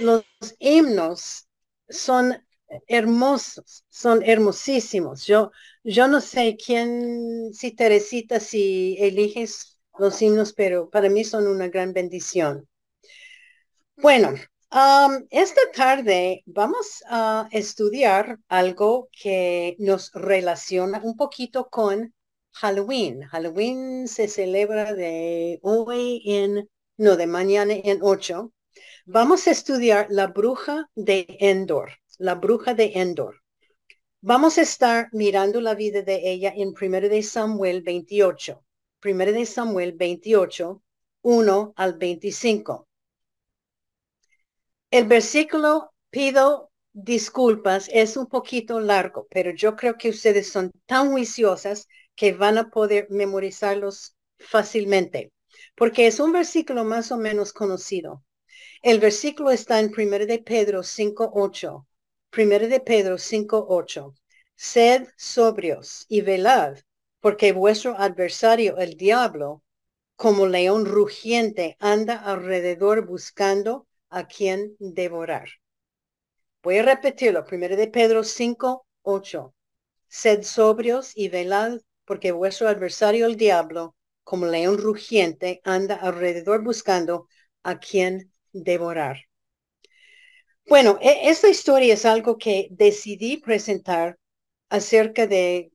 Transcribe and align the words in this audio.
Los 0.00 0.24
himnos 0.58 1.46
son 1.90 2.42
hermosos, 2.88 3.84
son 3.90 4.22
hermosísimos. 4.24 5.26
Yo, 5.26 5.52
yo 5.84 6.08
no 6.08 6.22
sé 6.22 6.56
quién, 6.56 7.52
si 7.52 7.72
Teresita, 7.72 8.40
si 8.40 8.96
eliges 8.98 9.78
los 9.98 10.20
himnos, 10.22 10.54
pero 10.54 10.88
para 10.88 11.10
mí 11.10 11.22
son 11.24 11.46
una 11.46 11.68
gran 11.68 11.92
bendición. 11.92 12.66
Bueno, 14.02 14.34
esta 15.30 15.60
tarde 15.74 16.42
vamos 16.46 17.02
a 17.08 17.48
estudiar 17.52 18.38
algo 18.48 19.08
que 19.12 19.76
nos 19.78 20.10
relaciona 20.12 21.00
un 21.02 21.16
poquito 21.16 21.68
con 21.68 22.14
Halloween. 22.52 23.22
Halloween 23.22 24.08
se 24.08 24.28
celebra 24.28 24.94
de 24.94 25.58
hoy 25.62 26.22
en, 26.24 26.68
no, 26.96 27.16
de 27.16 27.26
mañana 27.26 27.74
en 27.74 27.98
8 28.02 28.52
Vamos 29.06 29.46
a 29.46 29.50
estudiar 29.50 30.06
la 30.10 30.28
bruja 30.28 30.88
de 30.94 31.26
Endor, 31.40 31.90
la 32.18 32.36
bruja 32.36 32.74
de 32.74 32.92
Endor. 32.94 33.42
Vamos 34.20 34.56
a 34.56 34.62
estar 34.62 35.08
mirando 35.12 35.60
la 35.60 35.74
vida 35.74 36.02
de 36.02 36.30
ella 36.30 36.52
en 36.54 36.68
1 36.68 37.08
de 37.08 37.22
Samuel 37.22 37.82
28. 37.82 38.64
1 39.04 39.24
de 39.32 39.46
Samuel 39.46 39.92
28, 39.92 40.82
1 41.22 41.72
al 41.76 41.94
25. 41.98 42.89
El 44.90 45.06
versículo, 45.06 45.92
pido 46.10 46.70
disculpas, 46.92 47.88
es 47.92 48.16
un 48.16 48.26
poquito 48.26 48.80
largo, 48.80 49.28
pero 49.30 49.52
yo 49.52 49.76
creo 49.76 49.96
que 49.96 50.10
ustedes 50.10 50.50
son 50.50 50.72
tan 50.86 51.12
juiciosas 51.12 51.86
que 52.16 52.32
van 52.32 52.58
a 52.58 52.70
poder 52.70 53.06
memorizarlos 53.08 54.16
fácilmente, 54.40 55.32
porque 55.76 56.08
es 56.08 56.18
un 56.18 56.32
versículo 56.32 56.84
más 56.84 57.12
o 57.12 57.16
menos 57.18 57.52
conocido. 57.52 58.24
El 58.82 58.98
versículo 58.98 59.52
está 59.52 59.78
en 59.78 59.92
1 59.96 60.26
de 60.26 60.40
Pedro 60.40 60.82
5.8. 60.82 61.86
1 62.36 62.68
de 62.68 62.80
Pedro 62.80 63.16
5.8. 63.16 64.14
Sed 64.56 65.06
sobrios 65.16 66.04
y 66.08 66.22
velad, 66.22 66.78
porque 67.20 67.52
vuestro 67.52 67.96
adversario, 67.96 68.78
el 68.78 68.96
diablo, 68.96 69.62
como 70.16 70.46
león 70.46 70.84
rugiente, 70.84 71.76
anda 71.78 72.16
alrededor 72.16 73.06
buscando 73.06 73.86
a 74.10 74.26
quien 74.26 74.76
devorar. 74.78 75.48
Voy 76.62 76.78
a 76.78 76.82
repetirlo. 76.82 77.44
1 77.50 77.76
de 77.76 77.88
Pedro 77.88 78.22
5.8. 78.22 79.54
Sed 80.08 80.42
sobrios 80.42 81.12
y 81.14 81.28
velad, 81.28 81.80
porque 82.04 82.32
vuestro 82.32 82.68
adversario, 82.68 83.26
el 83.26 83.36
diablo, 83.36 83.96
como 84.24 84.46
león 84.46 84.78
rugiente, 84.78 85.60
anda 85.64 85.94
alrededor 85.94 86.62
buscando 86.62 87.28
a 87.62 87.78
quien 87.78 88.32
devorar. 88.52 89.16
Bueno, 90.68 90.98
e, 91.00 91.30
esta 91.30 91.48
historia 91.48 91.94
es 91.94 92.04
algo 92.04 92.38
que 92.38 92.68
decidí 92.70 93.38
presentar 93.38 94.18
acerca 94.68 95.26
de 95.26 95.72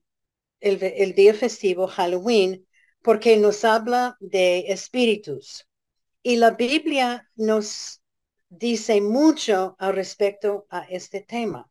el, 0.61 1.13
día 1.15 1.33
festivo 1.33 1.87
Halloween 1.87 2.65
porque 3.01 3.37
nos 3.37 3.63
habla 3.65 4.17
de 4.19 4.65
espíritus 4.69 5.67
y 6.23 6.37
la 6.37 6.51
Biblia 6.51 7.29
nos 7.35 8.01
dice 8.57 9.01
mucho 9.01 9.75
al 9.79 9.95
respecto 9.95 10.65
a 10.69 10.81
este 10.83 11.21
tema. 11.21 11.69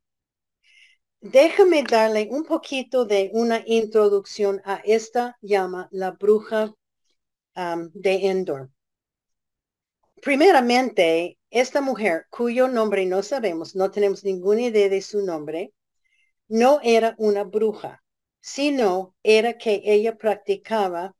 Déjame 1.21 1.83
darle 1.83 2.29
un 2.31 2.45
poquito 2.45 3.05
de 3.07 3.31
una 3.33 3.63
introducción 3.67 4.61
a 4.65 4.83
esta 4.85 5.39
llama 5.41 5.89
la 5.91 6.11
bruja 6.11 6.75
de 7.55 8.27
Endor. 8.27 8.71
Primeramente, 10.21 11.39
esta 11.51 11.81
mujer, 11.81 12.27
cuyo 12.31 12.69
nombre 12.69 13.07
no 13.07 13.23
sabemos, 13.23 13.75
no 13.75 13.91
tenemos 13.91 14.25
ninguna 14.25 14.63
idea 14.63 14.89
de 14.89 15.01
su 15.01 15.25
nombre, 15.25 15.73
no 16.49 16.81
era 16.83 17.15
una 17.19 17.45
bruja, 17.45 18.03
sino 18.41 19.15
era 19.23 19.57
que 19.57 19.83
ella 19.85 20.17
practicaba 20.17 21.15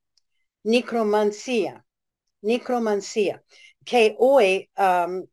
necromancia, 0.65 1.85
necromancia, 2.43 3.43
que 3.85 4.17
hoy 4.19 4.71
um, 4.77 5.27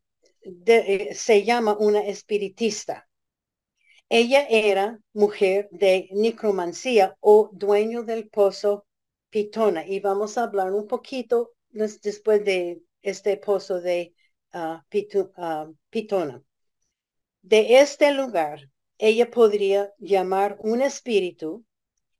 eh, 0.43 1.13
se 1.15 1.43
llama 1.43 1.75
una 1.79 2.01
espiritista. 2.01 3.07
Ella 4.09 4.45
era 4.49 4.99
mujer 5.13 5.69
de 5.71 6.09
necromancia 6.11 7.15
o 7.21 7.49
dueño 7.53 8.03
del 8.03 8.29
pozo 8.29 8.85
Pitona. 9.29 9.85
Y 9.87 9.99
vamos 10.01 10.37
a 10.37 10.43
hablar 10.43 10.73
un 10.73 10.87
poquito 10.87 11.53
después 11.69 12.43
de 12.43 12.81
este 13.01 13.37
pozo 13.37 13.79
de 13.79 14.13
ah, 14.51 14.83
Pitona. 15.89 16.43
De 17.41 17.79
este 17.79 18.11
lugar, 18.13 18.69
ella 18.97 19.31
podría 19.31 19.93
llamar 19.97 20.57
un 20.59 20.81
espíritu 20.81 21.65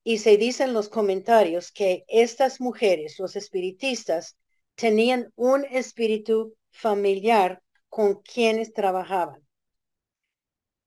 y 0.04 0.18
se 0.18 0.38
dice 0.38 0.64
en 0.64 0.74
los 0.74 0.90
comentarios 0.90 1.72
que 1.72 2.06
estas 2.08 2.60
mujeres, 2.60 3.20
los 3.20 3.36
espiritistas, 3.36 4.38
tenían 4.76 5.32
un 5.36 5.66
espíritu 5.66 6.56
familiar 6.72 7.62
con 7.92 8.22
quienes 8.22 8.74
trabajaban. 8.74 9.46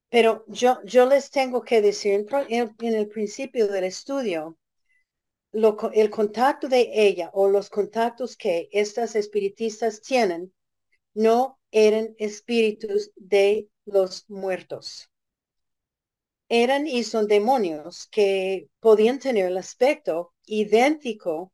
Pero 0.09 0.44
yo, 0.48 0.81
yo 0.84 1.04
les 1.04 1.31
tengo 1.31 1.60
que 1.62 1.82
decir 1.82 2.26
en 2.31 2.94
el 2.94 3.09
principio 3.09 3.69
del 3.69 3.84
estudio 3.84 4.56
el 5.53 6.10
contacto 6.10 6.66
de 6.66 6.91
ella 6.94 7.31
o 7.34 7.48
los 7.48 7.69
contactos 7.69 8.37
que 8.37 8.70
estas 8.72 9.16
espiritistas 9.16 10.00
tienen 10.00 10.54
no 11.12 11.60
eran 11.70 12.14
espíritus 12.19 13.12
de 13.16 13.69
los 13.84 14.25
muertos. 14.31 15.10
Eran 16.48 16.87
y 16.87 17.04
son 17.04 17.28
demonios 17.28 18.06
que 18.06 18.70
podían 18.81 19.19
tener 19.19 19.44
el 19.47 19.59
aspecto 19.59 20.32
idéntico 20.47 21.53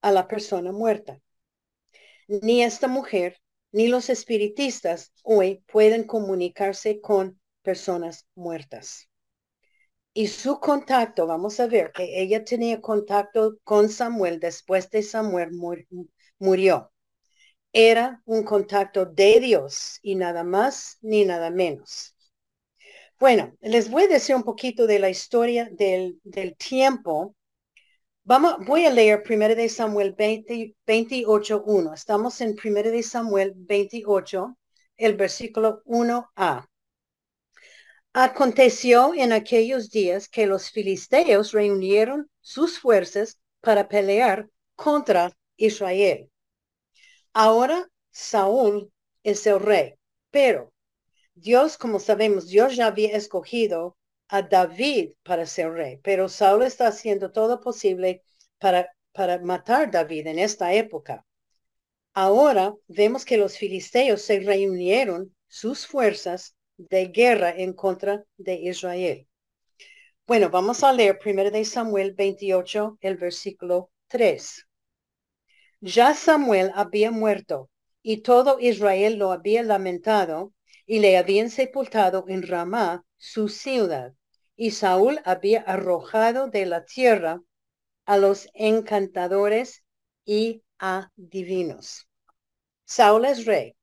a 0.00 0.10
la 0.10 0.26
persona 0.26 0.72
muerta. 0.72 1.20
Ni 2.28 2.62
esta 2.62 2.88
mujer 2.88 3.43
ni 3.74 3.88
los 3.88 4.08
espiritistas 4.08 5.12
hoy 5.22 5.62
pueden 5.70 6.04
comunicarse 6.04 7.00
con 7.00 7.38
personas 7.62 8.26
muertas 8.34 9.08
y 10.14 10.28
su 10.28 10.60
contacto, 10.60 11.26
vamos 11.26 11.58
a 11.58 11.66
ver 11.66 11.90
que 11.92 12.22
ella 12.22 12.44
tenía 12.44 12.80
contacto 12.80 13.58
con 13.64 13.88
Samuel 13.88 14.38
después 14.38 14.88
de 14.90 15.02
Samuel 15.02 15.50
murió. 16.38 16.92
Era 17.72 18.22
un 18.24 18.44
contacto 18.44 19.06
de 19.06 19.40
Dios 19.40 19.98
y 20.02 20.14
nada 20.14 20.44
más 20.44 20.98
ni 21.02 21.24
nada 21.24 21.50
menos. 21.50 22.14
Bueno, 23.18 23.56
les 23.60 23.90
voy 23.90 24.04
a 24.04 24.08
decir 24.08 24.36
un 24.36 24.44
poquito 24.44 24.86
de 24.86 25.00
la 25.00 25.10
historia 25.10 25.68
del, 25.72 26.20
del 26.22 26.56
tiempo. 26.56 27.34
Vamos, 28.26 28.56
voy 28.66 28.86
a 28.86 28.90
leer 28.90 29.22
1 29.28 29.54
de 29.54 29.68
Samuel 29.68 30.14
20, 30.16 30.74
28.1. 30.86 31.92
Estamos 31.92 32.40
en 32.40 32.56
1 32.56 32.82
de 32.90 33.02
Samuel 33.02 33.52
28, 33.54 34.56
el 34.96 35.14
versículo 35.14 35.82
1a. 35.84 36.66
Aconteció 38.14 39.12
en 39.14 39.34
aquellos 39.34 39.90
días 39.90 40.30
que 40.30 40.46
los 40.46 40.70
filisteos 40.70 41.52
reunieron 41.52 42.30
sus 42.40 42.78
fuerzas 42.78 43.38
para 43.60 43.88
pelear 43.88 44.48
contra 44.74 45.36
Israel. 45.56 46.30
Ahora 47.34 47.90
Saúl 48.10 48.90
es 49.22 49.46
el 49.46 49.60
rey, 49.60 49.96
pero 50.30 50.72
Dios, 51.34 51.76
como 51.76 52.00
sabemos, 52.00 52.46
Dios 52.48 52.74
ya 52.74 52.86
había 52.86 53.14
escogido 53.18 53.98
a 54.28 54.42
David 54.42 55.12
para 55.22 55.46
ser 55.46 55.72
rey, 55.72 55.98
pero 56.02 56.28
Saúl 56.28 56.62
está 56.64 56.88
haciendo 56.88 57.30
todo 57.32 57.60
posible 57.60 58.22
para, 58.58 58.88
para 59.12 59.38
matar 59.40 59.88
a 59.88 59.90
David 59.90 60.26
en 60.26 60.38
esta 60.38 60.72
época. 60.72 61.24
Ahora 62.14 62.74
vemos 62.88 63.24
que 63.24 63.36
los 63.36 63.58
filisteos 63.58 64.22
se 64.22 64.40
reunieron 64.40 65.34
sus 65.48 65.86
fuerzas 65.86 66.54
de 66.76 67.06
guerra 67.06 67.50
en 67.50 67.72
contra 67.72 68.24
de 68.36 68.54
Israel. 68.54 69.26
Bueno, 70.26 70.48
vamos 70.48 70.82
a 70.82 70.92
leer 70.92 71.18
1 71.24 71.50
de 71.50 71.64
Samuel 71.64 72.14
28, 72.14 72.98
el 73.00 73.16
versículo 73.16 73.90
3. 74.08 74.66
Ya 75.80 76.14
Samuel 76.14 76.70
había 76.74 77.10
muerto 77.10 77.68
y 78.02 78.22
todo 78.22 78.58
Israel 78.58 79.16
lo 79.16 79.32
había 79.32 79.62
lamentado 79.62 80.52
y 80.86 81.00
le 81.00 81.16
habían 81.16 81.50
sepultado 81.50 82.24
en 82.28 82.42
Ramá, 82.42 83.04
su 83.16 83.48
ciudad. 83.48 84.14
Y 84.56 84.70
Saúl 84.72 85.20
había 85.24 85.60
arrojado 85.62 86.48
de 86.48 86.66
la 86.66 86.84
tierra 86.84 87.40
a 88.04 88.18
los 88.18 88.48
encantadores 88.54 89.82
y 90.24 90.62
a 90.78 91.10
divinos. 91.16 92.08
Saúl 92.84 93.24
es 93.24 93.46
rey. 93.46 93.76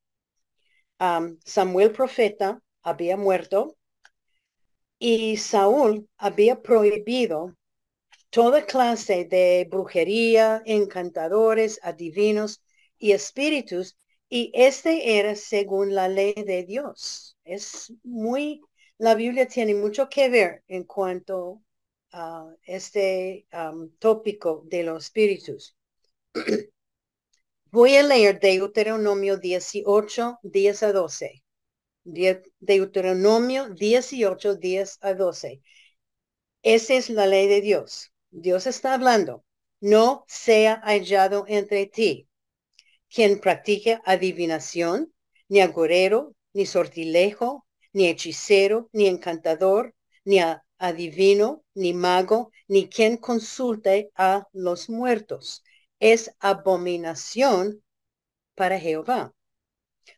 Samuel 1.44 1.92
profeta 1.92 2.62
había 2.84 3.18
muerto 3.18 3.76
y 5.00 5.38
Saúl 5.38 6.08
había 6.18 6.62
prohibido 6.62 7.56
toda 8.30 8.66
clase 8.66 9.26
de 9.26 9.68
brujería, 9.70 10.62
encantadores, 10.66 11.80
adivinos 11.82 12.62
y 13.00 13.12
espíritus, 13.14 13.98
y 14.34 14.50
este 14.54 15.20
era 15.20 15.36
según 15.36 15.94
la 15.94 16.08
ley 16.08 16.34
de 16.34 16.64
Dios. 16.64 17.38
Es 17.44 17.94
muy, 18.02 18.62
la 18.98 19.14
Biblia 19.14 19.46
tiene 19.46 19.76
mucho 19.76 20.08
que 20.08 20.30
ver 20.30 20.64
en 20.70 20.86
cuanto 20.86 21.62
a 22.14 22.48
este 22.64 23.46
tópico 24.00 24.64
de 24.68 24.84
los 24.84 25.04
espíritus. 25.04 25.76
Voy 27.72 27.98
a 27.98 28.04
leer 28.04 28.40
Deuteronomio 28.40 29.36
18, 29.36 30.40
10 30.44 30.84
a 30.84 30.94
12. 30.94 31.44
Deuteronomio 32.62 33.70
18, 33.70 34.56
10 34.56 34.98
a 35.02 35.14
12. 35.14 35.62
Esa 36.62 36.94
es 36.94 37.10
la 37.10 37.28
ley 37.28 37.50
de 37.50 37.60
Dios. 37.60 38.14
Dios 38.30 38.66
está 38.66 38.94
hablando. 38.94 39.44
No 39.82 40.24
sea 40.30 40.80
hallado 40.86 41.44
entre 41.50 41.88
ti 41.88 42.30
quien 43.14 43.40
practique 43.40 44.00
adivinación, 44.06 45.14
ni 45.50 45.60
agorero, 45.62 46.34
ni 46.54 46.66
sortilejo, 46.66 47.66
ni 47.94 48.08
hechicero, 48.08 48.90
ni 48.94 49.08
encantador, 49.08 49.94
ni 50.24 50.40
adivino, 50.78 51.64
ni 51.76 51.94
mago, 51.94 52.52
ni 52.68 52.88
quien 52.88 53.18
consulte 53.18 54.12
a 54.16 54.48
los 54.54 54.90
muertos. 54.90 55.64
Es 56.00 56.32
abominación 56.40 57.84
para 58.56 58.80
Jehová. 58.80 59.34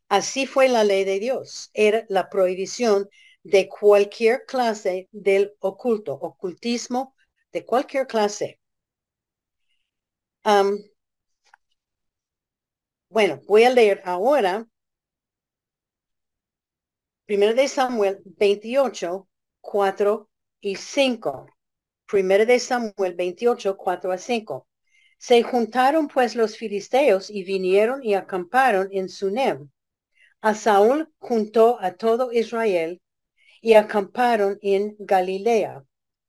Así 0.07 0.45
fue 0.45 0.69
la 0.69 0.83
ley 0.83 1.03
de 1.03 1.19
Dios. 1.19 1.71
Era 1.73 2.05
la 2.09 2.29
prohibición 2.29 3.09
de 3.43 3.67
cualquier 3.67 4.45
clase 4.45 5.09
del 5.11 5.53
oculto, 5.59 6.13
ocultismo 6.13 7.15
de 7.51 7.65
cualquier 7.65 8.05
clase. 8.07 8.59
Bueno, 13.13 13.39
voy 13.48 13.63
a 13.63 13.69
leer 13.69 14.01
ahora 14.06 14.68
Primero 17.25 17.54
de 17.54 17.68
Samuel 17.69 18.21
28, 18.25 19.30
4 19.62 20.30
y 20.60 20.75
5. 20.75 21.48
Primero 22.06 22.45
de 22.45 22.60
Samuel 22.60 23.13
28, 23.15 23.77
4 23.77 24.12
a 24.12 24.18
5. 24.18 24.68
Se 25.18 25.42
juntaron 25.44 26.10
pues 26.10 26.36
los 26.36 26.57
filisteos 26.57 27.30
y 27.30 27.44
vinieron 27.44 28.04
y 28.04 28.15
acamparon 28.15 28.89
en 28.92 29.07
Sunem. 29.07 29.69
A 30.42 30.54
Saúl 30.54 31.13
juntó 31.19 31.77
a 31.80 31.94
todo 31.94 32.33
Israel 32.33 33.01
y 33.62 33.75
acamparon 33.75 34.60
en 34.62 34.98
Galilea, 35.00 35.86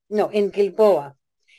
no, 0.08 0.30
en 0.32 0.52
Gilboa. 0.52 1.16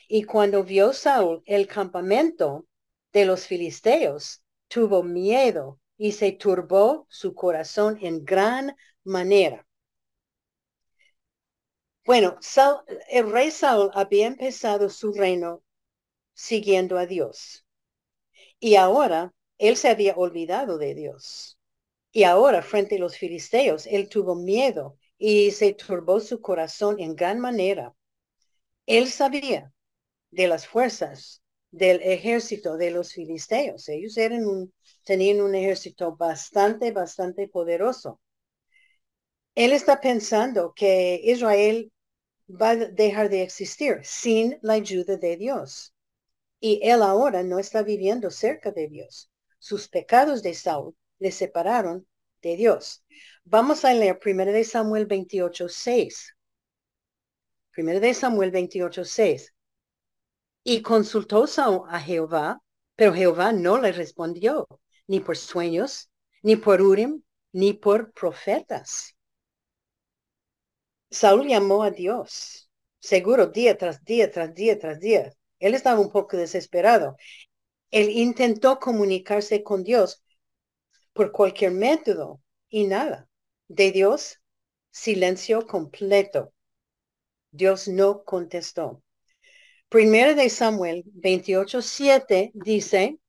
Y 0.08 0.24
cuando 0.24 0.64
vio 0.64 0.94
Saúl 0.94 1.42
el 1.46 1.68
campamento 1.68 2.68
de 3.12 3.26
los 3.26 3.48
filisteos, 3.48 4.45
tuvo 4.76 5.04
miedo 5.04 5.80
y 5.96 6.12
se 6.12 6.34
turbó 6.34 7.08
su 7.10 7.34
corazón 7.34 7.98
en 8.02 8.26
gran 8.26 8.76
manera. 9.06 9.66
Bueno, 12.06 12.38
el 13.08 13.32
rey 13.32 13.52
Saúl 13.52 13.90
había 13.94 14.28
empezado 14.28 14.90
su 14.90 15.14
reino 15.14 15.64
siguiendo 16.34 16.98
a 16.98 17.06
Dios. 17.06 17.66
Y 18.60 18.76
ahora 18.76 19.34
él 19.60 19.78
se 19.78 19.88
había 19.88 20.14
olvidado 20.18 20.78
de 20.78 20.94
Dios. 20.94 21.58
Y 22.12 22.26
ahora, 22.26 22.62
frente 22.62 22.98
a 22.98 23.00
los 23.00 23.18
filisteos, 23.18 23.88
él 23.88 24.10
tuvo 24.10 24.36
miedo 24.36 24.98
y 25.18 25.52
se 25.52 25.74
turbó 25.74 26.20
su 26.20 26.42
corazón 26.42 27.00
en 27.00 27.16
gran 27.16 27.40
manera. 27.40 27.96
Él 28.86 29.08
sabía 29.10 29.72
de 30.32 30.50
las 30.50 30.68
fuerzas 30.68 31.42
del 31.76 32.02
ejército 32.04 32.78
de 32.78 32.90
los 32.92 33.12
filisteos. 33.14 33.90
Ellos 33.90 34.18
eran 34.18 34.46
un, 34.46 34.74
tenían 35.04 35.42
un 35.42 35.56
ejército 35.56 36.16
bastante, 36.16 36.92
bastante 36.92 37.50
poderoso. 37.50 38.22
Él 39.56 39.74
está 39.74 40.00
pensando 40.00 40.74
que 40.74 41.20
Israel 41.24 41.92
va 42.50 42.72
a 42.72 42.76
dejar 42.78 43.30
de 43.30 43.44
existir 43.44 44.00
sin 44.04 44.58
la 44.62 44.74
ayuda 44.74 45.18
de 45.18 45.36
Dios. 45.36 45.94
Y 46.62 46.80
él 46.82 47.02
ahora 47.02 47.44
no 47.44 47.60
está 47.60 47.84
viviendo 47.84 48.32
cerca 48.32 48.72
de 48.72 48.88
Dios. 48.88 49.30
Sus 49.60 49.90
pecados 49.90 50.44
de 50.44 50.54
Saúl 50.54 50.96
le 51.20 51.32
separaron 51.32 52.08
de 52.42 52.56
Dios. 52.56 53.04
Vamos 53.44 53.84
a 53.84 53.94
leer 53.94 54.18
1 54.26 54.46
de 54.46 54.64
Samuel 54.64 55.08
28, 55.08 55.68
6. 55.68 56.36
1 57.76 58.00
de 58.00 58.14
Samuel 58.14 58.52
28, 58.52 59.04
6. 59.04 59.55
Y 60.68 60.82
consultó 60.82 61.46
a 61.88 62.00
Jehová, 62.02 62.60
pero 62.96 63.14
Jehová 63.14 63.54
no 63.54 63.80
le 63.80 63.92
respondió, 63.92 64.68
ni 65.06 65.20
por 65.20 65.38
sueños, 65.38 66.10
ni 66.42 66.56
por 66.56 66.82
Urim, 66.82 67.22
ni 67.54 67.74
por 67.74 68.12
profetas. 68.14 69.16
Saúl 71.12 71.48
llamó 71.48 71.84
a 71.84 71.92
Dios, 71.92 72.70
seguro 73.00 73.46
día 73.46 73.78
tras 73.78 74.04
día, 74.04 74.32
tras 74.32 74.56
día, 74.56 74.80
tras 74.80 75.00
día. 75.00 75.32
Él 75.60 75.76
estaba 75.76 76.00
un 76.00 76.12
poco 76.12 76.36
desesperado. 76.36 77.16
Él 77.92 78.10
intentó 78.10 78.80
comunicarse 78.80 79.62
con 79.62 79.84
Dios 79.84 80.24
por 81.14 81.32
cualquier 81.32 81.74
método 81.74 82.42
y 82.70 82.88
nada. 82.88 83.30
De 83.68 83.92
Dios, 83.92 84.42
silencio 84.90 85.68
completo. 85.68 86.54
Dios 87.52 87.88
no 87.88 88.24
contestó. 88.24 89.05
Primero 89.90 90.36
de 90.36 90.50
Samuel 90.50 91.04
28.7 91.16 92.52
dice, 92.54 93.20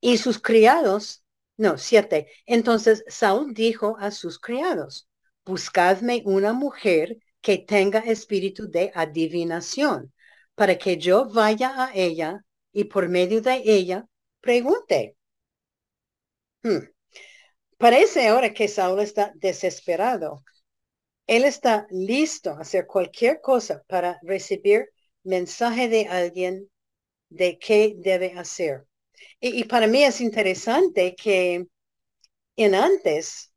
y 0.00 0.18
sus 0.18 0.38
criados, 0.38 1.22
no, 1.56 1.76
siete. 1.78 2.28
Entonces 2.46 3.04
Saúl 3.06 3.52
dijo 3.52 3.96
a 3.98 4.10
sus 4.10 4.38
criados, 4.38 5.08
buscadme 5.44 6.22
una 6.24 6.52
mujer 6.52 7.18
que 7.40 7.58
tenga 7.58 8.00
espíritu 8.00 8.70
de 8.70 8.92
adivinación, 8.94 10.12
para 10.54 10.78
que 10.78 10.96
yo 10.96 11.28
vaya 11.28 11.72
a 11.84 11.92
ella 11.94 12.44
y 12.72 12.84
por 12.84 13.08
medio 13.08 13.42
de 13.42 13.62
ella 13.64 14.06
pregunte. 14.40 15.16
Hmm. 16.62 16.88
Parece 17.78 18.28
ahora 18.28 18.52
que 18.52 18.68
Saúl 18.68 19.00
está 19.00 19.32
desesperado. 19.36 20.44
Él 21.26 21.44
está 21.44 21.86
listo 21.90 22.50
a 22.50 22.60
hacer 22.60 22.86
cualquier 22.86 23.40
cosa 23.40 23.82
para 23.86 24.18
recibir 24.22 24.90
mensaje 25.30 25.88
de 25.88 26.06
alguien 26.08 26.70
de 27.30 27.58
qué 27.58 27.94
debe 27.96 28.34
hacer. 28.36 28.86
Y, 29.40 29.64
para 29.64 29.86
mí 29.86 30.04
es 30.04 30.20
interesante 30.20 31.14
que 31.14 31.66
en 32.56 32.74
antes, 32.74 33.52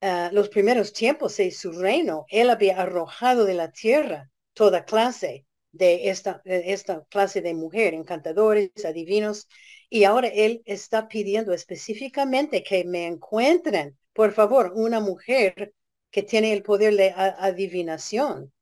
ah, 0.00 0.30
los 0.32 0.48
primeros 0.50 0.92
tiempos 0.92 1.36
de 1.38 1.50
su 1.50 1.72
reino, 1.72 2.26
él 2.28 2.50
había 2.50 2.80
arrojado 2.82 3.44
de 3.44 3.54
la 3.54 3.72
tierra 3.72 4.30
toda 4.52 4.84
clase 4.84 5.46
de 5.72 6.10
esta, 6.10 6.42
esta 6.44 7.04
clase 7.06 7.40
de 7.42 7.54
mujer, 7.54 7.94
encantadores, 7.94 8.70
adivinos, 8.84 9.48
y 9.90 10.04
ahora 10.04 10.28
él 10.28 10.62
está 10.66 11.08
pidiendo 11.08 11.52
específicamente 11.52 12.62
que 12.62 12.84
me 12.84 13.06
encuentren, 13.06 13.98
por 14.12 14.32
favor, 14.32 14.72
una 14.74 15.00
mujer 15.00 15.74
que 16.10 16.22
tiene 16.22 16.52
el 16.52 16.62
poder 16.62 16.94
de 16.96 17.10
adivinación. 17.16 18.52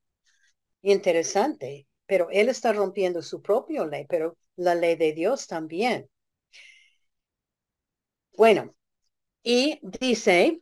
Interesante, 0.82 1.86
pero 2.12 2.28
él 2.30 2.50
está 2.50 2.74
rompiendo 2.74 3.22
su 3.22 3.40
propia 3.40 3.86
ley, 3.86 4.04
pero 4.06 4.36
la 4.56 4.74
ley 4.74 4.96
de 4.96 5.14
Dios 5.14 5.46
también. 5.46 6.10
Bueno, 8.36 8.74
y 9.42 9.80
dice, 9.82 10.60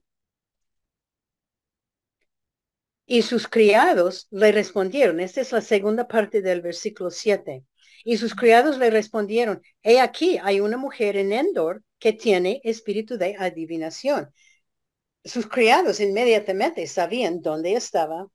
y 3.05 3.23
sus 3.23 3.49
criados 3.49 4.29
le 4.31 4.53
respondieron, 4.53 5.19
esta 5.19 5.41
es 5.41 5.51
la 5.51 5.61
segunda 5.61 6.07
parte 6.07 6.41
del 6.41 6.61
versículo 6.63 7.11
7, 7.11 7.65
y 8.05 8.17
sus 8.17 8.37
criados 8.37 8.79
le 8.79 8.89
respondieron, 8.91 9.61
he 9.83 9.99
aquí, 9.99 10.39
hay 10.41 10.61
una 10.61 10.77
mujer 10.77 11.17
en 11.17 11.33
Endor 11.33 11.83
que 11.99 12.13
tiene 12.13 12.61
espíritu 12.63 13.19
de 13.19 13.35
adivinación. 13.37 14.33
Sus 15.25 15.49
criados 15.49 15.99
inmediatamente 15.99 16.87
sabían 16.87 17.43
dónde 17.43 17.73
estaba 17.73 18.29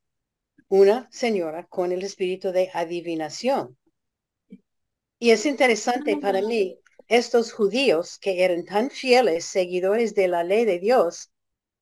una 0.68 1.08
señora 1.12 1.66
con 1.68 1.92
el 1.92 2.04
espíritu 2.04 2.52
de 2.52 2.70
adivinación. 2.74 3.78
Y 5.20 5.32
es 5.32 5.46
interesante 5.46 6.18
para 6.18 6.42
mí 6.42 6.78
estos 7.08 7.54
judíos 7.54 8.18
que 8.20 8.44
eran 8.44 8.66
tan 8.66 8.90
fieles 8.90 9.46
seguidores 9.46 10.16
de 10.16 10.28
la 10.28 10.44
ley 10.44 10.66
de 10.66 10.80
Dios, 10.80 11.32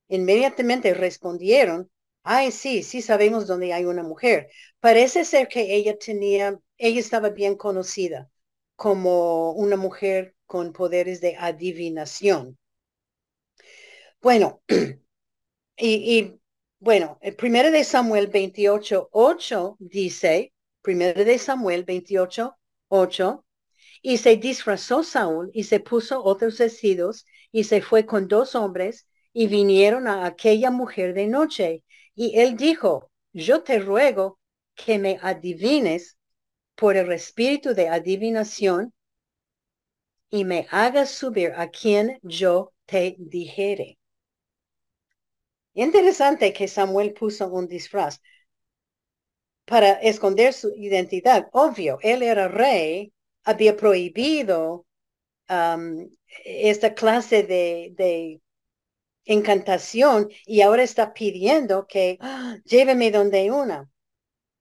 inmediatamente 0.08 0.94
respondieron, 0.94 1.90
ay, 2.24 2.52
sí, 2.52 2.84
sí 2.84 3.02
sabemos 3.02 3.48
dónde 3.48 3.74
hay 3.74 3.86
una 3.86 4.04
mujer. 4.04 4.50
Parece 4.80 5.26
ser 5.26 5.48
que 5.48 5.76
ella 5.76 5.98
tenía, 5.98 6.60
ella 6.78 7.00
estaba 7.00 7.30
bien 7.30 7.56
conocida 7.56 8.30
como 8.76 9.52
una 9.54 9.78
mujer 9.78 10.36
con 10.46 10.74
poderes 10.74 11.22
de 11.22 11.36
adivinación. 11.38 12.58
Bueno, 14.22 14.62
y, 15.78 16.40
bueno, 16.84 17.18
el 17.22 17.38
primero 17.38 17.72
de 17.72 17.86
Samuel 17.86 18.28
28, 18.28 19.08
8 19.14 19.78
dice, 19.80 20.52
primero 20.82 21.24
de 21.24 21.38
Samuel 21.38 21.86
28, 21.86 22.58
8, 22.90 23.46
y 24.02 24.18
se 24.18 24.36
disfrazó 24.36 25.02
Saúl 25.02 25.50
y 25.54 25.64
se 25.64 25.80
puso 25.80 26.22
otros 26.22 26.58
vestidos 26.58 27.26
y 27.54 27.64
se 27.64 27.82
fue 27.82 28.06
con 28.06 28.28
dos 28.28 28.54
hombres 28.54 29.08
y 29.32 29.48
vinieron 29.48 30.10
a 30.10 30.26
aquella 30.26 30.72
mujer 30.72 31.14
de 31.14 31.28
noche. 31.28 31.86
Y 32.16 32.38
él 32.38 32.58
dijo, 32.58 33.10
yo 33.32 33.64
te 33.64 33.80
ruego 33.80 34.38
que 34.76 35.00
me 35.00 35.20
adivines 35.22 36.18
por 36.76 36.98
el 36.98 37.14
espíritu 37.14 37.74
de 37.74 37.88
adivinación 37.88 38.94
y 40.30 40.44
me 40.44 40.68
hagas 40.70 41.12
subir 41.12 41.54
a 41.56 41.70
quien 41.70 42.20
yo 42.24 42.74
te 42.86 43.16
dijere. 43.20 44.00
Interesante 45.74 46.54
que 46.54 46.68
Samuel 46.68 47.14
puso 47.14 47.48
un 47.48 47.68
disfraz 47.68 48.22
para 49.66 49.94
esconder 49.94 50.54
su 50.54 50.74
identidad. 50.76 51.48
Obvio, 51.52 51.98
él 52.02 52.22
era 52.22 52.48
rey, 52.48 53.14
había 53.44 53.76
prohibido 53.76 54.86
esta 56.46 56.94
clase 56.94 57.44
de, 57.44 57.94
de, 57.96 58.42
encantación 59.26 60.30
y 60.46 60.62
ahora 60.62 60.84
está 60.84 61.14
pidiendo 61.14 61.88
que 61.88 62.18
¡ah! 62.20 62.58
lléveme 62.66 63.10
donde 63.12 63.52
una. 63.52 63.90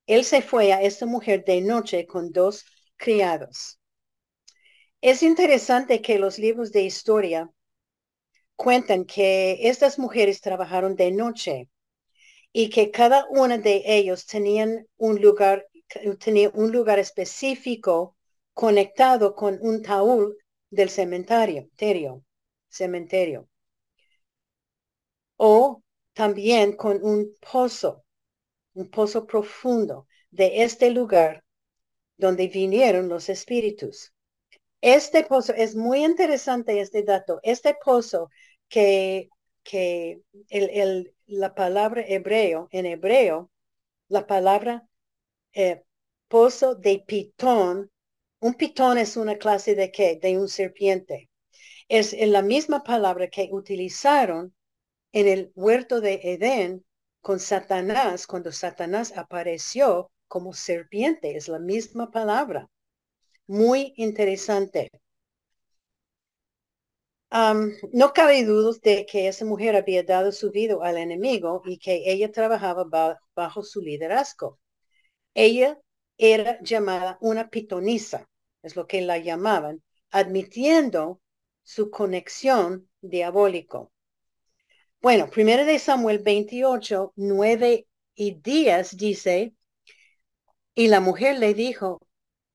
Él 0.06 0.24
se 0.24 0.42
fue 0.42 0.72
a 0.72 0.82
esta 0.82 1.06
mujer 1.06 1.44
de 1.44 1.60
noche 1.60 2.06
con 2.06 2.30
dos 2.30 2.64
criados. 2.96 3.80
Es 5.00 5.22
interesante 5.22 6.00
que 6.00 6.18
los 6.18 6.38
libros 6.38 6.70
de 6.70 6.82
historia 6.82 7.50
cuentan 8.62 9.04
que 9.04 9.58
estas 9.68 9.98
mujeres 9.98 10.40
trabajaron 10.40 10.94
de 10.94 11.10
noche 11.10 11.68
y 12.52 12.70
que 12.70 12.92
cada 12.92 13.26
una 13.30 13.58
de 13.58 13.82
ellos 13.86 14.24
tenían 14.24 14.86
un 14.98 15.20
lugar, 15.20 15.66
tenía 16.24 16.48
un 16.54 16.70
lugar 16.70 17.00
específico 17.00 18.16
conectado 18.54 19.34
con 19.34 19.58
un 19.62 19.82
taúl 19.82 20.36
del 20.70 20.90
cementerio, 20.90 21.68
cementerio. 22.68 23.48
O 25.36 25.82
también 26.12 26.76
con 26.76 27.02
un 27.02 27.34
pozo 27.40 28.04
un 28.74 28.88
pozo 28.90 29.26
profundo 29.26 30.06
de 30.30 30.62
este 30.62 30.90
lugar 30.90 31.42
donde 32.16 32.46
vinieron 32.48 33.08
los 33.08 33.28
espíritus. 33.28 34.12
Este 34.80 35.24
pozo 35.24 35.52
es 35.54 35.76
muy 35.76 36.04
interesante, 36.04 36.80
este 36.80 37.02
dato. 37.02 37.38
Este 37.42 37.76
pozo 37.84 38.30
que, 38.72 39.28
que 39.62 40.22
el, 40.48 41.14
la 41.26 41.54
palabra 41.54 42.02
hebreo, 42.06 42.68
en 42.72 42.86
hebreo, 42.86 43.50
la 44.08 44.26
palabra 44.26 44.88
eh, 45.52 45.84
pozo 46.26 46.74
de 46.74 47.04
pitón, 47.06 47.90
un 48.40 48.54
pitón 48.54 48.96
es 48.96 49.18
una 49.18 49.36
clase 49.36 49.74
de 49.74 49.92
qué? 49.92 50.18
De 50.20 50.38
un 50.38 50.48
serpiente. 50.48 51.28
Es 51.88 52.14
la 52.14 52.40
misma 52.40 52.82
palabra 52.82 53.28
que 53.28 53.50
utilizaron 53.52 54.54
en 55.12 55.28
el 55.28 55.52
huerto 55.54 56.00
de 56.00 56.20
Edén 56.22 56.82
con 57.20 57.40
Satanás, 57.40 58.26
cuando 58.26 58.52
Satanás 58.52 59.12
apareció 59.16 60.10
como 60.28 60.54
serpiente, 60.54 61.36
es 61.36 61.48
la 61.48 61.58
misma 61.58 62.10
palabra. 62.10 62.70
Muy 63.46 63.92
interesante. 63.96 64.88
No 67.32 68.12
cabe 68.12 68.44
dudas 68.44 68.80
de 68.82 69.06
que 69.06 69.28
esa 69.28 69.44
mujer 69.44 69.74
había 69.76 70.02
dado 70.02 70.32
su 70.32 70.50
vida 70.50 70.76
al 70.82 70.98
enemigo 70.98 71.62
y 71.64 71.78
que 71.78 72.02
ella 72.06 72.30
trabajaba 72.30 72.84
bajo 73.34 73.62
su 73.62 73.80
liderazgo. 73.80 74.58
Ella 75.34 75.78
era 76.18 76.58
llamada 76.62 77.18
una 77.20 77.48
pitonisa, 77.48 78.28
es 78.62 78.76
lo 78.76 78.86
que 78.86 79.00
la 79.00 79.18
llamaban, 79.18 79.82
admitiendo 80.10 81.20
su 81.62 81.90
conexión 81.90 82.88
diabólico. 83.00 83.92
Bueno, 85.00 85.28
primero 85.30 85.64
de 85.64 85.78
Samuel 85.78 86.18
28, 86.18 87.14
9 87.16 87.86
y 88.14 88.34
10 88.40 88.96
dice, 88.96 89.54
y 90.74 90.88
la 90.88 91.00
mujer 91.00 91.38
le 91.38 91.54
dijo, 91.54 91.98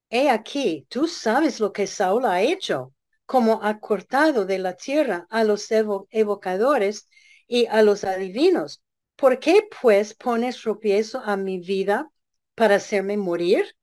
he 0.10 0.30
aquí, 0.30 0.86
tú 0.90 1.08
sabes 1.08 1.60
lo 1.60 1.74
que 1.74 1.88
Saúl 1.88 2.26
ha 2.26 2.42
hecho, 2.42 2.94
como 3.28 3.64
ha 3.64 3.80
cortado 3.80 4.46
de 4.46 4.58
la 4.58 4.76
tierra 4.76 5.28
a 5.30 5.44
los 5.44 5.68
evocadores 5.72 7.08
y 7.48 7.68
a 7.68 7.84
los 7.84 8.04
adivinos. 8.04 8.82
¿Por 9.16 9.40
qué 9.40 9.68
pues 9.82 10.16
pones 10.16 10.60
tropiezo 10.62 11.20
a 11.20 11.38
mi 11.38 11.60
vida 11.60 12.12
para 12.56 12.76
hacerme 12.76 13.18
morir? 13.18 13.76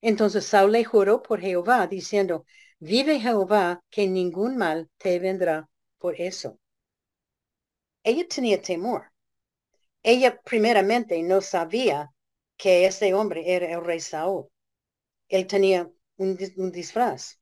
Entonces 0.00 0.46
Saúl 0.46 0.72
le 0.72 0.84
juró 0.84 1.22
por 1.22 1.40
Jehová, 1.40 1.88
diciendo, 1.88 2.44
vive 2.78 3.20
Jehová, 3.20 3.82
que 3.90 4.06
ningún 4.06 4.56
mal 4.56 4.88
te 4.98 5.18
vendrá 5.18 5.68
por 5.98 6.20
eso 6.20 6.60
ella 8.02 8.26
tenía 8.28 8.60
temor. 8.60 9.12
Ella 10.02 10.40
primeramente 10.42 11.22
no 11.22 11.40
sabía 11.40 12.10
que 12.56 12.86
ese 12.86 13.14
hombre 13.14 13.54
era 13.54 13.70
el 13.72 13.84
rey 13.84 14.00
Saúl. 14.00 14.48
Él 15.28 15.46
tenía 15.46 15.90
un, 16.16 16.36
disfraz. 16.72 17.39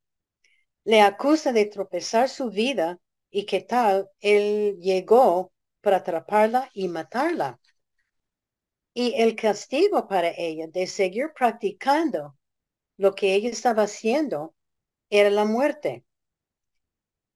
Le 0.89 1.03
acusa 1.03 1.53
de 1.53 1.67
tropezar 1.67 2.31
su 2.31 2.49
vida 2.49 2.99
y 3.31 3.45
que 3.45 3.61
tal 3.61 4.09
él 4.21 4.79
llegó 4.81 5.53
para 5.83 5.99
atraparla 5.99 6.71
y 6.73 6.89
matarla. 6.89 7.61
Y 8.95 9.13
el 9.19 9.37
castigo 9.37 10.09
para 10.09 10.31
ella 10.31 10.67
de 10.67 10.87
seguir 10.87 11.35
practicando 11.37 12.39
lo 12.97 13.15
que 13.15 13.35
ella 13.35 13.51
estaba 13.51 13.83
haciendo 13.83 14.55
era 15.11 15.29
la 15.29 15.45
muerte. 15.45 16.07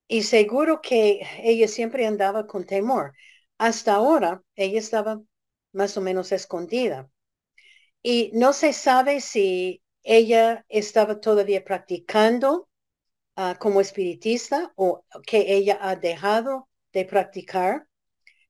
Y 0.09 0.23
seguro 0.23 0.80
que 0.80 1.21
ella 1.42 1.68
siempre 1.68 2.06
andaba 2.06 2.47
con 2.47 2.64
temor. 2.64 3.12
Hasta 3.59 3.97
ahora, 3.97 4.42
ella 4.56 4.78
estaba 4.78 5.21
más 5.73 5.99
o 5.99 6.00
menos 6.00 6.32
escondida. 6.32 7.11
Y 8.02 8.30
no 8.32 8.54
se 8.54 8.73
sabe 8.73 9.21
si 9.21 9.82
ella 10.02 10.64
estaba 10.71 11.21
todavía 11.21 11.62
practicando 11.62 12.71
ah, 13.37 13.57
como 13.59 13.81
espiritista 13.81 14.73
o 14.77 15.05
que 15.27 15.55
ella 15.55 15.79
ha 15.81 15.97
dejado 15.97 16.69
de 16.93 17.05
practicar, 17.05 17.87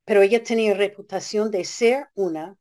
pero 0.04 0.22
ella 0.22 0.42
tenía 0.42 0.74
reputación 0.74 1.50
de 1.50 1.64
ser 1.64 2.08
una 2.14 2.56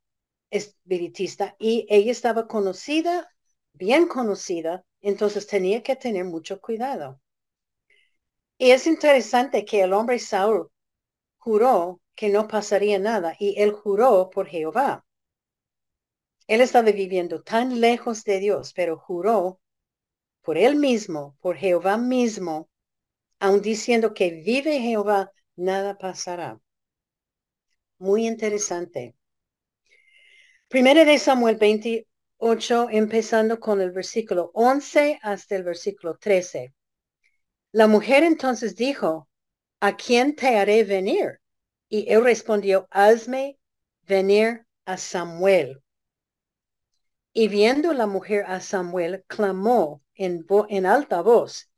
espiritista 0.52 1.56
y 1.60 1.86
ella 1.90 2.12
estaba 2.12 2.48
conocida, 2.48 3.30
bien 3.74 4.08
conocida, 4.08 4.84
entonces 5.02 5.48
tenía 5.48 5.82
que 5.84 5.96
tener 5.96 6.26
mucho 6.26 6.60
cuidado. 6.62 7.20
Y 8.58 8.72
es 8.72 8.86
interesante 8.86 9.66
que 9.66 9.82
el 9.82 9.94
hombre 9.94 10.20
Saúl 10.20 10.70
juró 11.40 12.02
que 12.16 12.30
no 12.30 12.48
pasaría 12.48 13.00
nada 13.00 13.36
y 13.40 13.60
él 13.60 13.72
juró 13.72 14.30
por 14.30 14.48
Jehová. 14.48 15.06
Él 16.48 16.62
estaba 16.62 16.92
viviendo 16.92 17.42
tan 17.42 17.80
lejos 17.80 18.24
de 18.24 18.40
Dios, 18.40 18.74
pero 18.76 19.00
juró 19.00 19.61
por 20.42 20.58
él 20.58 20.76
mismo, 20.76 21.38
por 21.42 21.56
Jehová 21.58 21.98
mismo, 21.98 22.70
aun 23.40 23.62
diciendo 23.62 24.14
que 24.14 24.32
vive 24.32 24.80
Jehová, 24.80 25.32
nada 25.56 25.98
pasará. 25.98 26.60
Muy 27.98 28.28
interesante. 28.28 29.16
Primero 30.68 31.06
de 31.06 31.20
Samuel 31.20 31.58
28, 31.58 32.88
empezando 32.92 33.60
con 33.60 33.82
el 33.82 33.92
versículo 33.92 34.52
11 34.54 35.20
hasta 35.22 35.56
el 35.56 35.64
versículo 35.64 36.18
13. 36.18 36.74
La 37.72 37.88
mujer 37.88 38.24
entonces 38.24 38.76
dijo, 38.76 39.28
¿a 39.80 39.96
quién 39.96 40.36
te 40.36 40.58
haré 40.58 40.84
venir? 40.84 41.40
Y 41.90 42.10
él 42.10 42.24
respondió, 42.24 42.88
hazme 42.90 43.60
venir 44.04 44.66
a 44.86 44.98
Samuel. 44.98 45.82
Y 47.34 47.48
viendo 47.48 47.94
la 47.94 48.08
mujer 48.08 48.46
a 48.48 48.60
Samuel, 48.60 49.24
clamó 49.28 50.02
en, 50.16 50.46
en 50.70 50.86
alta 50.86 51.22
voz 51.22 51.70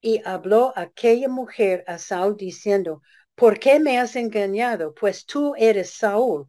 y 0.00 0.20
habló 0.24 0.72
aquella 0.76 1.28
mujer 1.28 1.82
a 1.86 1.98
Saúl 1.98 2.36
diciendo, 2.36 3.02
¿por 3.34 3.58
qué 3.58 3.80
me 3.80 3.98
has 3.98 4.16
engañado? 4.16 4.94
Pues 4.94 5.24
tú 5.24 5.54
eres 5.56 5.94
Saúl. 5.94 6.48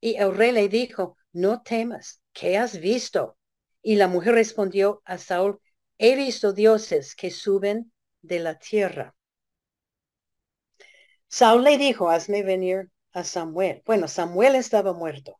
Y 0.00 0.14
el 0.16 0.34
rey 0.36 0.52
le 0.52 0.68
dijo, 0.68 1.16
no 1.32 1.62
temas, 1.62 2.20
¿qué 2.32 2.56
has 2.56 2.78
visto? 2.78 3.36
Y 3.82 3.96
la 3.96 4.08
mujer 4.08 4.34
respondió 4.34 5.02
a 5.04 5.18
Saúl, 5.18 5.60
he 5.98 6.14
visto 6.14 6.52
dioses 6.52 7.16
que 7.16 7.30
suben 7.30 7.92
de 8.22 8.38
la 8.38 8.58
tierra. 8.58 9.14
Saúl 11.28 11.64
le 11.64 11.78
dijo, 11.78 12.10
hazme 12.10 12.42
venir 12.42 12.90
a 13.12 13.24
Samuel. 13.24 13.82
Bueno, 13.84 14.08
Samuel 14.08 14.54
estaba 14.54 14.92
muerto. 14.92 15.38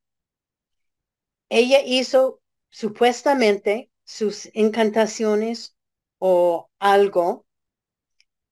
Ella 1.48 1.80
hizo 1.84 2.40
supuestamente 2.70 3.90
sus 4.04 4.50
encantaciones 4.54 5.76
o 6.18 6.70
algo 6.78 7.46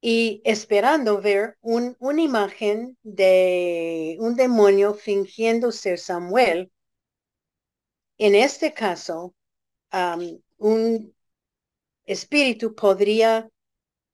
y 0.00 0.40
esperando 0.44 1.20
ver 1.20 1.56
un, 1.60 1.96
una 1.98 2.22
imagen 2.22 2.96
de 3.02 4.16
un 4.20 4.36
demonio 4.36 4.94
fingiendo 4.94 5.72
ser 5.72 5.98
Samuel. 5.98 6.70
En 8.18 8.34
este 8.34 8.72
caso, 8.74 9.34
un 10.58 11.14
espíritu 12.06 12.74
podría 12.74 13.48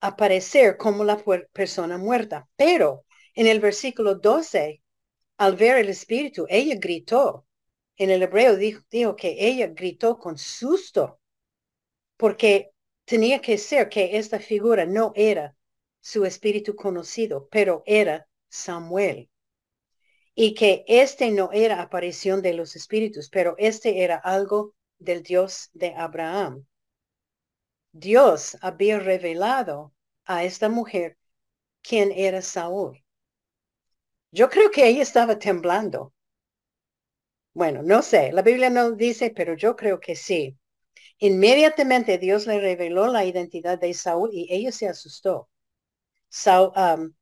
aparecer 0.00 0.76
como 0.76 1.04
la 1.04 1.18
persona 1.52 1.98
muerta, 1.98 2.48
pero 2.56 3.04
en 3.34 3.46
el 3.46 3.60
versículo 3.60 4.16
12, 4.16 4.82
al 5.38 5.56
ver 5.56 5.78
el 5.78 5.88
espíritu, 5.88 6.46
ella 6.48 6.76
gritó. 6.78 7.46
En 7.96 8.10
el 8.10 8.22
hebreo 8.22 8.56
dijo, 8.56 9.16
que 9.16 9.36
ella 9.38 9.68
gritó 9.68 10.18
con 10.18 10.38
susto, 10.38 11.20
porque 12.16 12.72
tenía 13.04 13.40
que 13.40 13.58
ser 13.58 13.88
que 13.88 14.16
esta 14.16 14.38
figura 14.38 14.86
no 14.86 15.12
era 15.14 15.56
su 16.00 16.24
espíritu 16.24 16.74
conocido, 16.74 17.48
pero 17.50 17.82
era 17.86 18.26
Samuel. 18.48 19.30
Y 20.34 20.54
que 20.54 20.84
este 20.88 21.30
no 21.30 21.50
era 21.52 21.82
aparición 21.82 22.42
de 22.42 22.54
los 22.54 22.74
espíritus, 22.76 23.28
pero 23.28 23.54
este 23.58 24.02
era 24.02 24.16
algo 24.16 24.74
del 24.98 25.22
Dios 25.22 25.70
de 25.74 25.94
Abraham. 25.94 26.66
Dios 27.92 28.56
había 28.62 28.98
revelado 28.98 29.92
a 30.24 30.44
esta 30.44 30.68
mujer 30.70 31.18
quién 31.82 32.10
era 32.12 32.40
Saúl. 32.40 33.04
Yo 34.30 34.48
creo 34.48 34.70
que 34.70 34.86
ella 34.88 35.02
estaba 35.02 35.38
temblando. 35.38 36.14
Bueno, 37.54 37.82
no 37.82 38.02
sé, 38.02 38.30
la 38.32 38.42
Biblia 38.42 38.68
no 38.70 38.92
dice, 38.92 39.30
pero 39.34 39.54
yo 39.56 39.74
creo 39.76 40.00
que 40.00 40.16
sí. 40.16 40.58
Inmediatamente 41.18 42.18
Dios 42.18 42.46
le 42.46 42.60
reveló 42.60 43.08
la 43.08 43.24
identidad 43.26 43.78
de 43.80 43.94
Saúl 43.94 44.30
y 44.32 44.48
ella 44.50 44.72
se 44.72 44.88
asustó. 44.88 45.48
Um, 46.46 47.14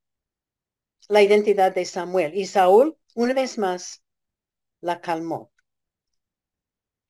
la 1.11 1.21
identidad 1.23 1.75
de 1.75 1.85
Samuel. 1.85 2.35
Y 2.35 2.47
Saúl, 2.47 2.97
una 3.15 3.35
vez 3.35 3.59
más, 3.59 4.03
la 4.81 5.01
calmó. 5.01 5.53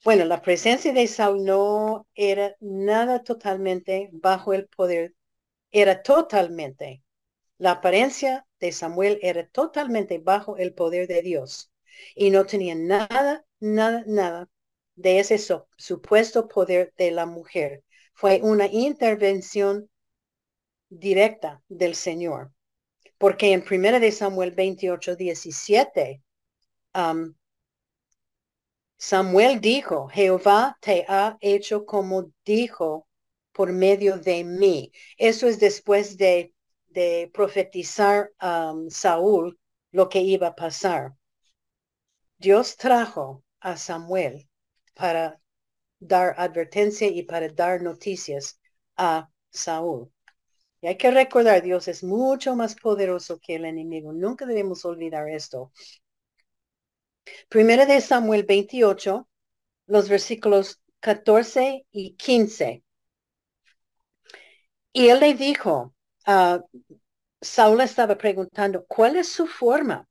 Bueno, 0.04 0.24
la 0.26 0.42
presencia 0.42 0.92
de 0.92 1.06
Saúl 1.06 1.44
no 1.44 2.06
era 2.14 2.54
nada 2.60 3.22
totalmente 3.22 4.08
bajo 4.12 4.52
el 4.52 4.66
poder, 4.68 5.14
era 5.72 6.02
totalmente. 6.02 7.02
La 7.58 7.72
apariencia 7.72 8.46
de 8.60 8.72
Samuel 8.72 9.18
era 9.22 9.46
totalmente 9.48 10.18
bajo 10.18 10.56
el 10.58 10.74
poder 10.74 11.08
de 11.08 11.22
Dios 11.22 11.70
y 12.14 12.30
no 12.30 12.46
tenía 12.46 12.74
nada, 12.74 13.44
nada, 13.60 14.04
nada 14.06 14.48
de 15.00 15.18
ese 15.18 15.38
supuesto 15.76 16.48
poder 16.48 16.92
de 16.96 17.10
la 17.10 17.26
mujer. 17.26 17.82
Fue 18.14 18.40
una 18.42 18.66
intervención 18.66 19.88
directa 20.90 21.62
del 21.68 21.94
Señor. 21.94 22.52
Porque 23.16 23.52
en 23.52 23.62
1 23.62 24.00
de 24.00 24.12
Samuel 24.12 24.52
28, 24.52 25.16
17, 25.16 26.22
um, 26.94 27.34
Samuel 28.96 29.60
dijo, 29.60 30.08
Jehová 30.08 30.76
te 30.80 31.06
ha 31.08 31.38
hecho 31.40 31.86
como 31.86 32.32
dijo 32.44 33.06
por 33.52 33.72
medio 33.72 34.18
de 34.18 34.44
mí. 34.44 34.92
Eso 35.16 35.46
es 35.46 35.58
después 35.58 36.18
de, 36.18 36.52
de 36.88 37.30
profetizar 37.32 38.30
um, 38.42 38.90
Saúl 38.90 39.58
lo 39.92 40.08
que 40.08 40.20
iba 40.20 40.48
a 40.48 40.54
pasar. 40.54 41.14
Dios 42.40 42.76
trajo 42.78 43.44
a 43.60 43.76
Samuel 43.76 44.48
para 44.94 45.38
dar 45.98 46.34
advertencia 46.38 47.06
y 47.06 47.22
para 47.24 47.50
dar 47.50 47.82
noticias 47.82 48.58
a 48.96 49.28
Saúl. 49.50 50.10
Y 50.80 50.86
hay 50.86 50.96
que 50.96 51.10
recordar, 51.10 51.62
Dios 51.62 51.86
es 51.86 52.02
mucho 52.02 52.56
más 52.56 52.74
poderoso 52.76 53.38
que 53.38 53.56
el 53.56 53.66
enemigo. 53.66 54.14
Nunca 54.14 54.46
debemos 54.46 54.86
olvidar 54.86 55.28
esto. 55.28 55.70
Primera 57.50 57.84
de 57.84 58.00
Samuel 58.00 58.44
28, 58.44 59.28
los 59.86 60.08
versículos 60.08 60.80
14 61.00 61.84
y 61.92 62.14
15. 62.16 62.82
Y 64.94 65.08
él 65.08 65.20
le 65.20 65.34
dijo, 65.34 65.94
uh, 66.26 66.58
Saúl 67.42 67.82
estaba 67.82 68.16
preguntando, 68.16 68.86
¿cuál 68.86 69.16
es 69.16 69.28
su 69.28 69.46
forma? 69.46 70.08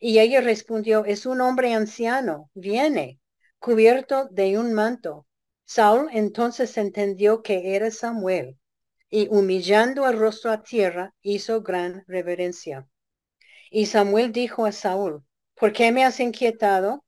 Y 0.00 0.18
ella 0.20 0.40
respondió, 0.40 1.04
es 1.04 1.26
un 1.26 1.40
hombre 1.40 1.74
anciano, 1.74 2.50
viene, 2.54 3.20
cubierto 3.58 4.28
de 4.30 4.58
un 4.58 4.72
manto. 4.72 5.26
Saúl 5.64 6.08
entonces 6.12 6.76
entendió 6.78 7.42
que 7.42 7.74
era 7.76 7.90
Samuel 7.90 8.58
y 9.10 9.28
humillando 9.28 10.06
el 10.08 10.18
rostro 10.18 10.50
a 10.50 10.62
tierra, 10.62 11.14
hizo 11.22 11.62
gran 11.62 12.04
reverencia. 12.06 12.88
Y 13.70 13.86
Samuel 13.86 14.32
dijo 14.32 14.66
a 14.66 14.72
Saúl, 14.72 15.24
¿por 15.54 15.72
qué 15.72 15.92
me 15.92 16.04
has 16.04 16.20
inquietado 16.20 17.04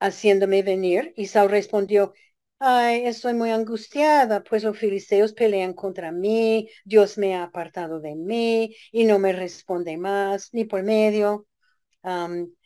haciéndome 0.00 0.62
venir? 0.62 1.12
Y 1.16 1.26
Saúl 1.26 1.50
respondió, 1.50 2.12
ay, 2.58 3.06
estoy 3.06 3.34
muy 3.34 3.50
angustiada, 3.50 4.42
pues 4.42 4.64
los 4.64 4.78
filisteos 4.78 5.32
pelean 5.32 5.74
contra 5.74 6.12
mí, 6.12 6.68
Dios 6.84 7.18
me 7.18 7.34
ha 7.34 7.44
apartado 7.44 8.00
de 8.00 8.14
mí 8.14 8.74
y 8.92 9.04
no 9.04 9.18
me 9.18 9.32
responde 9.32 9.96
más, 9.96 10.50
ni 10.52 10.64
por 10.64 10.82
medio, 10.82 11.46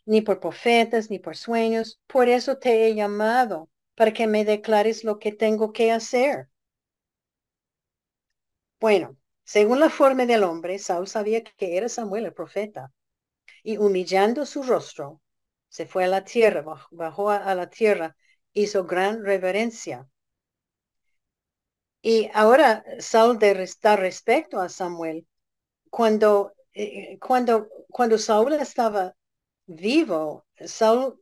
ni 0.07 0.21
por 0.23 0.41
profetas, 0.41 1.11
ni 1.11 1.19
por 1.19 1.37
sueños. 1.37 2.01
Por 2.07 2.29
eso 2.29 2.59
te 2.59 2.87
he 2.87 2.95
llamado, 2.95 3.69
para 3.95 4.13
que 4.13 4.27
me 4.27 4.45
declares 4.45 5.05
lo 5.05 5.19
que 5.19 5.33
tengo 5.33 5.73
que 5.73 5.93
hacer. 5.93 6.49
Bueno, 8.81 9.17
según 9.45 9.81
la 9.81 9.91
forma 9.91 10.27
del 10.27 10.45
hombre, 10.45 10.79
Saúl 10.79 11.09
sabía 11.09 11.43
que 11.43 11.77
era 11.77 11.89
Samuel 11.89 12.27
el 12.27 12.35
profeta. 12.35 12.93
Y 13.63 13.79
humillando 13.79 14.47
su 14.47 14.63
rostro, 14.63 15.23
se 15.69 15.87
fue 15.87 16.05
a 16.05 16.09
la 16.09 16.25
tierra, 16.25 16.65
bajó 16.91 17.31
a, 17.31 17.55
la 17.55 17.69
tierra, 17.71 18.17
hizo 18.53 18.87
gran 18.87 19.25
reverencia. 19.25 20.09
Y 22.03 22.31
ahora 22.35 22.85
Saúl 23.01 23.39
de 23.39 23.55
restar 23.55 24.01
respecto 24.01 24.61
a 24.61 24.69
Samuel. 24.69 25.27
Cuando, 25.91 26.55
eh, 26.75 27.19
cuando, 27.21 27.69
cuando 27.91 28.19
Saúl 28.19 28.55
estaba 28.55 29.15
vivo, 29.67 30.47
Saúl 30.65 31.21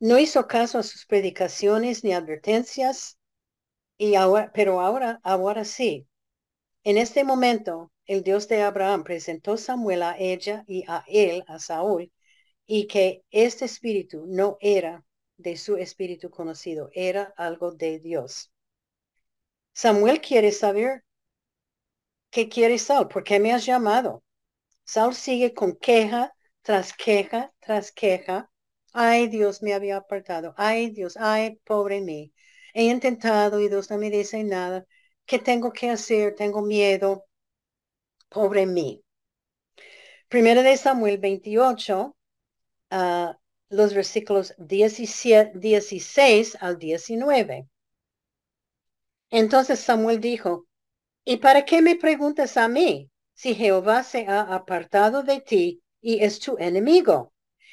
no 0.00 0.18
hizo 0.18 0.46
caso 0.46 0.78
a 0.78 0.82
sus 0.82 1.06
predicaciones 1.06 2.04
ni 2.04 2.12
advertencias, 2.12 3.18
y 3.96 4.14
ahora, 4.14 4.52
pero 4.54 4.80
ahora, 4.80 5.20
ahora 5.22 5.64
sí. 5.64 6.06
En 6.84 6.98
este 6.98 7.24
momento, 7.24 7.92
el 8.06 8.22
Dios 8.22 8.48
de 8.48 8.62
Abraham 8.62 9.04
presentó 9.04 9.56
Samuel 9.56 10.02
a 10.02 10.16
ella 10.18 10.64
y 10.66 10.84
a 10.88 11.04
él, 11.08 11.44
a 11.48 11.58
Saúl, 11.58 12.12
y 12.66 12.86
que 12.86 13.24
este 13.30 13.64
espíritu 13.64 14.24
no 14.26 14.56
era 14.60 15.04
de 15.36 15.56
su 15.56 15.76
espíritu 15.76 16.30
conocido, 16.30 16.90
era 16.92 17.32
algo 17.36 17.72
de 17.72 17.98
Dios. 17.98 18.52
Samuel 19.72 20.20
quiere 20.20 20.52
saber 20.52 21.04
qué 22.30 22.48
quiere 22.48 22.78
Saúl, 22.78 23.08
por 23.08 23.24
qué 23.24 23.40
me 23.40 23.52
has 23.52 23.64
llamado. 23.64 24.22
Saúl 24.84 25.14
sigue 25.14 25.54
con 25.54 25.76
queja 25.76 26.34
tras 26.68 26.92
queja 26.92 27.50
tras 27.60 27.92
queja. 27.92 28.50
Ay, 28.92 29.28
Dios 29.28 29.62
me 29.62 29.72
había 29.72 29.96
apartado. 29.96 30.52
Ay, 30.58 30.90
Dios, 30.90 31.16
ay, 31.16 31.58
pobre 31.64 32.02
mí. 32.02 32.34
He 32.74 32.84
intentado 32.84 33.58
y 33.58 33.70
Dios 33.70 33.90
no 33.90 33.96
me 33.96 34.10
dice 34.10 34.44
nada. 34.44 34.84
¿Qué 35.24 35.38
tengo 35.38 35.72
que 35.72 35.88
hacer? 35.88 36.34
Tengo 36.34 36.60
miedo. 36.60 37.24
Pobre 38.28 38.66
mí. 38.66 39.02
Primero 40.28 40.62
de 40.62 40.76
Samuel 40.76 41.16
28, 41.16 42.14
ah, 42.90 43.38
los 43.70 43.94
versículos 43.94 44.54
16 44.58 46.58
al 46.60 46.78
19. 46.78 47.66
Entonces 49.30 49.80
Samuel 49.80 50.20
dijo, 50.20 50.66
¿y 51.24 51.38
para 51.38 51.64
qué 51.64 51.80
me 51.80 51.96
preguntas 51.96 52.58
a 52.58 52.68
mí 52.68 53.10
si 53.32 53.54
Jehová 53.54 54.04
se 54.04 54.26
ha 54.26 54.42
apartado 54.42 55.22
de 55.22 55.40
ti 55.40 55.82
y 56.00 56.22
es 56.22 56.38
tu 56.38 56.56
enemigo? 56.58 57.32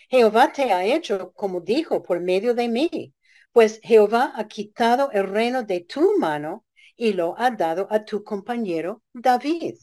Jehová 0.09 0.51
te 0.53 0.71
ha 0.71 0.85
hecho 0.85 1.31
como 1.33 1.61
dijo 1.61 2.03
por 2.03 2.19
medio 2.19 2.53
de 2.53 2.67
mí, 2.67 3.13
pues 3.51 3.79
Jehová 3.83 4.33
ha 4.35 4.47
quitado 4.47 5.11
el 5.11 5.27
reino 5.27 5.63
de 5.63 5.81
tu 5.81 6.17
mano 6.19 6.65
y 6.95 7.13
lo 7.13 7.35
ha 7.37 7.51
dado 7.51 7.87
a 7.89 8.05
tu 8.05 8.23
compañero 8.23 9.01
David. 9.13 9.75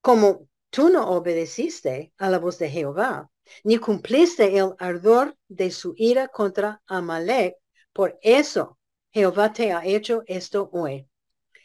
Como 0.00 0.48
tú 0.70 0.88
no 0.88 1.10
obedeciste 1.10 2.12
a 2.18 2.30
la 2.30 2.38
voz 2.38 2.58
de 2.58 2.70
Jehová, 2.70 3.30
ni 3.64 3.78
cumpliste 3.78 4.56
el 4.58 4.74
ardor 4.78 5.36
de 5.48 5.70
su 5.70 5.94
ira 5.96 6.28
contra 6.28 6.82
Amalek, 6.86 7.56
por 7.92 8.18
eso 8.22 8.78
Jehová 9.10 9.52
te 9.52 9.72
ha 9.72 9.84
hecho 9.84 10.22
esto 10.26 10.68
hoy. 10.72 11.08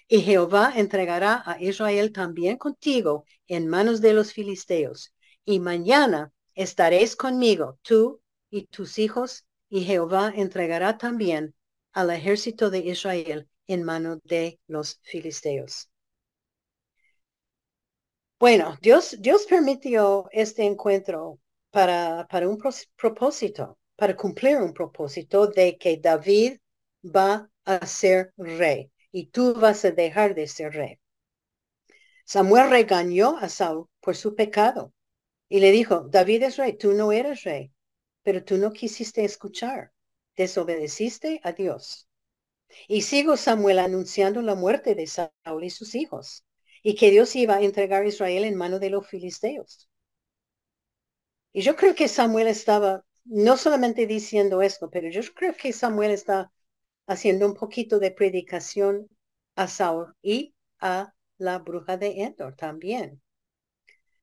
Y 0.08 0.22
Jehová 0.22 0.74
entregará 0.76 1.42
a 1.46 1.62
Israel 1.62 2.12
también 2.12 2.58
contigo 2.58 3.26
en 3.48 3.68
manos 3.68 4.02
de 4.02 4.14
los 4.14 4.34
filisteos. 4.34 5.14
Y 5.52 5.60
mañana 5.60 6.32
estaréis 6.56 7.18
conmigo, 7.18 7.78
tú 7.82 8.22
y 8.50 8.68
tus 8.68 8.98
hijos, 8.98 9.46
y 9.68 9.84
Jehová 9.84 10.32
entregará 10.34 10.98
también 10.98 11.54
al 11.92 12.10
ejército 12.10 12.70
de 12.70 12.80
Israel 12.80 13.50
en 13.68 13.84
mano 13.84 14.22
de 14.24 14.62
los 14.68 15.02
filisteos. 15.04 15.90
Bueno, 18.40 18.78
Dios, 18.82 19.18
Dios 19.20 19.46
permitió 19.46 20.30
este 20.32 20.64
encuentro 20.64 21.38
para, 21.70 22.26
para 22.30 22.48
un 22.48 22.58
propósito, 22.96 23.78
para 23.98 24.16
cumplir 24.16 24.56
un 24.56 24.74
propósito 24.74 25.48
de 25.48 25.78
que 25.78 25.98
David 25.98 26.60
va 27.04 27.52
a 27.66 27.86
ser 27.86 28.32
rey 28.38 28.90
y 29.12 29.26
tú 29.26 29.54
vas 29.54 29.84
a 29.84 29.92
dejar 29.92 30.34
de 30.34 30.48
ser 30.48 30.72
rey. 30.72 30.98
Samuel 32.24 32.70
regañó 32.70 33.38
a 33.38 33.50
Saúl 33.50 33.90
por 34.00 34.16
su 34.16 34.34
pecado 34.34 34.94
y 35.52 35.60
le 35.60 35.74
dijo, 35.74 36.08
David 36.10 36.44
es 36.44 36.56
rey, 36.56 36.78
tú 36.78 36.94
no 36.94 37.12
eres 37.12 37.44
rey, 37.44 37.74
pero 38.24 38.42
tú 38.42 38.58
no 38.58 38.72
quisiste 38.72 39.26
escuchar, 39.26 39.92
desobedeciste 40.38 41.42
a 41.44 41.52
Dios. 41.52 42.08
Y 42.88 43.02
sigo 43.02 43.36
Samuel 43.36 43.80
anunciando 43.80 44.42
la 44.42 44.56
muerte 44.56 44.96
de 44.96 45.08
Saúl 45.08 45.66
y 45.66 45.70
sus 45.70 45.94
hijos 45.94 46.46
y 46.82 46.96
que 46.96 47.12
Dios 47.12 47.36
iba 47.36 47.56
a 47.56 47.62
entregar 47.62 48.04
a 48.04 48.08
Israel 48.08 48.46
en 48.46 48.56
mano 48.56 48.80
de 48.80 48.92
los 48.92 49.06
filisteos. 49.06 49.90
Y 51.52 51.64
yo 51.64 51.76
creo 51.76 51.96
que 51.96 52.08
Samuel 52.08 52.48
estaba 52.48 53.04
no 53.26 53.58
solamente 53.58 54.08
diciendo 54.08 54.62
esto, 54.62 54.90
pero 54.90 55.10
yo 55.10 55.20
creo 55.36 55.54
que 55.54 55.74
Samuel 55.74 56.12
está 56.12 56.50
haciendo 57.08 57.46
un 57.46 57.56
poquito 57.56 58.00
de 58.00 58.12
predicación 58.12 59.10
a 59.58 59.68
Saúl 59.68 60.16
y 60.22 60.56
a 60.80 61.14
la 61.38 61.60
bruja 61.60 61.98
de 61.98 62.22
Endor 62.22 62.56
también. 62.56 63.22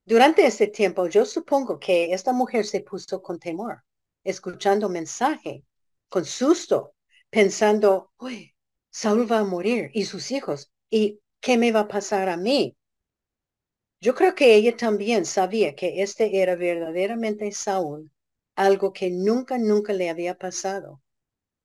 Durante 0.09 0.47
este 0.47 0.68
tiempo, 0.68 1.07
yo 1.07 1.27
supongo 1.27 1.79
que 1.79 2.14
esta 2.14 2.33
mujer 2.33 2.64
se 2.64 2.81
puso 2.81 3.21
con 3.21 3.38
temor, 3.38 3.85
escuchando 4.25 4.88
mensaje, 4.88 5.64
con 6.09 6.25
susto, 6.25 6.94
pensando, 7.29 8.11
uy, 8.16 8.55
Saúl 8.88 9.31
va 9.31 9.40
a 9.40 9.44
morir 9.44 9.90
y 9.92 10.07
sus 10.07 10.31
hijos, 10.31 10.73
¿y 10.88 11.21
qué 11.40 11.59
me 11.59 11.73
va 11.73 11.81
a 11.81 11.88
pasar 11.88 12.31
a 12.31 12.38
mí? 12.38 12.75
Yo 14.01 14.14
creo 14.14 14.35
que 14.35 14.55
ella 14.55 14.75
también 14.75 15.27
sabía 15.27 15.75
que 15.75 16.01
este 16.01 16.40
era 16.40 16.57
verdaderamente 16.57 17.53
Saúl, 17.53 18.11
algo 18.55 18.94
que 18.94 19.11
nunca, 19.11 19.59
nunca 19.59 19.92
le 19.92 20.09
había 20.09 20.38
pasado. 20.38 21.03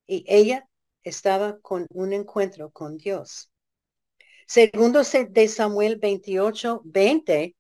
Y 0.06 0.26
ella 0.28 0.68
estaba 1.02 1.62
con 1.62 1.88
un 1.94 2.12
encuentro 2.12 2.72
con 2.72 2.98
Dios. 2.98 3.54
Segundo 4.48 5.02
de 5.30 5.48
Samuel 5.48 5.96
28, 5.96 6.82
20. 6.84 7.56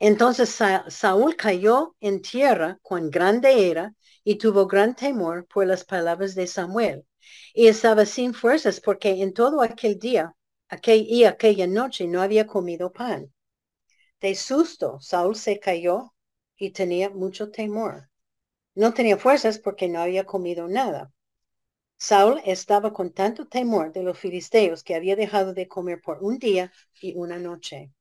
Entonces 0.00 0.56
Saúl 0.88 1.36
cayó 1.36 1.96
en 2.00 2.22
tierra 2.22 2.78
cuán 2.82 3.10
grande 3.10 3.70
era 3.70 3.94
y 4.22 4.36
tuvo 4.36 4.66
gran 4.66 4.94
temor 4.94 5.46
por 5.46 5.66
las 5.66 5.84
palabras 5.84 6.34
de 6.34 6.46
Samuel. 6.46 7.04
Y 7.52 7.66
estaba 7.66 8.06
sin 8.06 8.32
fuerzas 8.34 8.80
porque 8.80 9.22
en 9.22 9.32
todo 9.34 9.60
aquel 9.62 9.98
día 9.98 10.34
aquel, 10.68 11.04
y 11.08 11.24
aquella 11.24 11.66
noche 11.66 12.06
no 12.06 12.22
había 12.22 12.46
comido 12.46 12.92
pan. 12.92 13.32
De 14.20 14.34
susto, 14.34 14.98
Saúl 15.00 15.36
se 15.36 15.58
cayó 15.58 16.14
y 16.56 16.70
tenía 16.70 17.10
mucho 17.10 17.50
temor. 17.50 18.08
No 18.74 18.94
tenía 18.94 19.16
fuerzas 19.16 19.58
porque 19.58 19.88
no 19.88 20.00
había 20.00 20.24
comido 20.24 20.68
nada. 20.68 21.12
Saúl 21.96 22.40
estaba 22.44 22.92
con 22.92 23.12
tanto 23.12 23.48
temor 23.48 23.92
de 23.92 24.04
los 24.04 24.18
filisteos 24.18 24.84
que 24.84 24.94
había 24.94 25.16
dejado 25.16 25.54
de 25.54 25.68
comer 25.68 26.00
por 26.00 26.22
un 26.22 26.38
día 26.38 26.72
y 27.00 27.16
una 27.16 27.38
noche. 27.38 27.92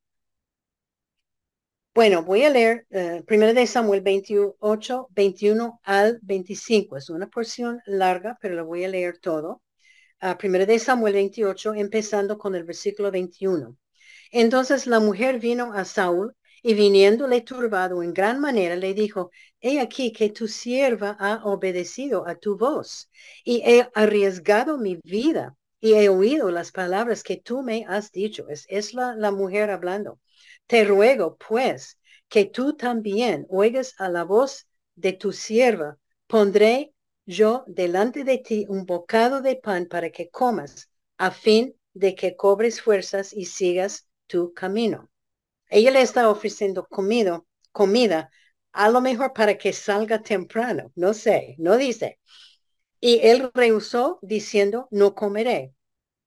Bueno, 1.97 2.21
voy 2.21 2.43
a 2.43 2.51
leer 2.51 2.85
uh, 2.91 3.23
de 3.25 3.65
Samuel 3.65 4.01
28, 4.01 5.07
21 5.09 5.79
al 5.83 6.19
25. 6.21 6.95
Es 6.95 7.09
una 7.09 7.27
porción 7.27 7.81
larga, 7.87 8.37
pero 8.39 8.53
lo 8.53 8.67
voy 8.67 8.83
a 8.83 8.87
leer 8.87 9.17
todo. 9.17 9.63
Uh, 10.21 10.35
de 10.67 10.77
Samuel 10.77 11.15
28, 11.15 11.73
empezando 11.73 12.37
con 12.37 12.53
el 12.53 12.65
versículo 12.65 13.09
21. 13.09 13.75
Entonces 14.31 14.85
la 14.85 14.99
mujer 14.99 15.39
vino 15.39 15.73
a 15.73 15.85
Saúl 15.85 16.35
y 16.61 16.75
viniéndole 16.75 17.41
turbado 17.41 18.03
en 18.03 18.13
gran 18.13 18.39
manera, 18.39 18.75
le 18.75 18.93
dijo, 18.93 19.31
he 19.59 19.79
aquí 19.79 20.13
que 20.13 20.29
tu 20.29 20.47
sierva 20.47 21.17
ha 21.19 21.43
obedecido 21.45 22.27
a 22.27 22.35
tu 22.35 22.59
voz 22.59 23.09
y 23.43 23.63
he 23.65 23.89
arriesgado 23.95 24.77
mi 24.77 24.99
vida 25.03 25.55
y 25.79 25.93
he 25.95 26.09
oído 26.09 26.51
las 26.51 26.71
palabras 26.71 27.23
que 27.23 27.37
tú 27.37 27.63
me 27.63 27.85
has 27.87 28.11
dicho. 28.11 28.47
Es, 28.49 28.67
es 28.69 28.93
la, 28.93 29.15
la 29.15 29.31
mujer 29.31 29.71
hablando. 29.71 30.19
Te 30.67 30.83
ruego, 30.85 31.37
pues, 31.37 31.99
que 32.29 32.45
tú 32.45 32.75
también 32.75 33.45
oigas 33.49 33.95
a 33.99 34.09
la 34.09 34.23
voz 34.23 34.67
de 34.95 35.13
tu 35.13 35.31
sierva. 35.31 35.97
Pondré 36.27 36.93
yo 37.25 37.63
delante 37.67 38.23
de 38.23 38.37
ti 38.37 38.65
un 38.69 38.85
bocado 38.85 39.41
de 39.41 39.55
pan 39.55 39.87
para 39.87 40.09
que 40.11 40.29
comas, 40.29 40.89
a 41.17 41.31
fin 41.31 41.75
de 41.93 42.15
que 42.15 42.35
cobres 42.35 42.81
fuerzas 42.81 43.33
y 43.33 43.45
sigas 43.45 44.07
tu 44.27 44.53
camino. 44.53 45.09
Ella 45.69 45.91
le 45.91 46.01
está 46.01 46.29
ofreciendo 46.29 46.87
comida, 46.87 47.43
comida, 47.71 48.31
a 48.73 48.89
lo 48.89 49.01
mejor 49.01 49.33
para 49.33 49.57
que 49.57 49.73
salga 49.73 50.21
temprano, 50.23 50.91
no 50.95 51.13
sé, 51.13 51.55
no 51.59 51.77
dice. 51.77 52.19
Y 52.99 53.19
él 53.27 53.51
rehusó 53.53 54.19
diciendo, 54.21 54.87
no 54.91 55.15
comeré. 55.15 55.73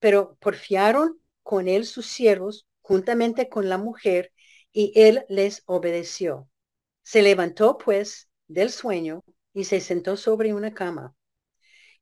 Pero 0.01 0.37
porfiaron 0.41 1.21
con 1.43 1.69
él 1.69 1.87
sus 1.87 2.07
siervos 2.07 2.67
juntamente 2.91 3.49
con 3.49 3.69
la 3.69 3.79
mujer 3.79 4.33
y 4.73 4.93
él 4.97 5.25
les 5.29 5.63
obedeció. 5.67 6.49
Se 7.05 7.23
levantó 7.23 7.79
pues 7.79 8.29
del 8.49 8.71
sueño 8.71 9.23
y 9.55 9.63
se 9.63 9.79
sentó 9.79 10.17
sobre 10.17 10.55
una 10.55 10.75
cama. 10.75 11.15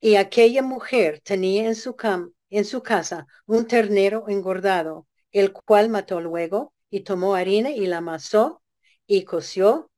Y 0.00 0.14
aquella 0.14 0.62
mujer 0.62 1.20
tenía 1.20 1.66
en 1.66 1.74
su, 1.74 1.94
cam 1.94 2.32
en 2.48 2.64
su 2.64 2.82
casa 2.82 3.26
un 3.44 3.66
ternero 3.66 4.30
engordado, 4.30 5.06
el 5.30 5.52
cual 5.52 5.90
mató 5.90 6.22
luego 6.22 6.72
y 6.88 7.00
tomó 7.00 7.34
harina 7.34 7.70
y 7.70 7.86
la 7.86 7.98
amasó 7.98 8.62
y 9.06 9.24
coció 9.24 9.90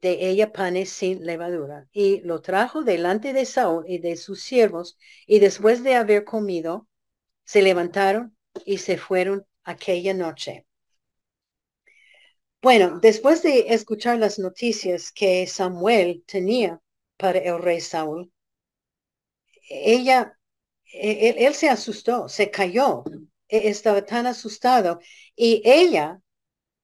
de 0.00 0.30
ella 0.30 0.54
panes 0.54 0.88
sin 0.88 1.26
levadura. 1.26 1.86
Y 1.92 2.22
lo 2.22 2.40
trajo 2.40 2.82
delante 2.82 3.34
de 3.34 3.44
Saúl 3.44 3.84
y 3.86 3.98
de 3.98 4.16
sus 4.16 4.40
siervos, 4.40 4.96
y 5.26 5.38
después 5.38 5.82
de 5.82 5.96
haber 5.96 6.24
comido, 6.24 6.88
se 7.44 7.60
levantaron 7.60 8.34
y 8.64 8.78
se 8.78 8.96
fueron 8.96 9.46
aquella 9.68 10.14
noche. 10.14 10.66
Bueno, 12.62 12.98
después 13.00 13.42
de 13.42 13.66
escuchar 13.74 14.18
las 14.18 14.38
noticias 14.38 15.12
que 15.12 15.46
Samuel 15.46 16.24
tenía 16.26 16.80
para 17.16 17.38
el 17.38 17.60
rey 17.60 17.80
Saúl, 17.80 18.32
ella, 19.68 20.38
e, 20.92 21.28
él, 21.28 21.36
él 21.38 21.54
se 21.54 21.68
asustó, 21.68 22.28
se 22.28 22.50
cayó, 22.50 23.04
e, 23.48 23.68
estaba 23.68 24.04
tan 24.04 24.26
asustado 24.26 25.00
y 25.36 25.62
ella, 25.64 26.20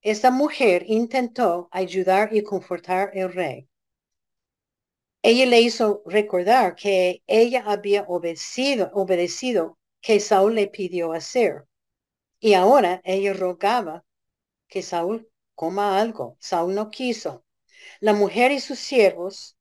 esta 0.02 0.30
mujer, 0.30 0.84
intentó 0.88 1.68
ayudar 1.72 2.34
y 2.34 2.42
confortar 2.42 3.12
al 3.18 3.32
rey. 3.32 3.68
Ella 5.22 5.46
le 5.46 5.60
hizo 5.60 6.02
recordar 6.06 6.76
que 6.76 7.22
ella 7.26 7.64
había 7.66 8.04
obedecido, 8.04 8.90
obedecido 8.94 9.78
que 10.00 10.20
Saúl 10.20 10.54
le 10.54 10.68
pidió 10.68 11.12
hacer. 11.12 11.64
Y 12.44 12.52
ahora 12.52 13.00
ella 13.04 13.32
rogaba 13.32 14.04
que 14.68 14.82
Saúl 14.82 15.30
coma 15.54 15.98
algo. 15.98 16.36
Saúl 16.38 16.74
no 16.74 16.90
quiso. 16.90 17.42
La 18.00 18.12
mujer 18.12 18.52
y 18.52 18.60
sus 18.60 18.78
siervos 18.78 19.56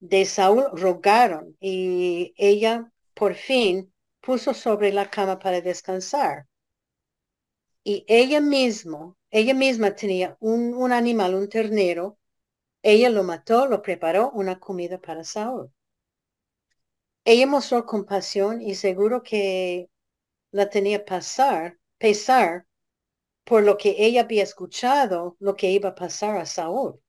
de 0.00 0.24
Saúl 0.24 0.64
rogaron 0.72 1.56
y 1.60 2.34
ella 2.36 2.92
por 3.14 3.36
fin 3.36 3.94
puso 4.20 4.54
sobre 4.54 4.92
la 4.92 5.08
cama 5.08 5.38
para 5.38 5.60
descansar. 5.60 6.48
Y 7.84 8.04
ella 8.08 8.40
misma, 8.40 9.14
ella 9.30 9.54
misma 9.54 9.94
tenía 9.94 10.36
un, 10.40 10.74
un 10.74 10.90
animal, 10.90 11.36
un 11.36 11.48
ternero. 11.48 12.18
Ella 12.82 13.08
lo 13.08 13.22
mató, 13.22 13.66
lo 13.66 13.82
preparó 13.82 14.32
una 14.32 14.58
comida 14.58 14.98
para 14.98 15.22
Saúl. 15.22 15.72
Ella 17.24 17.46
mostró 17.46 17.86
compasión 17.86 18.62
y 18.62 18.74
seguro 18.74 19.22
que 19.22 19.88
la 20.50 20.68
tenía 20.70 21.04
pasar, 21.04 21.78
pesar 21.98 22.66
por 23.44 23.62
lo 23.64 23.78
que 23.78 23.96
ella 23.98 24.22
había 24.22 24.42
escuchado, 24.42 25.36
lo 25.40 25.56
que 25.56 25.70
iba 25.70 25.90
a 25.90 25.94
pasar 25.94 26.36
a 26.36 26.46
Saúl. 26.46 27.00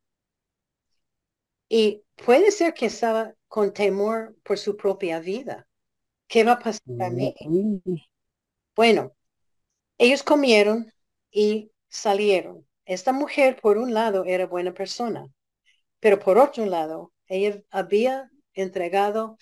Y 1.67 2.03
puede 2.15 2.51
ser 2.51 2.73
que 2.73 2.87
estaba 2.87 3.33
con 3.47 3.73
temor 3.73 4.35
por 4.43 4.57
su 4.57 4.75
propia 4.77 5.19
vida. 5.19 5.67
¿Qué 6.27 6.43
va 6.43 6.53
a 6.53 6.59
pasar 6.59 6.81
a 6.99 7.09
mí? 7.09 7.35
Bueno, 8.75 9.15
ellos 9.97 10.23
comieron 10.23 10.91
y 11.31 11.71
salieron. 11.89 12.67
Esta 12.85 13.11
mujer, 13.11 13.59
por 13.61 13.77
un 13.77 13.93
lado, 13.93 14.25
era 14.25 14.47
buena 14.47 14.73
persona, 14.73 15.27
pero 15.99 16.19
por 16.19 16.37
otro 16.37 16.65
lado, 16.65 17.13
ella 17.27 17.61
había 17.69 18.31
entregado 18.53 19.37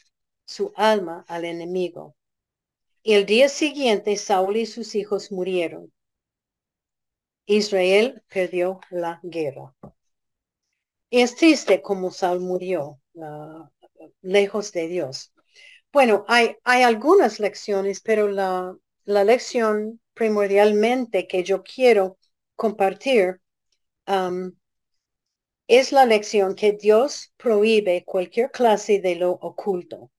su 0.46 0.74
alma 0.76 1.26
al 1.28 1.46
enemigo. 1.46 2.16
Y 3.08 3.14
el 3.14 3.26
día 3.26 3.48
siguiente, 3.48 4.18
Saúl 4.18 4.58
y 4.58 4.66
sus 4.66 4.94
hijos 4.94 5.32
murieron. 5.32 5.94
Israel 7.46 8.22
perdió 8.28 8.82
la 8.90 9.22
guerra. 9.24 9.74
es 11.10 11.38
triste 11.38 11.82
como 11.82 12.12
Saúl 12.12 12.42
murió 12.42 13.00
ah, 13.22 13.72
lejos 14.22 14.74
de 14.74 14.90
Dios. 14.90 15.32
Bueno, 15.94 16.26
hay, 16.28 16.58
hay 16.66 16.84
algunas 16.84 17.40
lecciones, 17.40 18.02
pero 18.02 18.28
la, 18.28 18.76
la 19.06 19.24
lección 19.24 20.02
primordialmente 20.14 21.28
que 21.28 21.46
yo 21.46 21.64
quiero 21.64 22.18
compartir 22.58 23.40
es 25.70 25.94
la 25.94 26.06
lección 26.06 26.56
que 26.56 26.74
Dios 26.74 27.32
prohíbe 27.38 28.04
cualquier 28.04 28.52
clase 28.52 29.00
de 29.00 29.16
lo 29.16 29.32
oculto. 29.32 30.12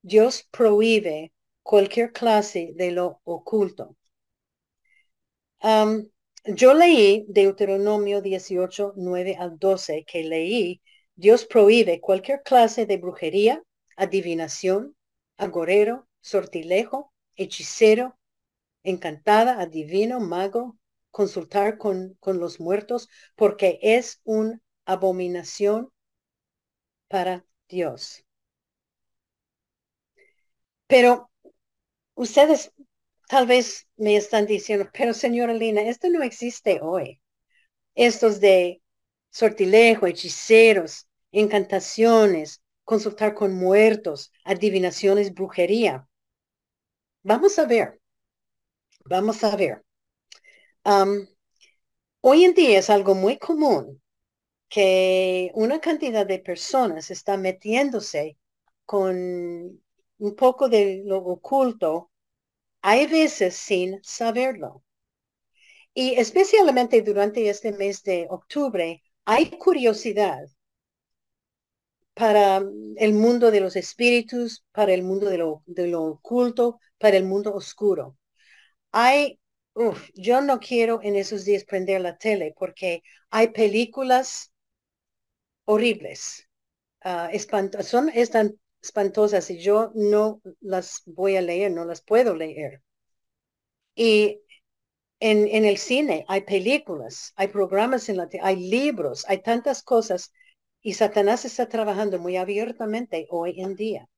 Dios 0.00 0.48
prohíbe 0.50 1.31
cualquier 1.62 2.12
clase 2.12 2.72
de 2.76 2.90
lo 2.92 3.20
oculto. 3.24 3.96
yo 6.44 6.74
leí 6.74 7.24
Deuteronomio 7.28 8.20
18, 8.20 8.92
9 8.96 9.36
al 9.38 9.58
12, 9.58 10.04
que 10.04 10.24
leí, 10.24 10.82
Dios 11.14 11.44
prohíbe 11.46 12.00
cualquier 12.00 12.42
clase 12.42 12.86
de 12.86 12.96
brujería, 12.96 13.62
adivinación, 13.96 14.96
agorero, 15.36 16.08
sortilejo, 16.20 17.12
hechicero, 17.36 18.18
encantada, 18.84 19.60
adivino, 19.60 20.20
mago, 20.20 20.78
consultar 21.10 21.78
con, 21.78 22.16
con 22.20 22.38
los 22.40 22.60
muertos, 22.60 23.08
porque 23.36 23.78
es 23.82 24.20
una 24.24 24.60
abominación 24.86 25.90
para 27.08 27.44
Dios. 27.68 28.24
Pero 30.86 31.30
ustedes 32.22 32.72
tal 33.28 33.46
vez 33.46 33.88
me 33.96 34.16
están 34.16 34.46
diciendo, 34.46 34.88
pero 34.92 35.14
señora 35.14 35.54
Lina, 35.54 35.82
esto 35.82 36.08
no 36.08 36.22
existe 36.22 36.80
hoy. 36.82 37.20
Estos 37.94 38.40
de 38.40 38.82
sortilejo, 39.30 40.06
hechiceros, 40.06 41.08
encantaciones, 41.32 42.62
consultar 42.84 43.34
con 43.34 43.54
muertos, 43.54 44.32
adivinaciones, 44.44 45.34
brujería. 45.34 46.08
Vamos 47.24 47.58
a 47.58 47.66
ver. 47.66 48.00
Vamos 49.04 49.42
a 49.44 49.56
ver. 49.56 49.82
hoy 52.20 52.44
en 52.44 52.54
día 52.54 52.78
es 52.78 52.90
algo 52.90 53.14
muy 53.14 53.38
común 53.38 54.00
que 54.70 55.52
una 55.54 55.80
cantidad 55.80 56.26
de 56.26 56.40
personas 56.40 57.10
está 57.10 57.36
metiéndose 57.36 58.38
con 58.86 59.82
un 60.18 60.36
poco 60.36 60.68
de 60.70 61.02
lo 61.06 61.18
oculto, 61.18 62.11
hay 62.82 63.06
veces 63.06 63.54
sin 63.56 64.00
saberlo. 64.02 64.84
Y 65.94 66.14
especialmente 66.14 67.02
durante 67.02 67.48
este 67.48 67.72
mes 67.72 68.02
de 68.02 68.26
octubre, 68.30 69.02
hay 69.24 69.50
curiosidad 69.50 70.48
para 72.14 72.62
el 72.96 73.12
mundo 73.14 73.50
de 73.50 73.60
los 73.60 73.76
espíritus, 73.76 74.64
para 74.72 74.92
el 74.92 75.02
mundo 75.02 75.28
de 75.30 75.38
lo, 75.38 75.62
de 75.66 75.86
lo 75.86 76.02
oculto, 76.04 76.78
para 76.98 77.16
el 77.16 77.24
mundo 77.24 77.54
oscuro. 77.54 78.16
Hay, 78.92 79.40
yo 80.14 80.40
no 80.40 80.60
quiero 80.60 81.00
en 81.02 81.16
esos 81.16 81.44
días 81.44 81.64
prender 81.64 82.00
la 82.00 82.18
tele 82.18 82.54
porque 82.58 83.02
hay 83.30 83.48
películas 83.48 84.52
horribles, 85.64 86.48
uh, 87.04 87.28
son 87.82 88.10
están 88.10 88.58
espantosas 88.82 89.50
y 89.50 89.58
yo 89.58 89.92
no 89.94 90.40
las 90.60 91.02
voy 91.06 91.36
a 91.36 91.42
leer, 91.42 91.72
no 91.72 91.84
las 91.84 92.02
puedo 92.02 92.34
leer. 92.36 92.82
Y 93.94 94.40
en, 95.20 95.48
en 95.48 95.64
el 95.64 95.78
cine 95.78 96.24
hay 96.28 96.42
películas, 96.42 97.32
hay 97.36 97.48
programas 97.48 98.08
en 98.08 98.18
la 98.18 98.28
hay 98.42 98.56
libros, 98.56 99.24
hay 99.28 99.42
tantas 99.42 99.82
cosas 99.82 100.32
y 100.82 100.94
Satanás 100.94 101.44
está 101.44 101.68
trabajando 101.68 102.18
muy 102.18 102.36
abiertamente 102.36 103.26
hoy 103.30 103.60
en 103.60 103.76
día. 103.76 104.08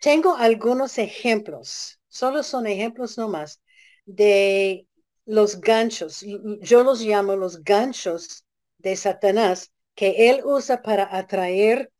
Tengo 0.00 0.36
algunos 0.36 0.98
ejemplos, 0.98 2.00
solo 2.08 2.42
son 2.42 2.66
ejemplos 2.66 3.16
nomás, 3.18 3.62
de 4.04 4.86
los 5.24 5.60
ganchos. 5.60 6.24
Yo 6.60 6.84
los 6.84 7.00
llamo 7.00 7.36
los 7.36 7.64
ganchos 7.64 8.44
de 8.78 8.96
Satanás 8.96 9.72
que 9.94 10.30
él 10.30 10.42
usa 10.44 10.82
para 10.82 11.16
atraer 11.16 11.90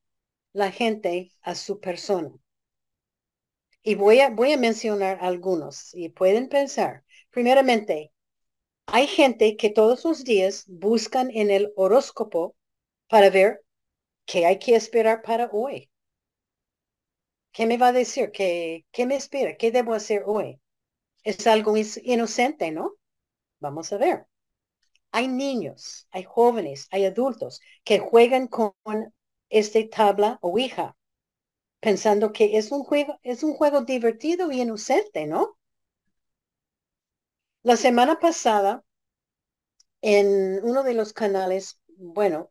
la 0.57 0.73
gente 0.73 1.31
a 1.43 1.55
su 1.55 1.81
persona. 1.81 2.33
Y 3.83 3.95
voy 3.95 4.21
a, 4.21 4.31
voy 4.31 4.53
a 4.53 4.57
mencionar 4.57 5.19
algunos 5.21 5.95
y 5.95 6.09
pueden 6.09 6.49
pensar. 6.49 7.05
Primeramente, 7.31 8.13
hay 8.87 9.07
gente 9.07 9.57
que 9.57 9.71
todos 9.71 10.05
los 10.05 10.25
días 10.25 10.65
buscan 10.69 11.31
en 11.31 11.51
el 11.51 11.73
horóscopo 11.77 12.57
para 13.09 13.31
ver 13.31 13.63
qué 14.27 14.47
hay 14.47 14.59
que 14.59 14.77
esperar 14.77 15.23
para 15.23 15.51
hoy. 15.53 15.91
¿Qué 17.53 17.67
me 17.67 17.77
va 17.77 17.89
a 17.89 17.93
decir? 17.93 18.31
¿Qué, 18.33 18.87
qué 18.93 19.05
me 19.05 19.17
espera? 19.17 19.57
¿Qué 19.59 19.71
debo 19.71 19.93
hacer 19.93 20.23
hoy? 20.27 20.59
Es 21.25 21.47
algo 21.47 21.75
inocente, 22.03 22.71
¿no? 22.73 22.95
Vamos 23.61 23.93
a 23.93 23.99
ver. 23.99 24.27
Hay 25.13 25.29
niños, 25.29 26.09
hay 26.11 26.25
jóvenes, 26.25 26.89
hay 26.91 27.05
adultos 27.07 27.61
que 27.85 27.99
juegan 27.99 28.49
con 28.49 28.75
este 29.51 29.85
tabla 29.85 30.39
o 30.43 30.59
hija, 30.59 30.97
pensando 31.81 32.33
que 32.33 32.59
es 32.59 32.73
un 32.73 32.85
juego, 32.85 33.19
es 33.23 33.43
un 33.45 33.55
juego 33.55 33.83
divertido 33.83 34.53
y 34.53 34.63
inocente, 34.63 35.27
¿no? 35.27 35.59
La 37.65 37.77
semana 37.77 38.19
pasada, 38.19 38.83
en 40.03 40.61
uno 40.65 40.83
de 40.83 40.95
los 40.95 41.13
canales, 41.13 41.79
bueno, 41.99 42.51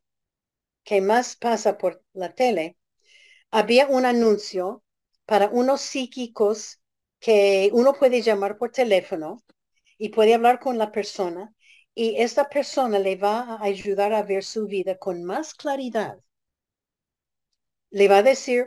que 0.86 1.02
más 1.02 1.36
pasa 1.38 1.78
por 1.80 2.04
la 2.14 2.34
tele, 2.36 2.78
había 3.52 3.88
un 3.88 4.06
anuncio 4.06 4.84
para 5.26 5.50
unos 5.50 5.82
psíquicos 5.82 6.82
que 7.20 7.72
uno 7.74 7.94
puede 7.94 8.22
llamar 8.24 8.58
por 8.58 8.72
teléfono 8.72 9.44
y 10.00 10.10
puede 10.10 10.36
hablar 10.36 10.60
con 10.62 10.78
la 10.80 10.92
persona 10.94 11.54
y 11.96 12.18
esta 12.22 12.50
persona 12.50 13.00
le 13.00 13.18
va 13.18 13.42
a 13.42 13.64
ayudar 13.64 14.14
a 14.14 14.24
ver 14.24 14.44
su 14.46 14.68
vida 14.68 14.98
con 14.98 15.24
más 15.26 15.54
claridad. 15.56 16.20
Le 18.00 18.06
va 18.10 18.18
a 18.18 18.24
decir 18.24 18.66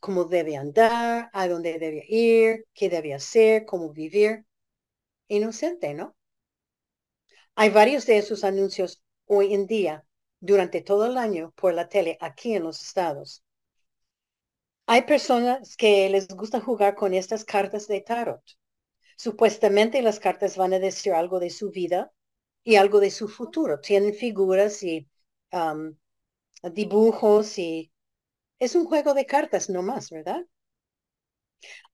cómo 0.00 0.24
debe 0.24 0.56
andar, 0.56 1.28
a 1.34 1.48
dónde 1.48 1.78
debe 1.78 2.02
ir, 2.08 2.66
qué 2.72 2.88
debe 2.88 3.12
hacer, 3.12 3.66
cómo 3.66 3.92
vivir. 3.92 4.46
Inocente, 5.28 5.92
¿no? 5.92 6.16
Hay 7.56 7.68
varios 7.68 8.06
de 8.06 8.16
esos 8.16 8.42
anuncios 8.42 9.02
hoy 9.26 9.52
en 9.52 9.66
día 9.66 10.06
durante 10.40 10.80
todo 10.80 11.04
el 11.04 11.18
año 11.18 11.52
por 11.56 11.74
la 11.74 11.90
tele 11.90 12.16
aquí 12.22 12.54
en 12.54 12.62
los 12.62 12.80
estados. 12.80 13.44
Hay 14.86 15.02
personas 15.02 15.76
que 15.76 16.08
les 16.08 16.26
gusta 16.28 16.58
jugar 16.58 16.94
con 16.94 17.12
estas 17.12 17.44
cartas 17.44 17.86
de 17.86 18.00
tarot. 18.00 18.42
Supuestamente 19.18 20.00
las 20.00 20.20
cartas 20.20 20.56
van 20.56 20.72
a 20.72 20.78
decir 20.78 21.12
algo 21.12 21.38
de 21.38 21.50
su 21.50 21.70
vida 21.70 22.12
y 22.62 22.76
algo 22.76 23.00
de 23.00 23.10
su 23.10 23.28
futuro. 23.28 23.80
Tienen 23.80 24.14
figuras 24.14 24.82
y 24.82 25.06
um, 25.52 25.94
dibujos 26.72 27.58
y 27.58 27.90
es 28.58 28.74
un 28.74 28.86
juego 28.86 29.14
de 29.14 29.26
cartas 29.26 29.70
no 29.70 29.82
más, 29.82 30.10
¿verdad? 30.10 30.44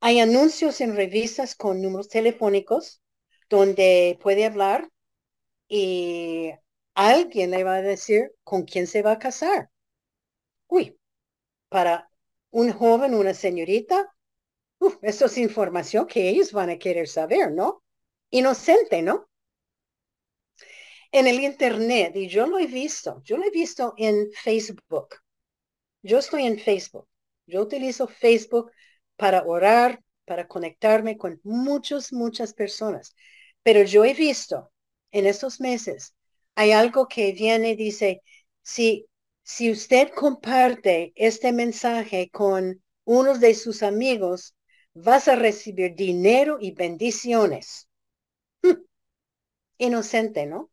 Hay 0.01 0.21
anuncios 0.21 0.81
en 0.81 0.97
revistas 0.97 1.55
con 1.55 1.81
números 1.83 2.09
telefónicos 2.09 3.01
donde 3.49 4.19
puede 4.23 4.45
hablar 4.45 4.89
y 5.69 6.53
alguien 6.95 7.51
le 7.53 7.65
va 7.65 7.77
a 7.77 7.83
decir 7.83 8.33
con 8.45 8.65
quién 8.65 8.87
se 8.87 9.03
va 9.03 9.13
a 9.13 9.19
casar. 9.19 9.71
Uy, 10.69 10.99
para 11.69 12.11
un 12.51 12.73
joven, 12.73 13.15
una 13.15 13.35
señorita, 13.35 14.15
uf, 14.81 14.97
eso 15.03 15.27
es 15.27 15.39
información 15.39 16.07
que 16.07 16.29
ellos 16.31 16.53
van 16.53 16.71
a 16.71 16.79
querer 16.79 17.09
saber, 17.09 17.53
¿no? 17.53 17.85
Inocente, 18.31 19.03
¿no? 19.03 19.29
En 21.13 21.29
el 21.29 21.39
Internet, 21.39 22.17
y 22.17 22.27
yo 22.27 22.49
lo 22.49 22.59
he 22.59 22.67
visto, 22.67 23.23
yo 23.25 23.37
lo 23.37 23.45
he 23.45 23.51
visto 23.51 23.95
en 23.97 24.29
Facebook. 24.33 25.15
Yo 26.03 26.19
estoy 26.19 26.47
en 26.47 26.59
Facebook. 26.59 27.09
Yo 27.47 27.63
utilizo 27.63 28.07
Facebook 28.09 28.71
para 29.17 29.43
orar, 29.45 30.03
para 30.25 30.47
conectarme 30.47 31.17
con 31.17 31.41
muchas, 31.45 32.13
muchas 32.13 32.55
personas. 32.55 33.15
Pero 33.63 33.83
yo 33.83 34.05
he 34.05 34.15
visto 34.15 34.73
en 35.13 35.27
estos 35.27 35.61
meses 35.61 36.15
hay 36.55 36.73
algo 36.73 37.09
que 37.09 37.33
viene, 37.33 37.77
dice, 37.77 38.23
si, 38.63 39.07
si 39.43 39.71
usted 39.71 40.11
comparte 40.15 41.13
este 41.17 41.53
mensaje 41.53 42.29
con 42.31 42.83
uno 43.05 43.39
de 43.39 43.55
sus 43.55 43.83
amigos, 43.83 44.55
vas 44.93 45.29
a 45.29 45.37
recibir 45.37 45.95
dinero 45.95 46.59
y 46.61 46.73
bendiciones. 46.73 47.89
Inocente, 49.79 50.47
¿no? 50.47 50.71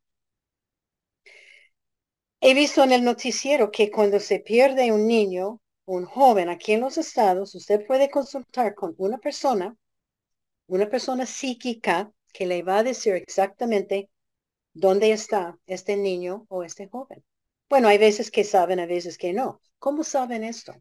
He 2.42 2.54
visto 2.54 2.84
en 2.84 2.92
el 2.92 3.04
noticiero 3.04 3.72
que 3.72 3.92
cuando 3.92 4.20
se 4.20 4.40
pierde 4.40 4.92
un 4.92 5.08
niño, 5.08 5.62
un 5.86 6.06
joven 6.06 6.50
aquí 6.50 6.74
en 6.74 6.82
los 6.82 6.98
estados, 6.98 7.54
usted 7.56 7.86
puede 7.86 8.10
consultar 8.10 8.76
con 8.76 8.96
una 8.98 9.18
persona, 9.18 9.76
una 10.68 10.90
persona 10.90 11.26
psíquica 11.26 12.12
que 12.34 12.46
le 12.46 12.64
va 12.64 12.80
a 12.80 12.84
decir 12.84 13.14
exactamente 13.14 14.10
¿Dónde 14.80 15.12
está 15.12 15.58
este 15.66 15.98
niño 15.98 16.46
o 16.50 16.64
este 16.64 16.88
joven? 16.88 17.26
Bueno, 17.68 17.88
hay 17.88 17.98
veces 17.98 18.30
que 18.30 18.44
saben, 18.44 18.80
hay 18.80 18.86
veces 18.86 19.18
que 19.18 19.34
no. 19.34 19.60
¿Cómo 19.80 20.04
saben 20.04 20.44
esto? 20.44 20.76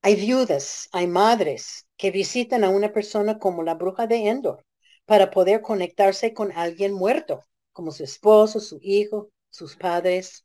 Hay 0.00 0.16
viudas, 0.16 0.88
hay 0.92 1.06
madres 1.06 1.86
que 1.98 2.10
visitan 2.10 2.64
a 2.64 2.70
una 2.70 2.90
persona 2.90 3.38
como 3.38 3.62
la 3.62 3.74
bruja 3.74 4.06
de 4.06 4.28
Endor 4.28 4.64
para 5.04 5.30
poder 5.30 5.60
conectarse 5.60 6.32
con 6.32 6.52
alguien 6.52 6.94
muerto, 6.94 7.44
como 7.78 7.92
su 7.92 8.02
esposo, 8.02 8.58
su 8.58 8.80
hijo, 8.82 9.30
sus 9.50 9.76
padres. 9.76 10.44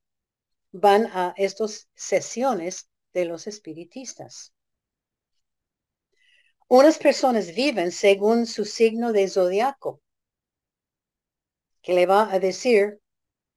Van 0.72 1.08
a 1.08 1.34
estas 1.36 1.90
sesiones 1.96 2.92
de 3.12 3.26
los 3.26 3.48
espiritistas. 3.48 4.54
Unas 6.68 7.00
personas 7.00 7.56
viven 7.56 7.92
según 7.92 8.46
su 8.46 8.66
signo 8.66 9.14
de 9.14 9.28
zodiaco, 9.28 10.00
que 11.82 11.96
le 11.96 12.06
va 12.06 12.32
a 12.32 12.38
decir 12.38 13.00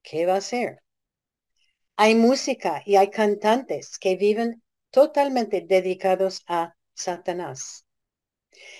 qué 0.01 0.25
va 0.25 0.33
a 0.33 0.37
hacer. 0.37 0.81
Hay 1.97 2.15
música 2.15 2.81
y 2.83 2.95
hay 2.95 3.11
cantantes 3.11 3.99
que 3.99 4.15
viven 4.15 4.63
totalmente 4.89 5.61
dedicados 5.61 6.41
a 6.47 6.75
Satanás. 6.95 7.86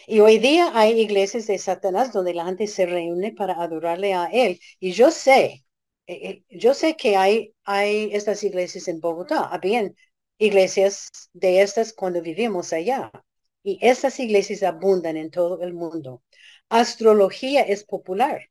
Y 0.08 0.20
hoy 0.20 0.38
día 0.40 0.72
hay 0.74 1.00
iglesias 1.02 1.48
de 1.48 1.58
Satanás 1.58 2.14
donde 2.14 2.34
la 2.34 2.46
gente 2.46 2.68
se 2.68 2.86
reúne 2.86 3.34
para 3.34 3.54
adorarle 3.62 4.14
a 4.14 4.26
él. 4.32 4.60
Y 4.80 4.92
yo 4.92 5.12
sé, 5.12 5.66
eh, 6.08 6.30
eh, 6.30 6.44
yo 6.50 6.74
sé 6.74 6.96
que 6.96 7.16
hay, 7.18 7.54
hay 7.64 8.10
estas 8.14 8.44
iglesias 8.44 8.88
en 8.88 9.00
Bogotá. 9.02 9.46
Habían 9.52 9.96
iglesias 10.38 11.10
de 11.34 11.62
estas 11.62 11.94
cuando 11.94 12.22
vivimos 12.22 12.74
allá. 12.74 13.12
Y 13.64 13.80
estas 13.82 14.20
iglesias 14.20 14.64
abundan 14.64 15.18
en 15.18 15.30
todo 15.32 15.62
el 15.62 15.74
mundo. 15.74 16.24
Astrología 16.70 17.62
es 17.64 17.84
popular. 17.84 18.50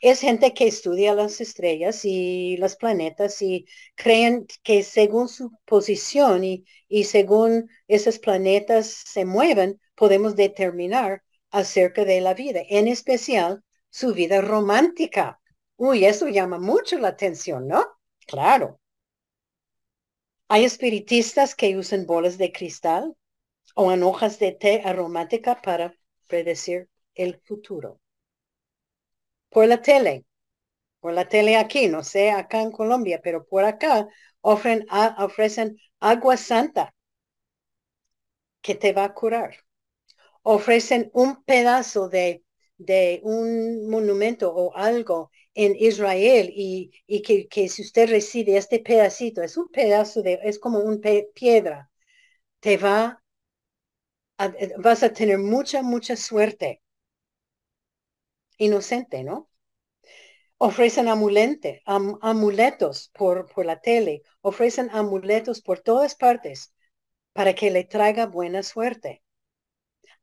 Es 0.00 0.20
gente 0.20 0.54
que 0.54 0.66
estudia 0.66 1.14
las 1.14 1.40
estrellas 1.40 2.04
y 2.04 2.56
los 2.58 2.76
planetas 2.76 3.40
y 3.42 3.66
creen 3.94 4.46
que 4.62 4.82
según 4.82 5.28
su 5.28 5.50
posición 5.64 6.44
y, 6.44 6.64
y 6.88 7.04
según 7.04 7.68
esos 7.88 8.18
planetas 8.18 8.86
se 8.88 9.24
mueven, 9.24 9.80
podemos 9.94 10.36
determinar 10.36 11.22
acerca 11.50 12.04
de 12.04 12.20
la 12.20 12.34
vida, 12.34 12.60
en 12.68 12.88
especial 12.88 13.62
su 13.90 14.12
vida 14.12 14.40
romántica. 14.40 15.40
Uy, 15.76 16.04
eso 16.04 16.28
llama 16.28 16.58
mucho 16.58 16.98
la 16.98 17.08
atención, 17.08 17.66
¿no? 17.68 17.84
Claro. 18.26 18.80
Hay 20.48 20.64
espiritistas 20.64 21.54
que 21.54 21.76
usan 21.76 22.06
bolas 22.06 22.38
de 22.38 22.52
cristal 22.52 23.16
o 23.74 23.92
en 23.92 24.02
hojas 24.02 24.38
de 24.38 24.52
té 24.52 24.82
aromática 24.84 25.60
para 25.60 25.94
predecir 26.28 26.88
el 27.14 27.40
futuro. 27.44 28.00
Por 29.50 29.66
la 29.66 29.82
tele, 29.82 30.24
por 31.00 31.12
la 31.14 31.28
tele 31.28 31.56
aquí, 31.56 31.88
no 31.88 32.02
sé 32.04 32.30
acá 32.32 32.62
en 32.62 32.72
Colombia, 32.72 33.20
pero 33.24 33.46
por 33.46 33.64
acá 33.64 34.08
ofrecen, 34.42 34.86
ofrecen 35.18 35.78
agua 36.00 36.36
santa 36.38 36.94
que 38.62 38.74
te 38.74 38.92
va 38.92 39.04
a 39.04 39.14
curar 39.14 39.50
ofrecen 40.42 41.10
un 41.14 41.44
pedazo 41.44 42.08
de, 42.10 42.44
de 42.78 43.20
un 43.24 43.88
monumento 43.90 44.54
o 44.54 44.74
algo 44.76 45.30
en 45.54 45.76
Israel 45.76 46.50
y, 46.54 46.92
y 47.06 47.22
que, 47.22 47.48
que, 47.48 47.68
si 47.68 47.82
usted 47.82 48.10
recibe 48.10 48.56
este 48.56 48.80
pedacito, 48.80 49.42
es 49.42 49.56
un 49.58 49.68
pedazo 49.70 50.22
de, 50.22 50.40
es 50.44 50.58
como 50.60 50.80
una 50.80 51.00
piedra, 51.34 51.90
te 52.60 52.76
va, 52.78 53.22
a, 54.38 54.50
vas 54.78 55.02
a 55.02 55.12
tener 55.12 55.38
mucha, 55.38 55.82
mucha 55.82 56.16
suerte. 56.16 56.80
Inocente, 58.58 59.24
¿no? 59.24 59.48
Ofrecen 60.58 61.08
amulente, 61.08 61.82
amuletos 61.86 63.10
por, 63.14 63.46
por 63.46 63.64
la 63.64 63.80
tele, 63.80 64.22
ofrecen 64.42 64.90
amuletos 64.90 65.62
por 65.62 65.80
todas 65.80 66.14
partes 66.14 66.74
para 67.32 67.54
que 67.54 67.70
le 67.70 67.84
traiga 67.84 68.26
buena 68.26 68.62
suerte. 68.62 69.22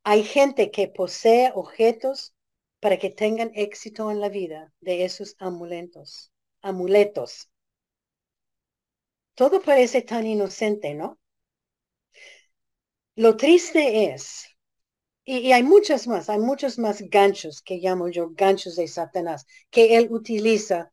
Hay 0.04 0.24
gente 0.24 0.72
que 0.72 0.88
posee 0.88 1.52
objetos 1.54 2.34
para 2.80 2.98
que 2.98 3.10
tengan 3.10 3.52
éxito 3.54 4.12
en 4.12 4.22
la 4.22 4.30
vida 4.30 4.74
de 4.80 5.04
esos 5.04 5.36
amuletos. 5.40 6.32
Amuletos. 6.62 7.50
Todo 9.36 9.62
parece 9.62 10.02
tan 10.02 10.26
inocente, 10.26 10.96
¿no? 10.96 11.20
Lo 13.16 13.36
triste 13.38 14.14
es, 14.14 14.53
y, 15.26 15.52
hay 15.52 15.64
muchas 15.64 16.08
más, 16.08 16.30
hay 16.30 16.40
muchos 16.40 16.78
más 16.80 17.02
ganchos 17.02 17.62
que 17.62 17.78
llamo 17.78 18.10
yo 18.10 18.32
ganchos 18.32 18.76
de 18.76 18.88
Satanás, 18.88 19.46
que 19.70 19.96
él 19.98 20.08
utiliza 20.12 20.92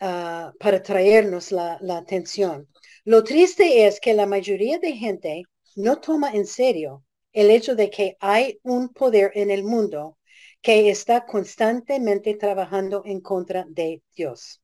ah, 0.00 0.52
para 0.60 0.82
traernos 0.82 1.52
la, 1.52 1.78
atención. 1.96 2.68
Lo 3.04 3.24
triste 3.24 3.86
es 3.86 4.00
que 4.00 4.14
la 4.14 4.26
mayoría 4.26 4.78
de 4.78 4.92
gente 4.92 5.42
no 5.76 6.00
toma 6.00 6.30
en 6.32 6.46
serio 6.46 7.04
el 7.32 7.50
hecho 7.50 7.74
de 7.74 7.90
que 7.90 8.16
hay 8.20 8.58
un 8.62 8.88
poder 8.90 9.32
en 9.34 9.50
el 9.50 9.64
mundo 9.64 10.18
que 10.62 10.90
está 10.90 11.26
constantemente 11.26 12.34
trabajando 12.34 13.02
en 13.04 13.20
contra 13.20 13.66
de 13.68 14.02
Dios, 14.14 14.62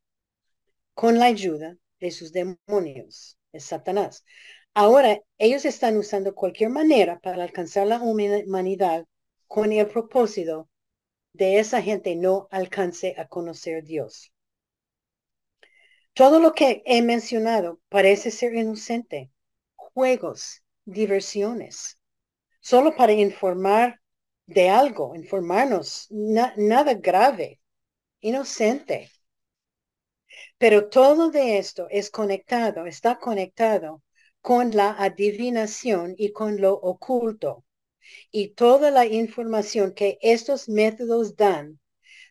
con 0.94 1.18
la 1.18 1.26
ayuda 1.26 1.76
de 2.00 2.10
sus 2.10 2.32
demonios, 2.32 3.38
de 3.52 3.60
Satanás. 3.60 4.24
Ahora, 4.74 5.20
ellos 5.38 5.64
están 5.66 5.96
usando 5.98 6.34
cualquier 6.34 6.70
manera 6.70 7.18
para 7.20 7.42
alcanzar 7.42 7.86
la 7.86 8.00
humanidad 8.00 9.06
con 9.46 9.70
el 9.72 9.86
propósito 9.86 10.68
de 11.34 11.58
esa 11.58 11.82
gente 11.82 12.16
no 12.16 12.48
alcance 12.50 13.14
a 13.18 13.28
conocer 13.28 13.84
Dios. 13.84 14.32
Todo 16.14 16.40
lo 16.40 16.54
que 16.54 16.82
he 16.86 17.02
mencionado 17.02 17.80
parece 17.88 18.30
ser 18.30 18.54
inocente. 18.54 19.30
Juegos, 19.76 20.62
diversiones, 20.86 21.98
solo 22.60 22.96
para 22.96 23.12
informar 23.12 24.00
de 24.46 24.70
algo, 24.70 25.14
informarnos, 25.14 26.06
nada 26.10 26.94
grave, 26.94 27.60
inocente. 28.20 29.10
Pero 30.56 30.88
todo 30.88 31.30
de 31.30 31.58
esto 31.58 31.88
es 31.90 32.10
conectado, 32.10 32.86
está 32.86 33.18
conectado 33.18 34.02
con 34.42 34.72
la 34.72 34.90
adivinación 34.90 36.14
y 36.18 36.32
con 36.32 36.60
lo 36.60 36.74
oculto. 36.74 37.64
Y 38.30 38.48
toda 38.48 38.90
la 38.90 39.06
información 39.06 39.94
que 39.94 40.18
estos 40.20 40.68
métodos 40.68 41.36
dan 41.36 41.80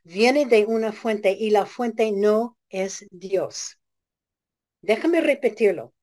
viene 0.04 0.46
de 0.46 0.66
una 0.66 0.92
fuente 0.92 1.32
y 1.32 1.50
la 1.50 1.66
fuente 1.66 2.12
no 2.12 2.58
es 2.70 3.06
Dios. 3.12 3.80
Déjame 4.82 5.22
repetirlo. 5.22 5.94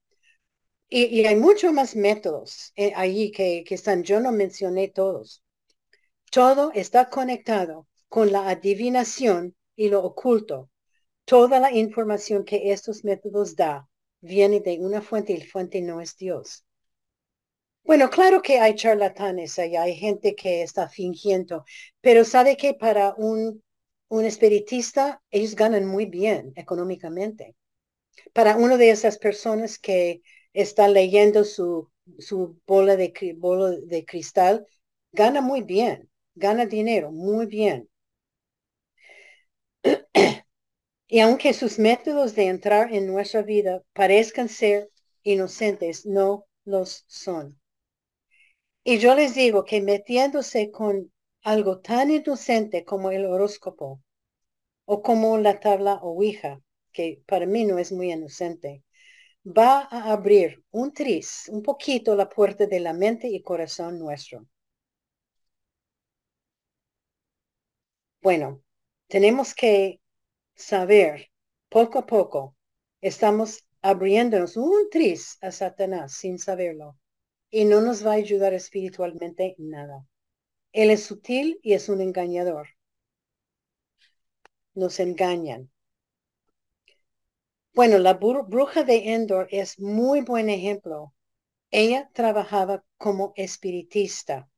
Y, 0.90 1.26
hay 1.26 1.36
muchos 1.36 1.72
más 1.72 1.94
métodos 1.94 2.72
eh, 2.74 2.92
ahí 2.96 3.30
que, 3.30 3.62
que 3.66 3.74
están, 3.74 4.02
yo 4.02 4.20
no 4.20 4.32
mencioné 4.32 4.88
todos. 4.88 5.42
Todo 6.30 6.72
está 6.72 7.10
conectado 7.10 7.86
con 8.08 8.32
la 8.32 8.48
adivinación 8.48 9.54
y 9.76 9.90
lo 9.90 10.02
oculto. 10.02 10.70
Toda 11.26 11.60
la 11.60 11.72
información 11.72 12.44
que 12.44 12.72
estos 12.72 13.04
métodos 13.04 13.54
da 13.54 13.87
viene 14.20 14.60
de 14.60 14.78
una 14.80 15.02
fuente 15.02 15.32
y 15.32 15.38
la 15.38 15.46
fuente 15.46 15.80
no 15.82 16.00
es 16.00 16.16
Dios. 16.16 16.64
Bueno, 17.84 18.10
claro 18.10 18.40
que 18.42 18.60
hay 18.60 18.74
charlatanes 18.76 19.58
hay 19.58 19.94
gente 19.96 20.34
que 20.36 20.62
está 20.62 20.88
fingiendo, 20.88 21.64
pero 22.00 22.24
sabe 22.24 22.56
que 22.56 22.74
para 22.74 23.14
un, 23.16 23.62
un 24.08 24.24
espiritista 24.24 25.22
ellos 25.30 25.54
ganan 25.56 25.86
muy 25.86 26.06
bien 26.06 26.52
económicamente. 26.56 27.56
Para 28.34 28.56
una 28.56 28.76
de 28.78 28.90
esas 28.90 29.18
personas 29.18 29.78
que 29.78 30.22
está 30.54 30.88
leyendo 30.88 31.44
su, 31.44 31.90
su 32.18 32.60
bola, 32.66 32.96
de, 32.96 33.12
bola 33.38 33.70
de 33.72 34.04
cristal, 34.06 34.66
gana 35.12 35.40
muy 35.42 35.62
bien, 35.62 36.10
gana 36.36 36.66
dinero 36.66 37.12
muy 37.12 37.46
bien. 37.46 37.88
y 41.08 41.20
aunque 41.20 41.54
sus 41.54 41.78
métodos 41.78 42.34
de 42.34 42.46
entrar 42.48 42.92
en 42.92 43.06
nuestra 43.06 43.42
vida 43.42 43.82
parezcan 43.94 44.48
ser 44.48 44.90
inocentes, 45.22 46.04
no 46.06 46.46
los 46.64 47.04
son. 47.08 47.58
Y 48.84 48.98
yo 48.98 49.14
les 49.14 49.34
digo 49.34 49.64
que 49.64 49.80
metiéndose 49.80 50.70
con 50.70 51.10
algo 51.42 51.80
tan 51.80 52.10
inocente 52.10 52.84
como 52.84 53.10
el 53.10 53.24
horóscopo 53.24 54.02
o 54.84 55.02
como 55.02 55.38
la 55.38 55.60
tabla 55.60 55.94
Ouija, 56.02 56.60
que 56.92 57.22
para 57.26 57.46
mí 57.46 57.64
no 57.64 57.78
es 57.78 57.92
muy 57.92 58.12
inocente, 58.12 58.84
va 59.44 59.88
a 59.90 60.12
abrir 60.12 60.64
un 60.70 60.92
tris, 60.92 61.48
un 61.48 61.62
poquito 61.62 62.16
la 62.16 62.28
puerta 62.28 62.66
de 62.66 62.80
la 62.80 62.92
mente 62.92 63.28
y 63.28 63.42
corazón 63.42 63.98
nuestro. 63.98 64.46
Bueno, 68.22 68.62
tenemos 69.08 69.54
que 69.54 70.00
saber 70.58 71.30
poco 71.68 72.00
a 72.00 72.06
poco, 72.06 72.56
estamos 73.00 73.64
abriéndonos 73.80 74.56
un 74.56 74.90
tris 74.90 75.38
a 75.40 75.52
Satanás 75.52 76.14
sin 76.14 76.38
saberlo 76.38 76.98
y 77.50 77.64
no 77.64 77.80
nos 77.80 78.04
va 78.04 78.12
a 78.12 78.14
ayudar 78.14 78.52
espiritualmente 78.52 79.54
nada. 79.58 80.04
Él 80.72 80.90
es 80.90 81.04
sutil 81.04 81.58
y 81.62 81.72
es 81.74 81.88
un 81.88 82.00
engañador. 82.00 82.68
Nos 84.74 85.00
engañan. 85.00 85.70
Bueno, 87.72 87.98
la 87.98 88.14
bruja 88.14 88.82
de 88.82 89.14
Endor 89.14 89.46
es 89.50 89.78
muy 89.78 90.20
buen 90.22 90.50
ejemplo. 90.50 91.14
Ella 91.70 92.10
trabajaba 92.12 92.84
como 92.96 93.32
espiritista. 93.36 94.50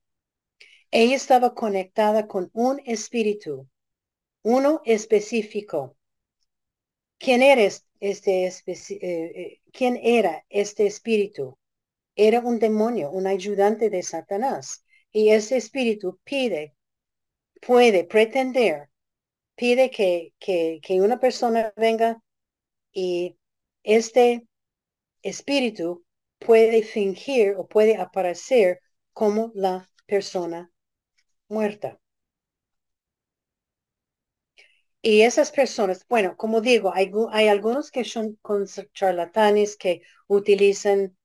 Ella 0.90 1.16
estaba 1.16 1.54
conectada 1.54 2.26
con 2.26 2.50
un 2.54 2.80
espíritu, 2.86 3.68
uno 4.42 4.82
específico. 4.84 5.96
¿Quién 7.18 7.42
eres 7.42 7.84
este 8.00 8.46
eh, 8.46 8.52
eh, 8.70 9.60
quién 9.72 9.98
era 10.02 10.44
este 10.48 10.86
espíritu? 10.86 11.58
Era 12.16 12.40
un 12.40 12.58
demonio, 12.58 13.10
un 13.10 13.26
ayudante 13.26 13.90
de 13.90 14.02
Satanás. 14.02 14.84
Y 15.12 15.30
ese 15.30 15.56
espíritu 15.56 16.18
pide, 16.24 16.74
puede 17.60 18.04
pretender, 18.04 18.90
pide 19.56 19.90
que, 19.90 20.34
que, 20.38 20.80
que 20.82 21.00
una 21.02 21.20
persona 21.20 21.72
venga 21.76 22.22
y 22.92 23.36
este 23.84 24.46
espíritu 25.22 26.04
puede 26.38 26.82
fingir 26.82 27.56
o 27.56 27.68
puede 27.68 27.96
aparecer 27.96 28.80
como 29.12 29.52
la 29.54 29.88
persona 30.06 30.72
muerta. 31.48 31.99
Y 35.02 35.22
esas 35.22 35.50
personas, 35.50 36.06
bueno, 36.08 36.36
como 36.36 36.60
digo, 36.60 36.92
hay, 36.94 37.10
hay 37.32 37.48
algunos 37.48 37.90
que 37.90 38.04
son 38.04 38.38
charlatanes 38.94 39.76
que 39.76 40.02
utilizan 40.26 41.16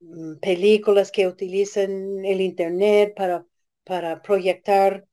mm, 0.00 0.38
películas, 0.40 1.10
que 1.12 1.26
utilizan 1.26 2.24
el 2.24 2.40
Internet 2.40 3.14
para, 3.16 3.46
para 3.84 4.22
proyectar 4.22 5.06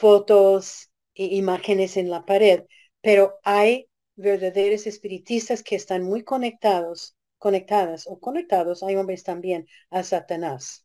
fotos 0.00 0.90
e 1.14 1.24
imágenes 1.36 1.96
en 1.96 2.10
la 2.10 2.24
pared, 2.24 2.64
pero 3.00 3.38
hay 3.44 3.88
verdaderos 4.16 4.86
espiritistas 4.86 5.62
que 5.62 5.76
están 5.76 6.02
muy 6.04 6.22
conectados, 6.24 7.16
conectadas 7.38 8.06
o 8.06 8.18
conectados, 8.20 8.82
hay 8.82 8.96
hombres 8.96 9.22
también, 9.24 9.66
a 9.90 10.02
Satanás. 10.02 10.84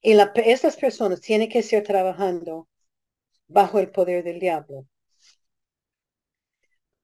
Y 0.00 0.14
la, 0.14 0.32
estas 0.34 0.76
personas 0.76 1.20
tienen 1.20 1.48
que 1.48 1.60
estar 1.60 1.84
trabajando 1.84 2.68
bajo 3.48 3.78
el 3.78 3.90
poder 3.90 4.24
del 4.24 4.38
diablo. 4.40 4.86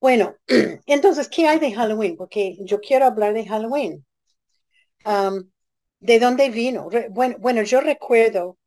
Bueno, 0.01 0.36
entonces, 0.86 1.28
¿qué 1.28 1.49
hay 1.49 1.59
de 1.59 1.72
Halloween? 1.72 2.16
Porque 2.16 2.57
yo 2.61 2.80
quiero 2.80 3.07
hablar 3.07 3.34
de 3.34 3.47
Halloween. 3.47 4.05
¿De 6.01 6.18
dónde 6.18 6.51
vino? 6.51 6.88
bueno, 7.11 7.36
bueno, 7.40 7.62
yo 7.62 7.80
recuerdo 7.80 8.59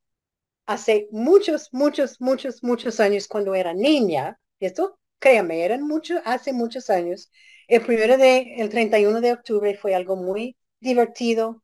hace 0.65 1.07
muchos, 1.11 1.69
muchos, 1.71 2.19
muchos, 2.19 2.63
muchos 2.63 2.99
años 2.99 3.27
cuando 3.27 3.55
era 3.55 3.73
niña, 3.73 4.39
esto, 4.59 4.99
créame, 5.19 5.63
eran 5.63 5.83
muchos, 5.83 6.21
hace 6.25 6.53
muchos 6.53 6.89
años, 6.89 7.31
el 7.67 7.85
primero 7.85 8.17
de, 8.17 8.55
el 8.57 8.69
31 8.69 9.21
de 9.21 9.33
octubre 9.33 9.77
fue 9.77 9.95
algo 9.95 10.15
muy 10.15 10.57
divertido 10.79 11.63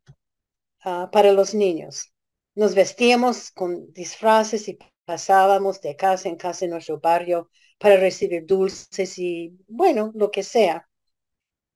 ah, 0.83 1.09
para 1.11 1.31
los 1.33 1.53
niños. 1.53 2.13
Nos 2.55 2.75
vestíamos 2.75 3.51
con 3.51 3.91
disfraces 3.93 4.67
y 4.67 4.77
pasábamos 5.05 5.81
de 5.81 5.95
casa 5.95 6.29
en 6.29 6.35
casa 6.37 6.65
en 6.65 6.71
nuestro 6.71 6.99
barrio 6.99 7.49
para 7.77 7.97
recibir 7.97 8.45
dulces 8.45 9.17
y, 9.19 9.57
bueno, 9.67 10.11
lo 10.15 10.31
que 10.31 10.43
sea. 10.43 10.87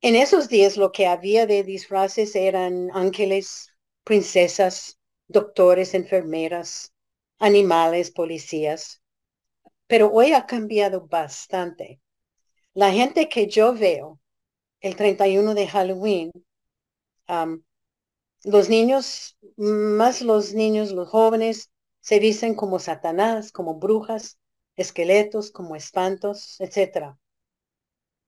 En 0.00 0.16
esos 0.16 0.48
días 0.48 0.76
lo 0.76 0.92
que 0.92 1.06
había 1.06 1.46
de 1.46 1.64
disfraces 1.64 2.34
eran 2.36 2.90
ángeles, 2.92 3.74
princesas, 4.04 4.98
doctores, 5.28 5.94
enfermeras, 5.94 6.92
animales, 7.38 8.10
policías. 8.10 9.02
Pero 9.86 10.10
hoy 10.12 10.32
ha 10.32 10.46
cambiado 10.46 11.06
bastante. 11.06 12.00
La 12.74 12.92
gente 12.92 13.28
que 13.28 13.48
yo 13.48 13.74
veo 13.74 14.20
el 14.80 14.96
31 14.96 15.54
de 15.54 15.68
Halloween, 15.68 16.32
los 18.44 18.68
niños, 18.68 19.36
más 19.56 20.22
los 20.22 20.54
niños, 20.54 20.92
los 20.92 21.08
jóvenes, 21.08 21.70
se 22.00 22.18
visten 22.18 22.54
como 22.54 22.78
Satanás, 22.78 23.52
como 23.52 23.74
brujas, 23.78 24.38
esqueletos, 24.76 25.50
como 25.50 25.76
espantos, 25.76 26.60
etc. 26.60 27.18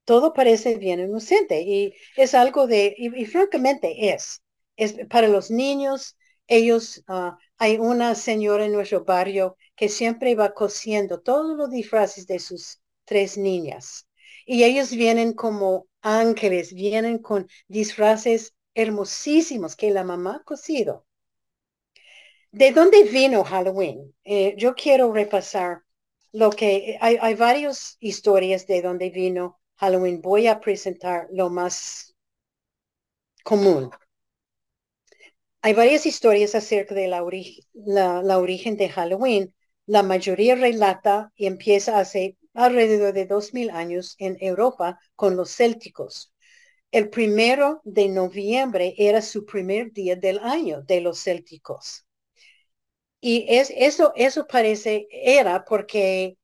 Todo 0.05 0.33
parece 0.33 0.77
bien 0.77 1.01
inocente 1.01 1.63
y 1.63 1.95
es 2.17 2.35
algo 2.35 2.67
de, 2.67 2.95
y, 2.97 3.27
francamente 3.27 4.13
es, 4.13 4.43
es 4.77 4.95
para 5.09 5.29
los 5.29 5.51
niños, 5.51 6.17
ellos, 6.49 7.03
ah, 7.07 7.39
hay 7.59 7.79
una 7.79 8.15
señora 8.15 8.65
en 8.65 8.73
nuestro 8.73 9.05
barrio 9.05 9.57
que 9.77 9.89
siempre 9.89 10.35
va 10.35 10.53
cosiendo 10.53 11.21
todos 11.21 11.57
los 11.57 11.71
disfraces 11.71 12.27
de 12.27 12.39
sus 12.41 12.81
tres 13.05 13.39
niñas. 13.39 14.07
Y 14.47 14.65
ellos 14.65 14.91
vienen 14.91 15.33
como 15.33 15.87
ángeles, 16.03 16.75
vienen 16.75 17.19
con 17.19 17.47
disfraces 17.69 18.55
hermosísimos 18.75 19.77
que 19.77 19.91
la 19.91 20.05
mamá 20.05 20.37
ha 20.37 20.45
cosido. 20.45 21.07
¿De 22.53 22.73
dónde 22.73 23.05
vino 23.05 23.45
Halloween? 23.45 24.15
Eh, 24.25 24.55
yo 24.57 24.75
quiero 24.75 25.13
repasar 25.13 25.83
lo 26.33 26.51
que 26.51 26.99
hay, 27.01 27.17
hay 27.21 27.35
varias 27.35 27.97
historias 28.01 28.67
de 28.67 28.83
dónde 28.83 29.11
vino 29.11 29.61
Halloween. 29.77 30.21
Voy 30.21 30.47
a 30.49 30.61
presentar 30.61 31.29
lo 31.31 31.49
más 31.49 32.17
común. 33.45 33.91
Hay 35.63 35.75
varias 35.75 36.07
historias 36.07 36.55
acerca 36.55 36.95
de 36.95 37.07
la, 37.07 37.23
origen 37.23 38.77
de 38.77 38.89
Halloween. 38.89 39.55
La 39.87 40.03
mayoría 40.03 40.55
relata 40.55 41.33
y 41.37 41.47
empieza 41.47 41.99
hace 41.99 42.37
alrededor 42.55 43.13
de 43.13 43.27
dos 43.27 43.55
mil 43.55 43.71
años 43.71 44.17
en 44.19 44.37
Europa 44.41 44.99
con 45.15 45.37
los 45.37 45.55
célticos. 45.55 46.33
El 46.91 47.11
primero 47.11 47.81
de 47.85 48.09
noviembre 48.09 48.95
era 48.99 49.23
su 49.23 49.45
primer 49.47 49.93
día 49.93 50.17
del 50.17 50.39
año 50.41 50.83
de 50.83 51.01
los 51.01 51.23
célticos. 51.23 52.07
Y 53.21 53.47
es, 53.49 53.73
eso, 53.77 54.13
eso 54.17 54.47
parece, 54.47 55.07
era 55.11 55.65
porque 55.65 56.37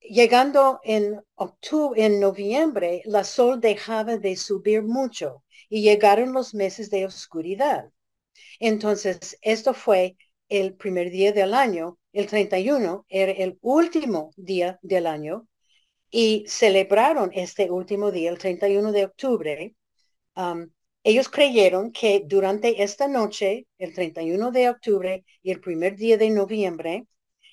llegando 0.00 0.80
en 0.84 1.20
octubre, 1.36 2.04
en 2.04 2.20
noviembre, 2.20 3.02
la 3.04 3.24
sol 3.24 3.60
dejaba 3.60 4.16
de 4.16 4.36
subir 4.36 4.82
mucho 4.82 5.44
y 5.68 5.82
llegaron 5.82 6.32
los 6.32 6.54
meses 6.54 6.90
de 6.90 7.06
oscuridad. 7.06 7.90
Entonces, 8.60 9.38
esto 9.42 9.74
fue 9.74 10.16
el 10.48 10.74
primer 10.74 11.10
día 11.10 11.32
del 11.32 11.54
año, 11.54 11.98
el 12.12 12.26
31 12.26 13.06
era 13.08 13.32
el 13.32 13.58
último 13.62 14.32
día 14.36 14.78
del 14.82 15.06
año 15.06 15.48
y 16.10 16.44
celebraron 16.48 17.30
este 17.34 17.70
último 17.70 18.10
día, 18.10 18.30
el 18.30 18.38
31 18.38 18.92
de 18.92 19.04
octubre, 19.04 19.76
um, 20.36 20.68
ellos 21.02 21.28
creyeron 21.28 21.92
que 21.92 22.22
durante 22.26 22.82
esta 22.82 23.08
noche, 23.08 23.66
el 23.78 23.94
31 23.94 24.50
de 24.50 24.68
octubre 24.68 25.24
y 25.42 25.50
el 25.50 25.60
primer 25.60 25.96
día 25.96 26.18
de 26.18 26.30
noviembre, 26.30 27.06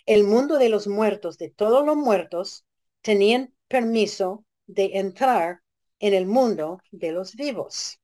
el 0.05 0.23
mundo 0.23 0.57
de 0.57 0.69
los 0.69 0.87
muertos, 0.87 1.37
de 1.37 1.49
todos 1.49 1.85
los 1.85 1.95
muertos, 1.95 2.65
tenían 3.01 3.53
permiso 3.67 4.45
de 4.65 4.91
entrar 4.95 5.61
en 5.99 6.13
el 6.13 6.25
mundo 6.25 6.79
de 6.91 7.11
los 7.11 7.35
vivos. 7.35 7.99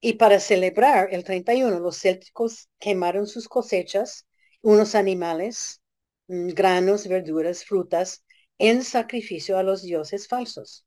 Y 0.00 0.14
para 0.14 0.40
celebrar 0.40 1.08
el 1.12 1.24
31, 1.24 1.80
los 1.80 2.00
célticos 2.00 2.68
quemaron 2.78 3.26
sus 3.26 3.48
cosechas, 3.48 4.26
unos 4.62 4.94
animales, 4.94 5.80
mm, 6.28 6.48
granos, 6.48 7.08
verduras, 7.08 7.64
frutas, 7.64 8.22
en 8.58 8.82
sacrificio 8.82 9.58
a 9.58 9.62
los 9.62 9.82
dioses 9.82 10.28
falsos. 10.28 10.86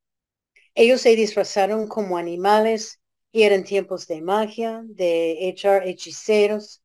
Ellos 0.75 1.01
se 1.01 1.15
disfrazaron 1.15 1.87
como 1.87 2.17
animales 2.17 2.98
y 3.31 3.43
eran 3.43 3.63
tiempos 3.63 4.07
de 4.07 4.21
magia, 4.21 4.81
de 4.85 5.49
echar 5.49 5.87
hechiceros 5.87 6.81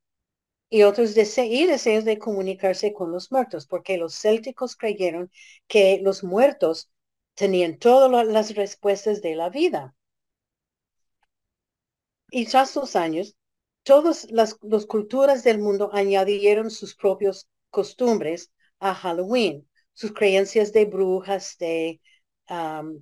y 0.69 0.83
otros 0.83 1.15
deseos 1.15 2.05
de 2.05 2.19
comunicarse 2.19 2.93
con 2.93 3.13
los 3.13 3.31
muertos, 3.33 3.67
porque 3.67 3.97
los 3.97 4.15
célticos 4.21 4.77
creyeron 4.77 5.31
que 5.67 6.01
los 6.03 6.25
muertos 6.25 6.91
tenían 7.35 7.79
todas 7.79 8.27
las 8.27 8.55
respuestas 8.55 9.23
de 9.23 9.35
la 9.37 9.51
vida. 9.51 9.95
Y 12.31 12.47
tras 12.47 12.75
los 12.77 12.97
años, 12.97 13.37
todas 13.85 14.27
las, 14.31 14.57
culturas 14.87 15.45
del 15.45 15.61
mundo 15.61 15.91
añadieron 15.93 16.71
sus 16.71 16.95
propios 16.97 17.49
costumbres 17.71 18.51
a 18.81 18.95
Halloween, 18.95 19.69
sus 19.93 20.13
creencias 20.13 20.73
de 20.73 20.85
brujas, 20.87 21.57
de 21.59 22.01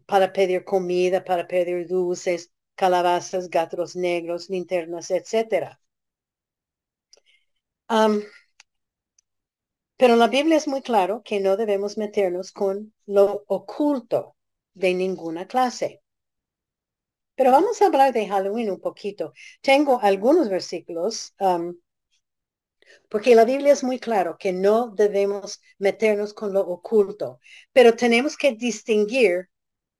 para 0.06 0.32
pedir 0.32 0.64
comida, 0.64 1.24
para 1.24 1.48
pedir 1.48 1.88
dulces, 1.88 2.52
calabazas, 2.74 3.48
gatos 3.50 3.96
negros, 3.96 4.48
linternas, 4.50 5.10
etc. 5.10 5.80
pero 9.96 10.16
la 10.16 10.28
Biblia 10.28 10.58
es 10.58 10.68
muy 10.68 10.82
claro 10.82 11.22
que 11.24 11.40
no 11.40 11.56
debemos 11.56 11.96
meternos 11.96 12.52
con 12.52 12.92
lo 13.06 13.44
oculto 13.46 14.36
de 14.74 14.92
ninguna 14.92 15.46
clase. 15.48 16.02
Pero 17.34 17.50
vamos 17.50 17.80
a 17.82 17.86
hablar 17.86 18.12
de 18.12 18.26
Halloween 18.28 18.70
un 18.70 18.80
poquito. 18.80 19.32
Tengo 19.62 20.00
algunos 20.00 20.48
versículos 20.48 21.34
porque 23.08 23.34
la 23.34 23.44
Biblia 23.44 23.72
es 23.72 23.84
muy 23.84 23.98
claro 23.98 24.36
que 24.38 24.52
no 24.52 24.88
debemos 24.90 25.60
meternos 25.78 26.34
con 26.34 26.52
lo 26.52 26.60
oculto, 26.62 27.38
pero 27.72 27.94
tenemos 27.96 28.36
que 28.36 28.52
distinguir 28.52 29.48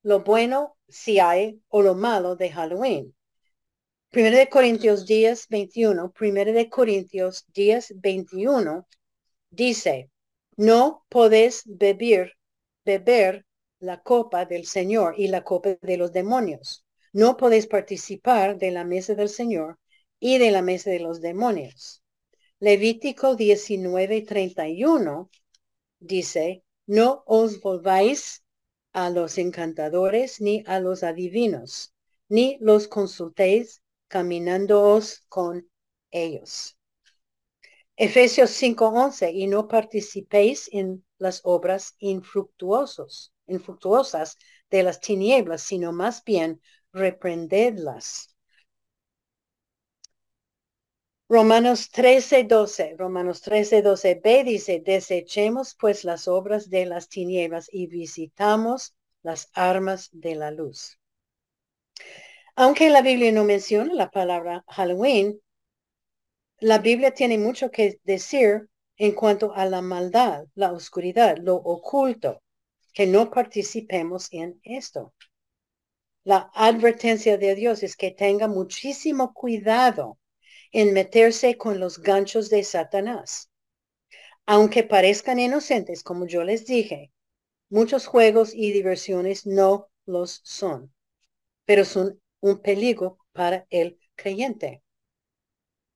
lo 0.03 0.21
bueno 0.21 0.77
si 0.89 1.19
hay 1.19 1.61
o 1.69 1.83
lo 1.83 1.95
malo 1.95 2.37
de 2.37 2.51
Halloween. 2.51 3.15
Primero 4.11 4.37
de 4.37 4.49
Corintios 4.49 5.07
10, 5.07 5.49
21, 5.49 6.13
Primero 6.13 6.53
de 6.53 6.69
Corintios 6.69 7.47
10, 7.55 7.95
21, 8.01 8.87
dice, 9.51 10.11
no 10.57 11.05
podés 11.09 11.63
beber, 11.65 12.35
beber 12.85 13.47
la 13.79 14.03
copa 14.03 14.45
del 14.45 14.67
Señor 14.67 15.15
y 15.17 15.29
la 15.29 15.45
copa 15.45 15.77
de 15.81 15.97
los 15.97 16.13
demonios. 16.13 16.85
No 17.13 17.37
podéis 17.37 17.67
participar 17.67 18.59
de 18.59 18.71
la 18.71 18.85
mesa 18.85 19.15
del 19.15 19.29
Señor 19.29 19.79
y 20.19 20.39
de 20.39 20.51
la 20.51 20.63
mesa 20.63 20.91
de 20.91 21.01
los 21.01 21.21
demonios. 21.21 22.03
Levítico 22.61 23.35
19, 23.35 24.23
31 24.23 25.31
dice, 25.99 26.65
no 26.87 27.23
os 27.27 27.61
volváis 27.61 28.45
a 28.93 29.11
los 29.11 29.39
encantadores 29.39 30.41
ni 30.41 30.63
a 30.67 30.81
los 30.81 31.03
adivinos, 31.03 31.95
ni 32.29 32.59
los 32.61 32.89
consultéis 32.89 33.83
caminándoos 34.09 35.25
con 35.29 35.69
ellos. 36.11 36.77
Efesios 37.97 38.51
5:11, 38.51 39.31
y 39.33 39.47
no 39.47 39.69
participéis 39.69 40.69
en 40.73 41.05
las 41.19 41.41
obras 41.45 41.95
infructuosos, 41.99 43.33
infructuosas 43.47 44.37
de 44.71 44.83
las 44.83 45.01
tinieblas, 45.01 45.63
sino 45.63 45.93
más 45.93 46.25
bien 46.25 46.61
reprendedlas. 46.93 48.32
Romanos 51.33 51.89
13:12, 51.91 52.95
Romanos 52.99 53.41
13:12, 53.41 54.21
B 54.23 54.45
dice, 54.45 54.83
desechemos 54.85 55.75
pues 55.81 56.05
las 56.05 56.29
obras 56.29 56.69
de 56.69 56.85
las 56.85 57.09
tinieblas 57.09 57.71
y 57.73 57.87
visitamos 57.87 58.95
las 59.23 59.49
armas 59.55 60.11
de 60.13 60.35
la 60.35 60.51
luz. 60.51 60.99
Aunque 62.55 62.91
la 62.91 63.01
Biblia 63.01 63.33
no 63.33 63.45
menciona 63.45 63.95
la 63.95 64.11
palabra 64.11 64.63
Halloween, 64.69 65.41
la 66.59 66.81
Biblia 66.81 67.15
tiene 67.15 67.39
mucho 67.39 67.71
que 67.71 67.99
decir 68.05 68.69
en 68.99 69.13
cuanto 69.13 69.55
a 69.55 69.65
la 69.65 69.81
maldad, 69.81 70.45
la 70.55 70.71
oscuridad, 70.71 71.39
lo 71.39 71.55
oculto, 71.55 72.43
que 72.93 73.07
no 73.07 73.31
participemos 73.31 74.29
en 74.33 74.61
esto. 74.65 75.15
La 76.25 76.51
advertencia 76.53 77.39
de 77.39 77.55
Dios 77.55 77.83
es 77.83 77.97
que 77.97 78.11
tenga 78.11 78.49
muchísimo 78.49 79.33
cuidado 79.33 80.19
en 80.73 80.93
meterse 80.95 81.57
con 81.59 81.81
los 81.81 82.01
ganchos 82.01 82.51
de 82.51 82.65
Satanás. 82.65 83.51
Aunque 84.47 84.85
parezcan 84.85 85.41
inocentes, 85.41 86.05
como 86.05 86.27
yo 86.27 86.45
les 86.45 86.67
dije, 86.67 87.13
muchos 87.71 88.07
juegos 88.07 88.55
y 88.55 88.73
diversiones 88.73 89.47
no 89.47 89.89
los 90.07 90.41
son, 90.45 90.93
pero 91.67 91.85
son 91.85 92.21
un 92.41 92.61
peligro 92.63 93.19
para 93.33 93.67
el 93.71 93.99
creyente. 94.17 94.83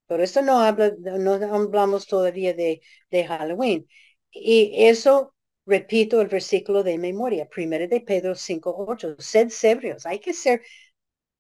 Pero 0.07 0.23
esto 0.23 0.43
no 0.43 0.61
habla, 0.61 0.93
no 0.99 1.33
hablamos 1.35 2.07
todavía 2.07 2.55
de, 2.55 2.81
de 3.11 3.27
Halloween. 3.27 3.89
Y 4.31 4.87
eso, 4.87 5.35
repito 5.67 6.21
el 6.21 6.29
versículo 6.29 6.83
de 6.83 6.99
memoria, 6.99 7.49
primero 7.49 7.89
de 7.89 8.01
Pedro 8.01 8.35
5.8, 8.35 9.17
sed 9.19 9.49
sebrios, 9.51 10.07
hay 10.07 10.21
que 10.21 10.33
ser 10.35 10.63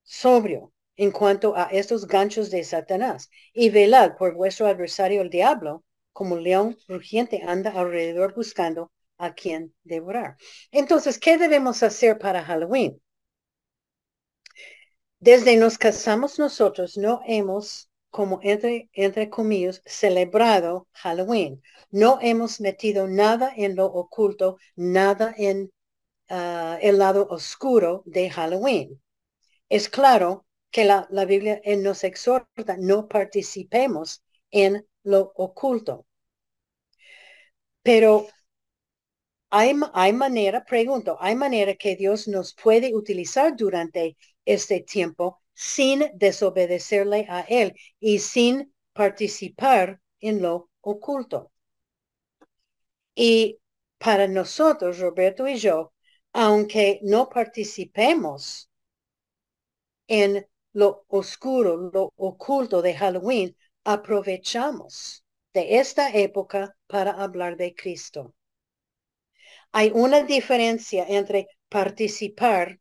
sobrio 0.04 0.72
en 0.96 1.10
cuanto 1.10 1.56
a 1.56 1.64
estos 1.64 2.06
ganchos 2.06 2.50
de 2.50 2.64
Satanás 2.64 3.30
y 3.52 3.70
velad 3.70 4.16
por 4.16 4.34
vuestro 4.34 4.66
adversario 4.66 5.22
el 5.22 5.30
diablo, 5.30 5.84
como 6.12 6.36
león 6.36 6.78
rugiente 6.88 7.42
anda 7.46 7.70
alrededor 7.72 8.34
buscando 8.34 8.90
a 9.18 9.34
quien 9.34 9.74
devorar. 9.84 10.36
Entonces, 10.70 11.18
¿qué 11.18 11.36
debemos 11.38 11.82
hacer 11.82 12.18
para 12.18 12.42
Halloween? 12.42 13.00
Desde 15.18 15.56
nos 15.56 15.76
casamos 15.78 16.38
nosotros 16.38 16.96
no 16.96 17.20
hemos, 17.26 17.90
como 18.10 18.40
entre, 18.42 18.88
entre 18.92 19.28
comillas, 19.28 19.82
celebrado 19.84 20.88
Halloween. 20.92 21.62
No 21.90 22.18
hemos 22.22 22.60
metido 22.60 23.06
nada 23.08 23.52
en 23.54 23.76
lo 23.76 23.86
oculto, 23.86 24.56
nada 24.74 25.34
en 25.36 25.70
ah, 26.28 26.78
el 26.80 26.98
lado 26.98 27.26
oscuro 27.28 28.02
de 28.06 28.30
Halloween. 28.30 29.02
Es 29.68 29.88
claro 29.88 30.45
que 30.76 30.84
la, 30.84 31.06
la 31.08 31.24
Biblia 31.24 31.58
nos 31.78 32.04
exhorta, 32.04 32.76
no 32.78 33.08
participemos 33.08 34.22
en 34.50 34.86
lo 35.04 35.32
oculto. 35.34 36.04
Pero 37.82 38.26
hay, 39.48 39.72
hay 39.94 40.12
manera, 40.12 40.66
pregunto, 40.66 41.16
hay 41.18 41.34
manera 41.34 41.76
que 41.76 41.96
Dios 41.96 42.28
nos 42.28 42.54
puede 42.54 42.94
utilizar 42.94 43.56
durante 43.56 44.18
este 44.44 44.80
tiempo 44.80 45.40
sin 45.54 46.10
desobedecerle 46.12 47.24
a 47.30 47.40
Él 47.48 47.72
y 47.98 48.18
sin 48.18 48.74
participar 48.92 50.02
en 50.20 50.42
lo 50.42 50.68
oculto. 50.82 51.52
Y 53.14 53.58
para 53.96 54.28
nosotros, 54.28 54.98
Roberto 54.98 55.48
y 55.48 55.56
yo, 55.56 55.94
aunque 56.34 57.00
no 57.02 57.30
participemos 57.30 58.70
en 60.08 60.46
lo 60.76 61.06
oscuro, 61.08 61.90
lo 61.90 62.12
oculto 62.16 62.82
de 62.82 62.94
Halloween, 62.94 63.56
aprovechamos 63.84 65.24
de 65.54 65.78
esta 65.78 66.10
época 66.10 66.76
para 66.86 67.12
hablar 67.12 67.56
de 67.56 67.74
Cristo. 67.74 68.34
Hay 69.72 69.90
una 69.94 70.22
diferencia 70.24 71.06
entre 71.08 71.48
participar 71.70 72.78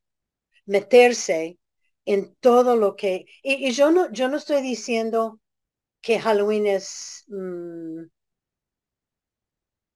meterse 0.65 1.57
en 2.03 2.35
todo 2.41 2.75
lo 2.75 2.97
que, 2.97 3.27
y, 3.41 3.71
yo 3.71 3.91
no, 3.91 4.11
yo 4.11 4.27
no 4.27 4.35
estoy 4.37 4.61
diciendo 4.61 5.39
que 6.01 6.19
Halloween 6.19 6.67
es 6.67 7.23
mm, 7.27 8.03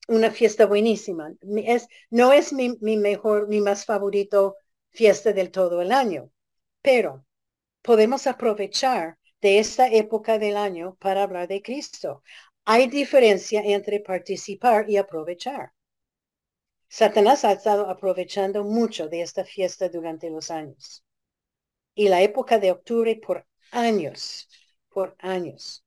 una 0.07 0.31
fiesta 0.31 0.65
buenísima. 0.65 1.33
Es, 1.65 1.87
no 2.09 2.31
es 2.31 2.53
mi, 2.53 2.77
mi 2.79 2.95
mejor, 2.95 3.49
mi 3.49 3.59
más 3.59 3.83
favorito 3.83 4.55
fiesta 4.89 5.33
del 5.33 5.51
todo 5.51 5.81
el 5.81 5.91
año, 5.91 6.31
pero 6.81 7.25
podemos 7.81 8.27
aprovechar 8.27 9.17
de 9.41 9.59
esta 9.59 9.87
época 9.87 10.37
del 10.37 10.57
año 10.57 10.95
para 10.99 11.23
hablar 11.23 11.47
de 11.47 11.61
Cristo. 11.61 12.23
Hay 12.65 12.87
diferencia 12.87 13.61
entre 13.63 13.99
participar 13.99 14.89
y 14.89 14.97
aprovechar. 14.97 15.73
Satanás 16.87 17.45
ha 17.45 17.51
estado 17.51 17.89
aprovechando 17.89 18.63
mucho 18.63 19.07
de 19.07 19.21
esta 19.21 19.45
fiesta 19.45 19.89
durante 19.89 20.29
los 20.29 20.51
años. 20.51 21.03
Y 21.95 22.09
la 22.09 22.21
época 22.21 22.59
de 22.59 22.71
octubre 22.71 23.15
por 23.15 23.45
años, 23.71 24.49
por 24.89 25.15
años. 25.19 25.85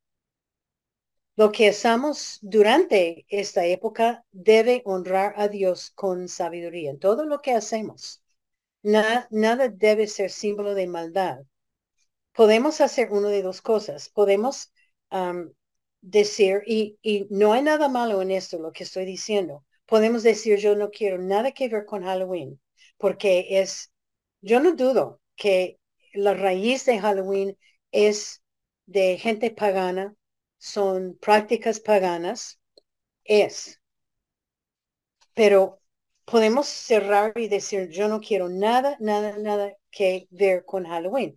Lo 1.34 1.50
que 1.50 1.68
hacemos 1.68 2.38
durante 2.42 3.24
esta 3.28 3.64
época 3.64 4.24
debe 4.32 4.82
honrar 4.84 5.34
a 5.36 5.48
Dios 5.48 5.90
con 5.90 6.28
sabiduría. 6.28 6.90
En 6.90 6.98
todo 6.98 7.24
lo 7.24 7.40
que 7.40 7.52
hacemos, 7.52 8.22
nada 8.82 9.68
debe 9.68 10.06
ser 10.06 10.30
símbolo 10.30 10.74
de 10.74 10.86
maldad. 10.86 11.40
Podemos 12.34 12.80
hacer 12.80 13.10
una 13.12 13.28
de 13.28 13.42
dos 13.42 13.62
cosas. 13.62 14.08
Podemos 14.08 14.72
decir, 16.00 16.62
y, 16.66 16.98
y 17.02 17.26
no 17.30 17.52
hay 17.52 17.62
nada 17.62 17.88
malo 17.88 18.22
en 18.22 18.30
esto, 18.30 18.58
lo 18.58 18.72
que 18.72 18.84
estoy 18.84 19.04
diciendo 19.04 19.64
podemos 19.86 20.22
decir 20.22 20.58
yo 20.58 20.74
no 20.76 20.90
quiero 20.90 21.18
nada 21.18 21.52
que 21.52 21.68
ver 21.68 21.84
con 21.84 22.02
Halloween, 22.04 22.58
porque 22.96 23.46
es, 23.60 23.92
yo 24.40 24.60
no 24.60 24.74
dudo 24.74 25.20
que 25.36 25.78
la 26.14 26.32
raíz 26.34 26.86
de 26.86 26.98
Halloween 26.98 27.58
es 27.90 28.42
de 28.86 29.18
gente 29.18 29.50
pagana, 29.50 30.14
son 30.58 31.16
prácticas 31.20 31.78
paganas, 31.80 32.58
es. 33.24 33.80
Pero 35.34 35.80
podemos 36.24 36.66
cerrar 36.68 37.32
y 37.36 37.48
decir 37.48 37.88
yo 37.90 38.08
no 38.08 38.20
quiero 38.20 38.48
nada, 38.48 38.96
nada, 39.00 39.36
nada 39.38 39.76
que 39.90 40.26
ver 40.30 40.64
con 40.64 40.84
Halloween. 40.86 41.36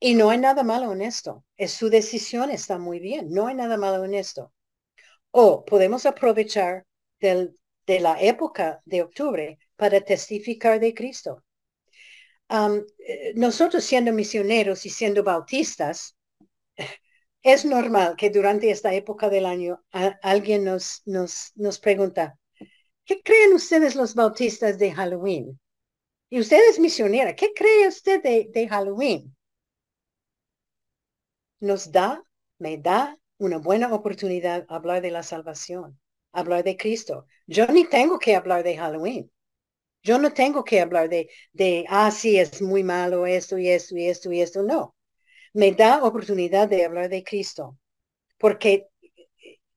Y 0.00 0.14
no 0.14 0.30
hay 0.30 0.38
nada 0.38 0.62
malo 0.62 0.92
en 0.92 1.02
esto. 1.02 1.44
Es 1.56 1.72
su 1.72 1.90
decisión, 1.90 2.50
está 2.50 2.78
muy 2.78 2.98
bien. 3.00 3.30
No 3.30 3.46
hay 3.46 3.54
nada 3.54 3.76
malo 3.76 4.04
en 4.04 4.14
esto. 4.14 4.52
O 5.32 5.64
podemos 5.64 6.06
aprovechar 6.06 6.86
del 7.20 7.56
de 7.86 8.00
la 8.00 8.20
época 8.20 8.80
de 8.84 9.02
octubre 9.02 9.58
para 9.76 10.00
testificar 10.00 10.80
de 10.80 10.94
Cristo. 10.94 11.44
Eh, 12.98 13.32
nosotros 13.36 13.84
siendo 13.84 14.12
misioneros 14.12 14.86
y 14.86 14.90
siendo 14.90 15.22
bautistas, 15.22 16.16
es 17.42 17.64
normal 17.64 18.16
que 18.16 18.30
durante 18.30 18.70
esta 18.70 18.94
época 18.94 19.28
del 19.30 19.46
año 19.46 19.84
alguien 20.22 20.64
nos, 20.64 21.02
nos, 21.06 21.52
nos 21.54 21.78
pregunta, 21.78 22.38
¿qué 23.04 23.22
creen 23.22 23.54
ustedes 23.54 23.96
los 23.96 24.14
bautistas 24.14 24.78
de 24.78 24.92
Halloween? 24.92 25.60
Y 26.30 26.40
usted 26.40 26.60
es 26.70 26.80
misionera, 26.80 27.36
¿qué 27.36 27.52
cree 27.54 27.88
usted 27.88 28.22
de, 28.22 28.50
de 28.52 28.68
Halloween? 28.68 29.35
Nos 31.60 31.92
da, 31.92 32.22
me 32.58 32.78
da 32.78 33.18
una 33.38 33.58
buena 33.58 33.92
oportunidad 33.94 34.64
hablar 34.68 35.02
de 35.02 35.10
la 35.10 35.22
salvación 35.22 35.98
hablar 36.36 36.64
de 36.64 36.76
Cristo. 36.76 37.26
Yo 37.46 37.66
ni 37.68 37.84
tengo 37.88 38.18
que 38.18 38.36
hablar 38.36 38.62
de 38.62 38.76
Halloween. 38.76 39.30
Yo 40.02 40.18
no 40.18 40.32
tengo 40.32 40.64
que 40.64 40.80
hablar 40.80 41.08
de, 41.08 41.28
de, 41.52 41.84
ah, 41.88 42.12
es 42.22 42.62
muy 42.62 42.84
malo 42.84 43.26
esto 43.26 43.58
y 43.58 43.68
esto 43.68 43.96
y 43.96 44.06
esto 44.06 44.32
y 44.32 44.40
esto. 44.40 44.62
No. 44.62 44.94
me 45.54 45.72
da 45.72 46.04
oportunidad 46.04 46.68
de 46.68 46.84
hablar 46.84 47.08
de 47.08 47.24
Cristo, 47.24 47.78
porque 48.38 48.88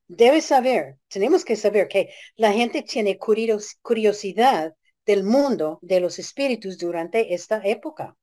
debes 0.08 0.46
saber, 0.46 0.98
tenemos 1.08 1.46
que 1.46 1.56
saber 1.56 1.88
que 1.88 2.10
la 2.36 2.52
gente 2.54 2.84
tiene 2.84 3.18
curiosidad 3.18 4.76
del 5.06 5.24
mundo 5.24 5.80
de 5.82 6.00
los 6.02 6.20
espíritus 6.20 6.78
durante 6.78 7.34
esta 7.34 7.62
época 7.64 8.18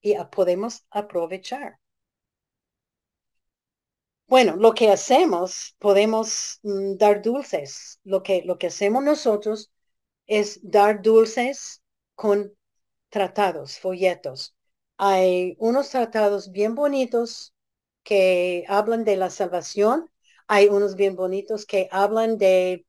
y 0.00 0.16
podemos 0.32 0.86
aprovechar. 0.90 1.81
Bueno, 4.32 4.56
lo 4.56 4.72
que 4.72 4.88
hacemos, 4.88 5.76
podemos 5.78 6.58
mm, 6.62 6.96
dar 6.96 7.20
dulces. 7.20 8.00
Lo 8.02 8.22
que, 8.22 8.42
lo 8.46 8.56
que 8.56 8.68
hacemos 8.68 9.04
nosotros 9.04 9.70
es 10.26 10.58
dar 10.62 11.02
dulces 11.02 11.82
con 12.14 12.56
tratados, 13.10 13.78
folletos. 13.78 14.56
Hay 14.96 15.54
unos 15.58 15.90
tratados 15.90 16.50
bien 16.50 16.74
bonitos 16.74 17.52
que 18.04 18.64
hablan 18.68 19.04
de 19.04 19.16
la 19.18 19.28
salvación. 19.28 20.10
Hay 20.48 20.68
unos 20.68 20.96
bien 20.96 21.14
bonitos 21.14 21.66
que 21.66 21.88
hablan 21.92 22.38
de, 22.38 22.86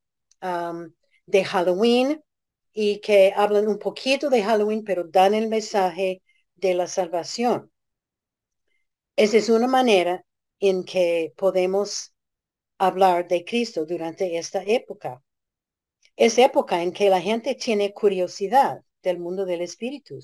de 1.25 1.43
Halloween 1.43 2.23
y 2.71 3.01
que 3.01 3.33
hablan 3.35 3.67
un 3.67 3.79
poquito 3.79 4.29
de 4.29 4.43
Halloween, 4.43 4.85
pero 4.85 5.03
dan 5.03 5.33
el 5.33 5.49
mensaje 5.49 6.21
de 6.55 6.73
la 6.73 6.87
salvación. 6.87 7.69
Esa 9.17 9.37
es 9.37 9.49
una 9.49 9.67
manera 9.67 10.23
en 10.69 10.85
que 10.85 11.33
podemos 11.35 12.13
hablar 12.77 13.27
de 13.27 13.43
Cristo 13.43 13.85
durante 13.85 14.37
esta 14.37 14.63
época. 14.63 15.21
Es 16.15 16.37
época 16.37 16.81
en 16.83 16.93
que 16.93 17.09
la 17.09 17.21
gente 17.21 17.55
tiene 17.55 17.93
curiosidad 17.93 18.81
del 19.01 19.19
mundo 19.19 19.45
del 19.45 19.61
espíritu. 19.61 20.19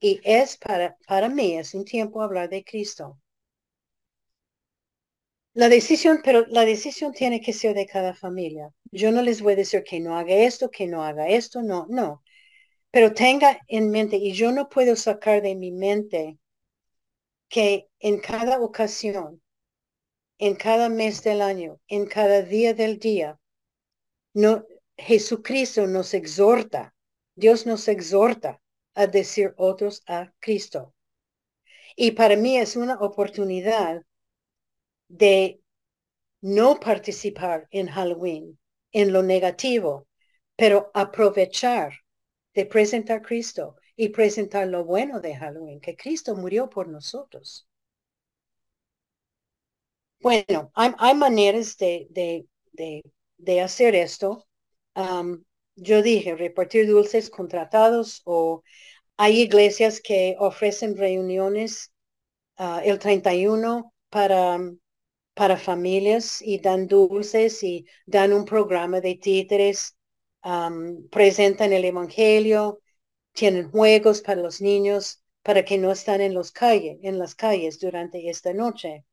Y 0.00 0.20
es 0.24 0.56
para, 0.56 0.96
para 1.06 1.28
mí, 1.28 1.56
es 1.56 1.74
un 1.74 1.84
tiempo 1.84 2.20
hablar 2.20 2.48
de 2.48 2.64
Cristo. 2.64 3.20
La 5.52 5.68
decisión, 5.68 6.20
pero 6.24 6.46
la 6.48 6.64
decisión 6.64 7.12
tiene 7.12 7.40
que 7.40 7.52
ser 7.52 7.76
de 7.76 7.86
cada 7.86 8.12
familia. 8.12 8.70
Yo 8.90 9.12
no 9.12 9.22
les 9.22 9.40
voy 9.40 9.52
a 9.52 9.56
decir 9.56 9.84
que 9.84 10.00
no 10.00 10.16
haga 10.18 10.34
esto, 10.34 10.68
que 10.68 10.88
no 10.88 11.04
haga 11.04 11.28
esto, 11.28 11.62
no, 11.62 11.86
no. 11.88 12.24
Pero 12.90 13.14
tenga 13.14 13.60
en 13.68 13.90
mente, 13.90 14.16
y 14.16 14.32
yo 14.32 14.50
no 14.50 14.68
puedo 14.68 14.96
sacar 14.96 15.42
de 15.42 15.54
mi 15.54 15.70
mente 15.70 16.38
que 17.48 17.88
en 18.00 18.18
cada 18.18 18.60
ocasión 18.60 19.43
en 20.46 20.56
cada 20.56 20.90
mes 20.90 21.22
del 21.22 21.40
año, 21.40 21.80
en 21.88 22.04
cada 22.04 22.42
día 22.42 22.74
del 22.74 22.98
día. 22.98 23.40
No, 24.34 24.66
Jesucristo 24.94 25.86
nos 25.86 26.12
exhorta, 26.12 26.94
Dios 27.34 27.64
nos 27.64 27.88
exhorta 27.88 28.60
a 28.94 29.06
decir 29.06 29.54
otros 29.56 30.02
a 30.06 30.34
Cristo. 30.40 30.94
Y 31.96 32.10
para 32.10 32.36
mí 32.36 32.58
es 32.58 32.76
una 32.76 32.96
oportunidad 33.00 34.02
de 35.08 35.62
no 36.42 36.78
participar 36.78 37.66
en 37.70 37.86
Halloween, 37.86 38.58
en 38.92 39.14
lo 39.14 39.22
negativo, 39.22 40.08
pero 40.56 40.90
aprovechar 40.92 41.94
de 42.52 42.66
presentar 42.66 43.22
Cristo 43.22 43.76
y 43.96 44.10
presentar 44.10 44.68
lo 44.68 44.84
bueno 44.84 45.20
de 45.20 45.36
Halloween, 45.36 45.80
que 45.80 45.96
Cristo 45.96 46.36
murió 46.36 46.68
por 46.68 46.86
nosotros. 46.88 47.66
Bueno, 50.20 50.70
hay, 50.74 51.14
maneras 51.14 51.76
de, 51.76 52.08
de, 52.72 53.60
hacer 53.60 53.94
esto. 53.94 54.46
yo 55.76 56.02
dije, 56.02 56.34
repartir 56.34 56.86
dulces 56.86 57.30
contratados 57.30 58.22
o 58.24 58.62
hay 59.16 59.42
iglesias 59.42 60.00
que 60.00 60.36
ofrecen 60.38 60.96
reuniones 60.96 61.92
uh, 62.58 62.80
el 62.84 62.98
31 62.98 63.92
para, 64.10 64.58
para 65.34 65.56
familias 65.56 66.40
y 66.42 66.58
dan 66.58 66.86
dulces 66.88 67.62
y 67.62 67.86
dan 68.06 68.32
un 68.32 68.44
programa 68.44 69.00
de 69.00 69.16
títeres, 69.16 69.96
presentan 71.10 71.72
el 71.72 71.84
Evangelio, 71.84 72.80
tienen 73.32 73.70
juegos 73.70 74.20
para 74.20 74.42
los 74.42 74.60
niños 74.60 75.22
para 75.42 75.64
que 75.64 75.78
no 75.78 75.92
están 75.92 76.20
en, 76.20 76.34
los 76.34 76.52
calles, 76.52 76.98
en 77.02 77.18
las 77.18 77.34
calles 77.34 77.78
durante 77.80 78.28
esta 78.30 78.52
noche. 78.54 79.04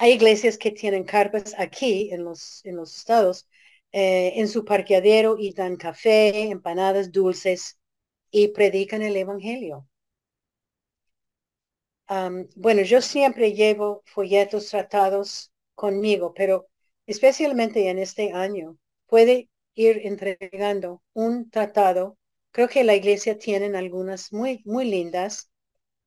Hay 0.00 0.12
iglesias 0.12 0.56
que 0.56 0.70
tienen 0.70 1.04
carpas 1.04 1.54
aquí 1.58 2.10
en 2.10 2.24
los, 2.24 2.64
en 2.64 2.76
los 2.76 2.96
estados, 2.96 3.46
eh, 3.92 4.32
en 4.36 4.48
su 4.48 4.64
parqueadero 4.64 5.36
y 5.38 5.52
dan 5.52 5.76
café, 5.76 6.50
empanadas, 6.50 7.12
dulces 7.12 7.78
y 8.30 8.48
predican 8.48 9.02
el 9.02 9.16
evangelio. 9.16 9.86
bueno, 12.56 12.82
yo 12.82 13.00
siempre 13.02 13.52
llevo 13.52 14.02
folletos 14.06 14.68
tratados 14.70 15.52
conmigo, 15.74 16.32
pero 16.34 16.66
especialmente 17.06 17.88
en 17.88 17.98
este 17.98 18.32
año 18.32 18.78
puede 19.06 19.50
ir 19.74 20.00
entregando 20.04 21.02
un 21.12 21.50
tratado. 21.50 22.16
Creo 22.52 22.68
que 22.68 22.84
la 22.84 22.94
iglesia 22.96 23.38
tiene 23.38 23.76
algunas 23.76 24.32
muy, 24.32 24.62
muy 24.64 24.86
lindas 24.86 25.49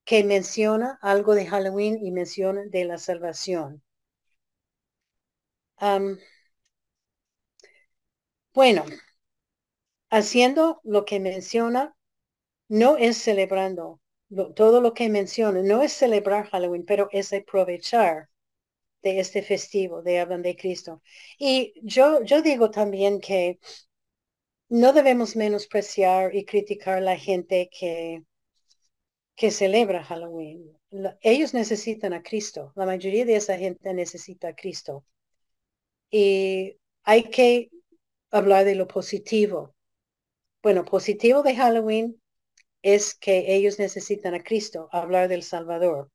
que 0.05 0.23
menciona 0.23 0.99
algo 1.01 1.35
de 1.35 1.45
Halloween 1.47 1.97
y 2.05 2.11
menciona 2.11 2.63
de 2.65 2.85
la 2.85 2.97
salvación. 2.97 3.83
bueno, 8.53 8.85
haciendo 10.09 10.79
lo 10.83 11.05
que 11.05 11.19
menciona, 11.19 11.95
no 12.69 12.97
es 12.97 13.17
celebrando 13.17 14.01
todo 14.55 14.81
lo 14.81 14.93
que 14.93 15.09
menciona, 15.09 15.61
no 15.63 15.83
es 15.83 15.93
celebrar 15.93 16.49
Halloween, 16.49 16.85
pero 16.85 17.09
es 17.11 17.33
aprovechar 17.33 18.29
de 19.03 19.19
este 19.19 19.43
festivo 19.43 20.01
de 20.03 20.19
hablan 20.19 20.41
de 20.43 20.55
Cristo. 20.57 21.01
Y 21.39 21.73
yo, 21.83 22.23
yo 22.23 22.41
digo 22.43 22.71
también 22.71 23.19
que 23.21 23.59
no 24.69 24.91
debemos 24.91 25.37
menospreciar 25.37 26.35
y 26.35 26.43
criticar 26.43 26.97
a 26.97 27.01
la 27.01 27.17
gente 27.17 27.69
que 27.71 28.23
que 29.35 29.51
celebra 29.51 30.03
Halloween. 30.03 30.77
ellos 31.21 31.53
necesitan 31.53 32.13
a 32.13 32.21
Cristo. 32.21 32.71
La 32.75 32.85
mayoría 32.85 33.25
de 33.25 33.35
esa 33.35 33.57
gente 33.57 33.93
necesita 33.93 34.49
a 34.49 34.55
Cristo. 34.55 35.05
Y 36.11 36.77
hay 37.03 37.23
que 37.29 37.71
hablar 38.29 38.65
de 38.65 38.75
lo 38.75 38.87
positivo. 38.87 39.75
Bueno, 40.61 40.85
positivo 40.85 41.41
de 41.41 41.55
Halloween 41.55 42.21
es 42.83 43.15
que 43.15 43.55
ellos 43.55 43.79
necesitan 43.79 44.35
a 44.35 44.43
Cristo, 44.43 44.87
hablar 44.91 45.27
del 45.29 45.41
Salvador. 45.43 46.11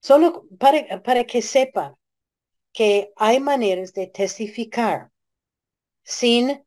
Solo 0.00 0.46
para, 0.58 1.02
para 1.02 1.24
que 1.24 1.42
sepan 1.42 1.96
que 2.72 3.12
hay 3.16 3.40
maneras 3.40 3.92
de 3.92 4.06
testificar 4.06 5.10
sin 6.04 6.64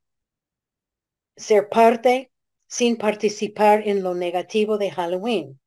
ser 1.36 1.70
parte 1.70 2.33
sin 2.78 2.98
participar 2.98 3.88
en 3.88 4.02
lo 4.02 4.16
negativo 4.16 4.80
de 4.80 4.90
Halloween. 4.90 5.60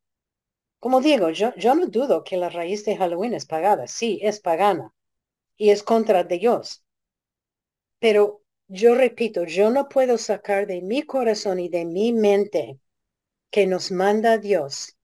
Como 0.80 1.00
digo, 1.00 1.30
yo, 1.30 1.52
no 1.76 1.86
dudo 1.86 2.24
que 2.24 2.36
la 2.36 2.48
raíz 2.48 2.84
de 2.84 2.96
Halloween 2.96 3.32
es 3.32 3.46
pagada. 3.46 3.86
Sí, 3.86 4.18
es 4.22 4.40
pagana 4.40 4.92
y 5.56 5.70
es 5.70 5.84
contra 5.84 6.24
Dios. 6.24 6.82
Pero 8.00 8.42
yo 8.66 8.96
repito, 8.96 9.44
yo 9.44 9.70
no 9.70 9.88
puedo 9.88 10.18
sacar 10.18 10.66
de 10.66 10.82
mi 10.82 11.02
corazón 11.02 11.60
y 11.60 11.68
de 11.68 11.84
mi 11.84 12.12
mente 12.12 12.80
que 13.52 13.68
nos 13.68 13.92
manda 13.92 14.38
Dios. 14.38 14.96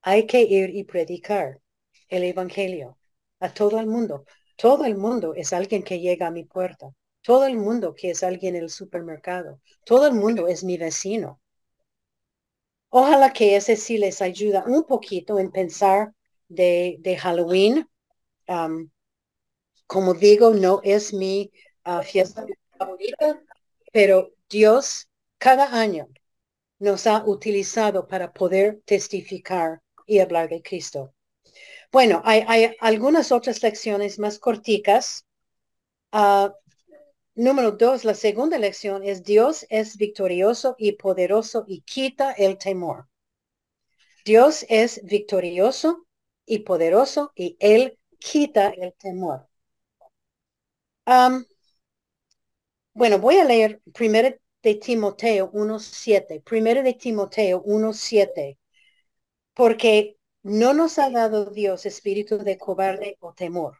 Hay 0.00 0.26
que 0.26 0.40
ir 0.40 0.70
y 0.74 0.84
predicar 0.84 1.60
el 2.08 2.24
Evangelio 2.24 2.96
a 3.38 3.52
todo 3.52 3.78
el 3.78 3.86
mundo. 3.86 4.24
Todo 4.56 4.86
el 4.86 4.96
mundo 4.96 5.34
es 5.34 5.52
alguien 5.52 5.82
que 5.82 6.00
llega 6.00 6.28
a 6.28 6.30
mi 6.30 6.44
puerta. 6.44 6.94
Todo 7.22 7.46
el 7.46 7.56
mundo 7.56 7.94
que 7.94 8.10
es 8.10 8.22
alguien 8.22 8.56
en 8.56 8.64
el 8.64 8.70
supermercado. 8.70 9.60
Todo 9.84 10.06
el 10.06 10.14
mundo 10.14 10.48
es 10.48 10.64
mi 10.64 10.76
vecino. 10.78 11.40
Ojalá 12.90 13.32
que 13.32 13.56
ese 13.56 13.76
sí 13.76 13.98
les 13.98 14.22
ayuda 14.22 14.64
un 14.66 14.84
poquito 14.84 15.38
en 15.38 15.50
pensar 15.50 16.14
de, 16.48 17.18
Halloween. 17.20 17.86
como 19.86 20.14
digo, 20.14 20.54
no 20.54 20.80
es 20.84 21.12
mi 21.12 21.50
ah, 21.84 22.02
fiesta 22.02 22.46
favorita, 22.78 23.42
pero 23.92 24.30
Dios 24.48 25.08
cada 25.38 25.78
año 25.78 26.08
nos 26.78 27.06
ha 27.06 27.24
utilizado 27.24 28.06
para 28.06 28.32
poder 28.32 28.80
testificar 28.84 29.82
y 30.06 30.20
hablar 30.20 30.48
de 30.48 30.62
Cristo. 30.62 31.12
Bueno, 31.90 32.22
hay, 32.24 32.74
algunas 32.80 33.32
otras 33.32 33.62
lecciones 33.62 34.18
más 34.18 34.38
corticas. 34.38 35.26
Ah, 36.12 36.54
Número 37.38 37.70
dos, 37.70 38.04
la 38.04 38.14
segunda 38.14 38.58
lección 38.58 39.04
es 39.04 39.22
Dios 39.22 39.64
es 39.70 39.96
victorioso 39.96 40.74
y 40.76 40.94
poderoso 40.96 41.64
y 41.68 41.82
quita 41.82 42.32
el 42.32 42.58
temor. 42.58 43.06
Dios 44.24 44.66
es 44.68 45.04
victorioso 45.04 46.04
y 46.44 46.58
poderoso 46.60 47.30
y 47.36 47.56
Él 47.60 47.96
quita 48.18 48.70
el 48.70 48.92
temor. 48.94 49.46
bueno, 52.92 53.20
voy 53.20 53.36
a 53.36 53.44
leer 53.44 53.80
primero 53.94 54.34
de 54.60 54.74
Timoteo 54.74 55.52
1.7. 55.52 56.40
Primero 56.40 56.82
de 56.82 56.94
Timoteo 56.94 57.62
1.7. 57.62 58.58
Porque 59.54 60.16
No 60.42 60.74
nos 60.74 60.98
ha 60.98 61.08
dado 61.10 61.44
Dios 61.50 61.86
espíritu 61.86 62.38
de 62.38 62.58
cobarde 62.58 63.16
o 63.20 63.32
temor, 63.32 63.78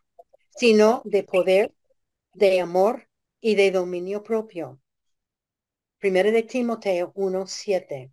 sino 0.57 1.03
de 1.05 1.25
poder, 1.25 1.75
de 2.35 2.61
amor 2.61 3.08
y 3.41 3.55
de 3.55 3.71
dominio 3.71 4.23
propio. 4.23 4.81
Primero 5.99 6.31
de 6.31 6.43
Timoteo 6.43 7.13
1.7. 7.15 8.13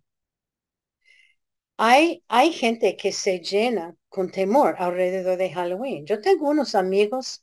Hay, 1.78 2.24
hay 2.28 2.52
gente 2.52 2.96
que 2.96 3.12
se 3.12 3.40
llena 3.40 3.94
con 4.08 4.30
temor 4.30 4.76
alrededor 4.78 5.36
de 5.36 5.52
Halloween. 5.52 6.06
Yo 6.06 6.20
tengo 6.20 6.48
unos 6.48 6.74
amigos 6.74 7.42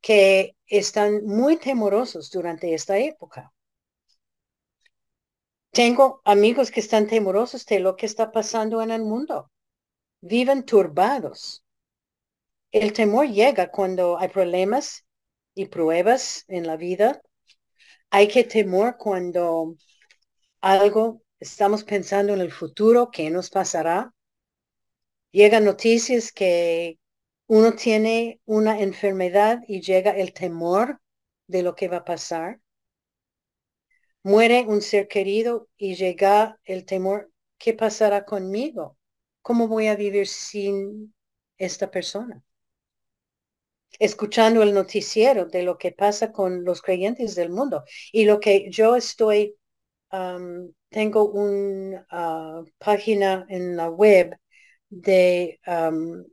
que 0.00 0.56
están 0.66 1.24
muy 1.26 1.58
temorosos 1.58 2.30
durante 2.30 2.74
esta 2.74 2.98
época. 2.98 3.52
Tengo 5.70 6.22
amigos 6.24 6.70
que 6.70 6.80
están 6.80 7.06
temorosos 7.06 7.66
de 7.66 7.80
lo 7.80 7.96
que 7.96 8.06
está 8.06 8.32
pasando 8.32 8.82
en 8.82 8.90
el 8.90 9.02
mundo. 9.02 9.50
Viven 10.20 10.64
turbados. 10.64 11.64
El 12.72 12.92
temor 12.92 13.28
llega 13.28 13.70
cuando 13.70 14.18
hay 14.18 14.28
problemas 14.28 15.05
y 15.56 15.66
pruebas 15.66 16.44
en 16.48 16.68
la 16.68 16.76
vida. 16.76 17.22
Hay 18.10 18.28
que 18.28 18.44
temor 18.44 18.96
cuando 18.98 19.76
algo 20.60 21.22
estamos 21.40 21.84
pensando 21.84 22.34
en 22.34 22.40
el 22.40 22.52
futuro, 22.52 23.10
qué 23.10 23.30
nos 23.30 23.50
pasará. 23.50 24.14
Llegan 25.32 25.64
noticias 25.64 26.32
que 26.32 26.98
uno 27.46 27.74
tiene 27.74 28.40
una 28.44 28.80
enfermedad 28.80 29.62
y 29.66 29.80
llega 29.80 30.12
el 30.12 30.32
temor 30.32 31.00
de 31.46 31.62
lo 31.62 31.74
que 31.74 31.88
va 31.88 31.98
a 31.98 32.04
pasar. 32.04 32.60
Muere 34.22 34.66
un 34.68 34.82
ser 34.82 35.08
querido 35.08 35.68
y 35.78 35.94
llega 35.94 36.60
el 36.64 36.84
temor, 36.84 37.30
¿qué 37.58 37.72
pasará 37.72 38.26
conmigo? 38.26 38.98
¿Cómo 39.40 39.68
voy 39.68 39.86
a 39.86 39.96
vivir 39.96 40.26
sin 40.28 41.14
esta 41.56 41.90
persona? 41.90 42.45
Escuchando 43.98 44.62
el 44.62 44.74
noticiero 44.74 45.46
de 45.46 45.62
lo 45.62 45.78
que 45.78 45.92
pasa 45.92 46.32
con 46.32 46.64
los 46.64 46.82
creyentes 46.82 47.34
del 47.34 47.50
mundo 47.50 47.84
y 48.12 48.24
lo 48.24 48.40
que 48.40 48.68
yo 48.70 48.96
estoy 48.96 49.56
tengo 50.90 51.30
una 51.30 52.06
ah, 52.10 52.62
página 52.78 53.46
en 53.48 53.76
la 53.76 53.90
web 53.90 54.36
de 54.88 55.60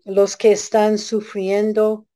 los 0.06 0.38
que 0.38 0.52
están 0.52 0.98
sufriendo 0.98 2.08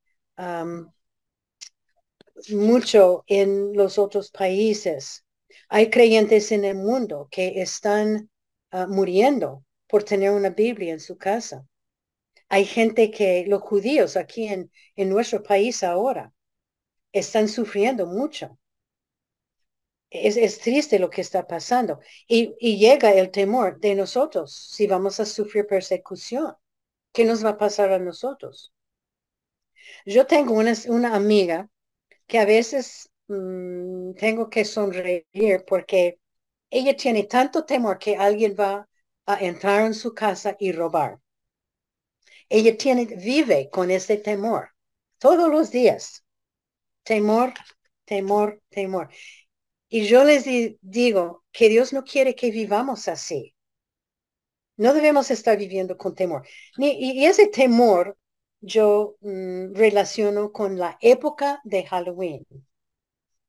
mucho 2.50 3.24
en 3.28 3.74
los 3.74 3.98
otros 3.98 4.30
países. 4.32 5.26
Hay 5.70 5.90
creyentes 5.90 6.52
en 6.52 6.66
el 6.66 6.76
mundo 6.76 7.28
que 7.32 7.62
están 7.62 8.30
ah, 8.72 8.88
muriendo 8.88 9.64
por 9.88 10.04
tener 10.04 10.32
una 10.32 10.50
Biblia 10.52 10.94
en 10.94 11.00
su 11.00 11.18
casa. 11.18 11.66
Hay 12.50 12.66
gente 12.66 13.12
que, 13.12 13.46
los 13.48 13.62
judíos 13.62 14.18
aquí 14.18 14.48
en, 14.48 14.72
en 14.96 15.10
nuestro 15.10 15.44
país 15.44 15.84
ahora, 15.84 16.34
están 17.12 17.48
sufriendo 17.48 18.06
mucho 18.06 18.58
es, 20.10 20.60
triste 20.60 21.00
lo 21.00 21.10
que 21.10 21.22
está 21.22 21.48
pasando. 21.48 22.00
Y, 22.28 22.78
llega 22.78 23.14
el 23.14 23.32
temor 23.32 23.80
de 23.80 23.96
nosotros 23.96 24.54
si 24.54 24.88
vamos 24.88 25.20
a 25.20 25.26
sufrir 25.26 25.68
persecución. 25.68 26.56
¿Qué 27.14 27.26
nos 27.26 27.44
va 27.44 27.52
a 27.52 27.58
pasar 27.58 27.92
a 27.92 28.00
nosotros? 28.00 28.74
Yo 30.06 30.26
tengo 30.28 30.54
una, 30.54 30.74
una 30.88 31.16
amiga 31.16 31.70
que 32.28 32.40
a 32.40 32.46
veces 32.46 33.10
mm, 33.28 34.14
tengo 34.14 34.50
que 34.50 34.66
sonreír 34.66 35.64
porque 35.68 36.20
ella 36.70 36.96
tiene 36.96 37.24
tanto 37.24 37.66
temor 37.66 37.98
que 38.00 38.16
alguien 38.18 38.56
va 38.60 38.88
a 39.26 39.38
entrar 39.44 39.86
en 39.86 39.94
su 39.94 40.14
casa 40.14 40.56
y 40.60 40.72
robar. 40.72 41.20
Ella 42.50 42.78
tiene, 42.78 43.06
vive 43.06 43.70
con 43.70 43.92
ese 43.92 44.18
temor 44.18 44.70
todos 45.18 45.50
los 45.50 45.72
días. 45.72 46.24
Temor, 47.04 47.54
temor, 48.06 48.62
temor. 48.70 49.10
Y 49.90 50.06
yo 50.06 50.24
les 50.24 50.46
digo 50.82 51.44
que 51.52 51.70
Dios 51.70 51.94
no 51.94 52.04
quiere 52.04 52.36
que 52.36 52.52
vivamos 52.52 53.08
así. 53.08 53.56
No 54.78 54.94
debemos 54.94 55.32
estar 55.32 55.58
viviendo 55.58 55.98
con 55.98 56.14
temor. 56.16 56.46
y, 56.78 57.26
ese 57.26 57.48
temor 57.48 58.18
yo 58.62 59.18
mm, 59.22 59.74
relaciono 59.74 60.52
con 60.52 60.78
la 60.78 60.98
época 61.02 61.62
de 61.64 61.86
Halloween. 61.86 62.46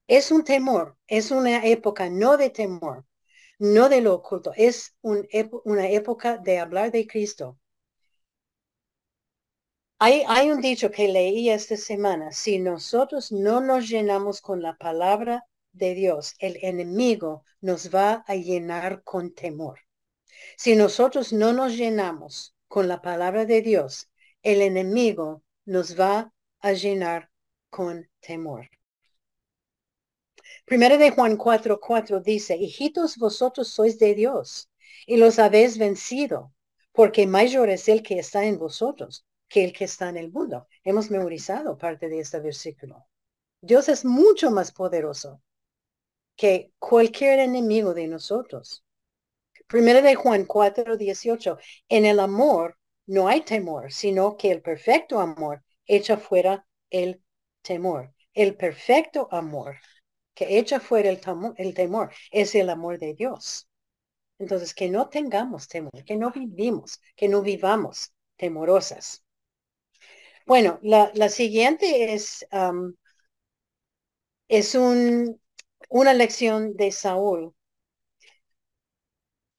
Es 0.07 0.31
un 0.31 0.45
temor, 0.45 0.97
es 1.07 1.31
una 1.31 1.65
época 1.67 2.09
no 2.11 2.37
de 2.37 2.51
temor, 2.51 3.05
no 3.59 3.89
de 3.89 4.01
lo 4.01 4.15
oculto, 4.15 4.53
es 4.57 4.95
una 5.03 5.89
época 5.89 6.39
de 6.39 6.59
hablar 6.59 6.91
de 6.93 7.07
Cristo. 7.07 7.59
Hay, 10.01 10.51
un 10.53 10.61
dicho 10.61 10.93
que 10.93 11.09
leí 11.09 11.51
esta 11.51 11.77
semana, 11.77 12.31
si 12.31 12.61
nosotros 12.61 13.33
no 13.33 13.61
nos 13.61 13.89
llenamos 13.89 14.41
con 14.41 14.63
la 14.63 14.77
palabra 14.77 15.45
de 15.73 15.95
Dios, 15.95 16.37
el 16.39 16.57
enemigo 16.63 17.45
nos 17.61 17.93
va 17.93 18.25
a 18.29 18.37
llenar 18.37 19.03
con 19.03 19.35
temor. 19.35 19.81
Si 20.57 20.77
nosotros 20.77 21.33
no 21.33 21.53
nos 21.53 21.77
llenamos 21.77 22.55
con 22.69 22.87
la 22.87 23.03
palabra 23.03 23.45
de 23.45 23.61
Dios, 23.61 24.09
el 24.45 24.63
enemigo 24.63 25.43
nos 25.65 25.99
va 25.99 26.33
a 26.61 26.73
llenar 26.75 27.33
con 27.69 28.09
temor. 28.21 28.71
Primero 30.65 30.97
de 30.97 31.11
Juan 31.11 31.37
4:4 31.37 31.81
4 31.81 32.21
dice, 32.21 32.57
hijitos, 32.57 33.17
vosotros 33.17 33.67
sois 33.67 33.99
de 33.99 34.15
Dios 34.15 34.71
y 35.09 35.17
los 35.17 35.41
habéis 35.41 35.77
vencido, 35.77 36.53
porque 36.93 37.27
mayor 37.27 37.69
es 37.69 37.89
el 37.89 38.05
que 38.05 38.21
está 38.21 38.45
en 38.45 38.59
vosotros 38.59 39.25
que 39.49 39.65
el 39.65 39.73
que 39.73 39.85
está 39.85 40.09
en 40.09 40.17
el 40.17 40.31
mundo. 40.31 40.67
Hemos 40.85 41.11
memorizado 41.11 41.79
parte 41.79 42.09
de 42.09 42.21
este 42.21 42.41
versículo. 42.41 43.07
Dios 43.61 43.89
es 43.89 44.05
mucho 44.05 44.51
más 44.51 44.73
poderoso 44.73 45.43
que 46.37 46.73
cualquier 46.79 47.41
enemigo 47.41 47.95
de 47.95 48.07
nosotros. 48.07 48.85
Primero 49.67 50.01
de 50.03 50.15
Juan 50.15 50.45
4, 50.45 50.97
18. 50.97 51.59
En 51.89 52.07
el 52.07 52.21
amor 52.21 52.79
no 53.07 53.29
hay 53.29 53.41
temor, 53.41 53.93
sino 53.93 54.37
que 54.37 54.51
el 54.51 54.63
perfecto 54.63 55.19
amor 55.19 55.65
echa 55.87 56.17
fuera 56.17 56.67
el 56.91 57.23
temor. 57.63 58.15
El 58.33 58.57
perfecto 58.57 59.29
amor 59.33 59.77
que 60.35 60.59
echa 60.59 60.79
fuera 60.79 61.11
el, 61.11 61.21
el 61.57 61.75
temor 61.75 62.13
es 62.31 62.55
el 62.55 62.71
amor 62.71 62.99
de 62.99 63.15
Dios. 63.15 63.69
Entonces, 64.39 64.73
que 64.73 64.89
no 64.89 65.09
tengamos 65.09 65.67
temor, 65.67 66.05
que 66.05 66.17
no 66.17 66.31
vivimos, 66.31 67.01
que 67.17 67.29
no 67.29 67.43
vivamos 67.43 68.13
temorosas. 68.37 69.25
Bueno, 70.49 70.79
la, 70.83 71.29
siguiente 71.29 72.15
es, 72.15 72.45
es 74.49 74.75
un 74.75 75.41
una 75.91 76.15
lección 76.15 76.75
de 76.77 76.93
Saúl. 76.93 77.55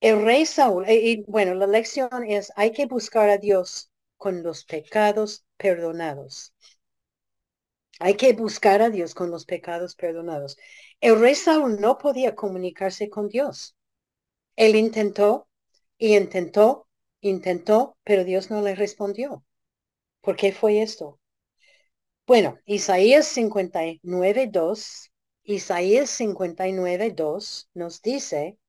El 0.02 0.24
rey 0.26 0.46
Saúl, 0.46 0.84
eh, 0.90 0.96
y, 0.96 1.24
bueno, 1.24 1.54
la 1.54 1.66
lección 1.68 2.10
es, 2.28 2.52
hay 2.58 2.72
que 2.74 2.86
buscar 2.86 3.30
a 3.30 3.38
Dios 3.38 3.92
con 4.18 4.44
los 4.44 4.66
pecados 4.66 5.46
perdonados. 5.58 6.54
Hay 8.00 8.16
que 8.16 8.34
buscar 8.34 8.82
a 8.82 8.90
Dios 8.90 9.14
con 9.16 9.32
los 9.32 9.46
pecados 9.46 9.96
perdonados. 9.96 10.58
El 11.00 11.20
rey 11.20 11.36
Saúl 11.36 11.80
no 11.80 11.98
podía 11.98 12.36
comunicarse 12.36 13.10
con 13.10 13.30
Dios. 13.30 13.76
Él 14.56 14.76
intentó 14.76 15.48
y 15.98 16.18
intentó, 16.18 16.88
intentó, 17.22 17.98
pero 18.04 18.26
Dios 18.26 18.52
no 18.52 18.62
le 18.62 18.76
respondió. 18.76 19.44
¿Por 20.22 20.36
qué 20.36 20.52
fue 20.52 20.82
esto? 20.82 21.20
Bueno, 22.26 22.60
Isaías 22.66 23.28
59, 23.28 24.48
2 24.48 25.12
Isaías 25.50 26.12
59, 26.12 27.12
2 27.12 27.70
nos 27.74 28.04
dice, 28.04 28.60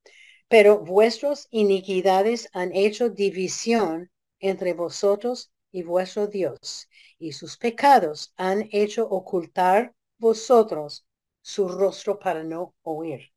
pero 0.48 0.78
vuestras 0.78 1.46
iniquidades 1.50 2.48
han 2.54 2.74
hecho 2.74 3.10
división 3.10 4.10
entre 4.38 4.72
vosotros 4.72 5.52
y 5.72 5.82
vuestro 5.82 6.26
Dios, 6.26 6.88
y 7.18 7.32
sus 7.32 7.58
pecados 7.58 8.32
han 8.38 8.66
hecho 8.72 9.06
ocultar 9.06 9.94
vosotros 10.16 11.04
su 11.42 11.68
rostro 11.68 12.18
para 12.18 12.44
no 12.44 12.74
oír. 12.82 13.30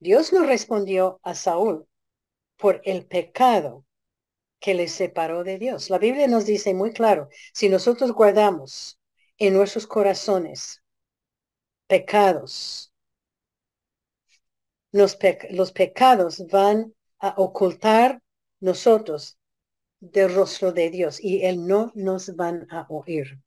Dios 0.00 0.32
no 0.32 0.44
respondió 0.44 1.20
a 1.22 1.36
Saúl 1.36 1.86
por 2.56 2.80
el 2.84 3.06
pecado 3.06 3.84
que 4.64 4.72
le 4.72 4.88
separó 4.88 5.44
de 5.44 5.58
Dios. 5.58 5.90
La 5.90 5.98
Biblia 5.98 6.26
nos 6.26 6.46
dice 6.46 6.72
muy 6.72 6.94
claro, 6.94 7.28
si 7.52 7.68
nosotros 7.68 8.12
guardamos 8.12 8.98
en 9.36 9.52
nuestros 9.52 9.86
corazones 9.86 10.82
pecados. 11.86 12.90
Los, 14.90 15.18
los 15.50 15.70
pecados 15.70 16.46
van 16.50 16.94
a 17.18 17.34
ocultar 17.36 18.22
nosotros 18.60 19.36
del 20.00 20.34
rostro 20.34 20.72
de 20.72 20.88
Dios 20.88 21.22
y 21.22 21.44
Él 21.44 21.66
no 21.66 21.92
nos 21.94 22.34
van 22.34 22.66
a 22.70 22.86
oír. 22.88 23.38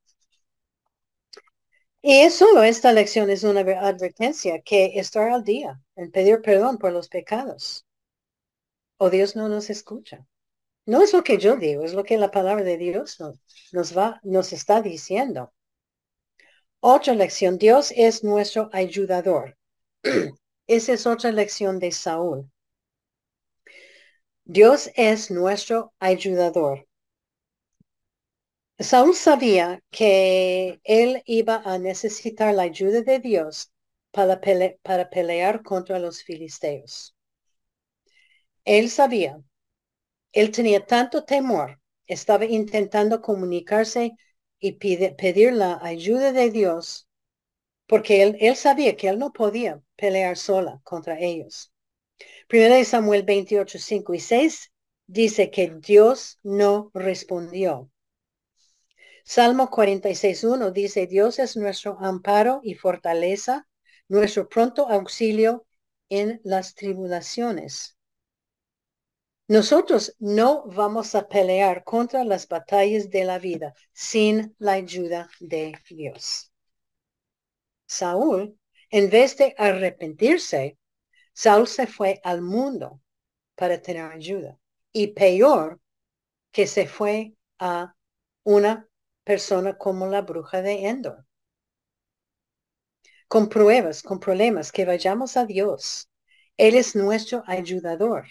Y 2.00 2.20
es 2.20 2.34
solo 2.36 2.62
esta 2.62 2.92
lección 2.92 3.28
es 3.28 3.42
una 3.42 3.62
advertencia 3.62 4.62
que 4.62 5.00
estar 5.00 5.32
al 5.32 5.42
día 5.42 5.80
en 5.96 6.12
pedir 6.12 6.42
perdón 6.42 6.78
por 6.78 6.92
los 6.92 7.08
pecados. 7.08 7.84
O 8.98 9.10
Dios 9.10 9.34
no 9.34 9.48
nos 9.48 9.68
escucha. 9.68 10.24
No 10.88 11.02
es 11.02 11.12
lo 11.12 11.22
que 11.22 11.36
yo 11.36 11.56
digo, 11.56 11.84
es 11.84 11.92
lo 11.92 12.02
que 12.02 12.16
la 12.16 12.30
palabra 12.30 12.64
de 12.64 12.78
Dios 12.78 13.18
nos, 13.72 13.94
va, 13.94 14.20
nos 14.22 14.54
está 14.54 14.80
diciendo. 14.80 15.52
Otra 16.80 17.12
lección, 17.12 17.58
Dios 17.58 17.92
es 17.94 18.24
nuestro 18.24 18.70
ayudador. 18.72 19.58
Esa 20.66 20.92
es 20.94 21.06
otra 21.06 21.30
lección 21.30 21.78
de 21.78 21.92
Saúl. 21.92 22.50
Dios 24.44 24.90
es 24.94 25.30
nuestro 25.30 25.92
ayudador. 25.98 26.88
Saúl 28.78 29.14
sabía 29.14 29.82
que 29.90 30.80
él 30.84 31.22
iba 31.26 31.56
a 31.66 31.78
necesitar 31.78 32.54
la 32.54 32.62
ayuda 32.62 33.02
de 33.02 33.18
Dios 33.18 33.70
para 34.10 34.40
pelear 35.10 35.62
contra 35.62 35.98
los 35.98 36.22
filisteos. 36.22 37.14
Él 38.64 38.88
sabía, 38.88 39.38
él 40.32 40.50
tenía 40.50 40.84
tanto 40.84 41.24
temor, 41.24 41.80
estaba 42.06 42.44
intentando 42.44 43.20
comunicarse 43.20 44.12
y 44.58 44.72
pedir 44.72 45.52
la 45.52 45.78
ayuda 45.82 46.32
de 46.32 46.50
Dios, 46.50 47.08
porque 47.86 48.22
él, 48.22 48.56
sabía 48.56 48.96
que 48.96 49.08
él 49.08 49.18
no 49.18 49.32
podía 49.32 49.80
pelear 49.96 50.36
sola 50.36 50.80
contra 50.84 51.18
ellos. 51.18 51.72
Primero 52.48 52.74
de 52.74 52.84
Samuel 52.84 53.22
28, 53.22 53.78
5 53.78 54.14
y 54.14 54.20
6 54.20 54.72
dice 55.06 55.50
que 55.50 55.70
Dios 55.80 56.38
no 56.42 56.90
respondió. 56.92 57.90
Salmo 59.24 59.68
46, 59.70 60.44
1 60.44 60.70
dice, 60.70 61.06
Dios 61.06 61.38
es 61.38 61.56
nuestro 61.56 61.98
amparo 62.00 62.60
y 62.64 62.74
fortaleza, 62.74 63.68
nuestro 64.08 64.48
pronto 64.48 64.88
auxilio 64.88 65.66
en 66.08 66.40
las 66.44 66.74
tribulaciones. 66.74 67.97
Nosotros 69.48 70.14
no 70.18 70.64
vamos 70.66 71.14
a 71.14 71.26
pelear 71.26 71.82
contra 71.82 72.22
las 72.22 72.46
batallas 72.46 73.08
de 73.08 73.24
la 73.24 73.38
vida 73.38 73.72
sin 73.94 74.54
la 74.58 74.72
ayuda 74.72 75.30
de 75.40 75.72
Dios. 75.88 76.52
Saúl, 77.86 78.58
en 78.90 79.08
vez 79.08 79.38
de 79.38 79.54
arrepentirse, 79.56 80.78
Saúl 81.32 81.66
se 81.66 81.86
fue 81.86 82.20
al 82.24 82.42
mundo 82.42 83.00
para 83.54 83.80
tener 83.80 84.12
ayuda. 84.12 84.58
Y 84.92 85.08
peor, 85.08 85.80
que 86.52 86.66
se 86.66 86.86
fue 86.86 87.34
a 87.58 87.94
una 88.44 88.86
persona 89.24 89.78
como 89.78 90.06
la 90.08 90.20
bruja 90.20 90.60
de 90.60 90.88
Endor. 90.88 91.24
Con 93.28 93.48
pruebas, 93.48 94.02
con 94.02 94.20
problemas, 94.20 94.72
que 94.72 94.84
vayamos 94.84 95.38
a 95.38 95.46
Dios. 95.46 96.10
Él 96.58 96.74
es 96.74 96.94
nuestro 96.94 97.44
ayudador. 97.46 98.26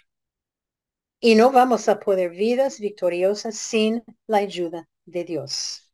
Y 1.20 1.36
no 1.36 1.52
vamos 1.52 1.90
a 1.90 2.00
poder 2.00 2.30
vidas 2.30 2.80
victoriosas 2.80 3.58
sin 3.58 4.04
la 4.28 4.38
ayuda 4.38 4.88
de 5.06 5.24
Dios. 5.24 5.92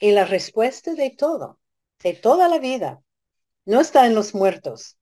Y 0.00 0.12
la 0.12 0.24
respuesta 0.24 0.94
de 0.94 1.10
todo, 1.10 1.58
de 2.02 2.14
toda 2.14 2.48
la 2.48 2.58
vida, 2.58 3.02
no 3.64 3.80
está 3.80 4.06
en 4.06 4.14
los 4.14 4.34
muertos, 4.34 4.96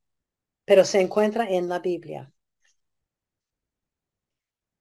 pero 0.65 0.85
se 0.85 1.01
encuentra 1.01 1.49
en 1.49 1.69
la 1.69 1.79
Biblia. 1.79 2.33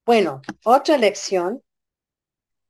Bueno, 0.06 0.42
otra 0.64 0.98
lección. 0.98 1.64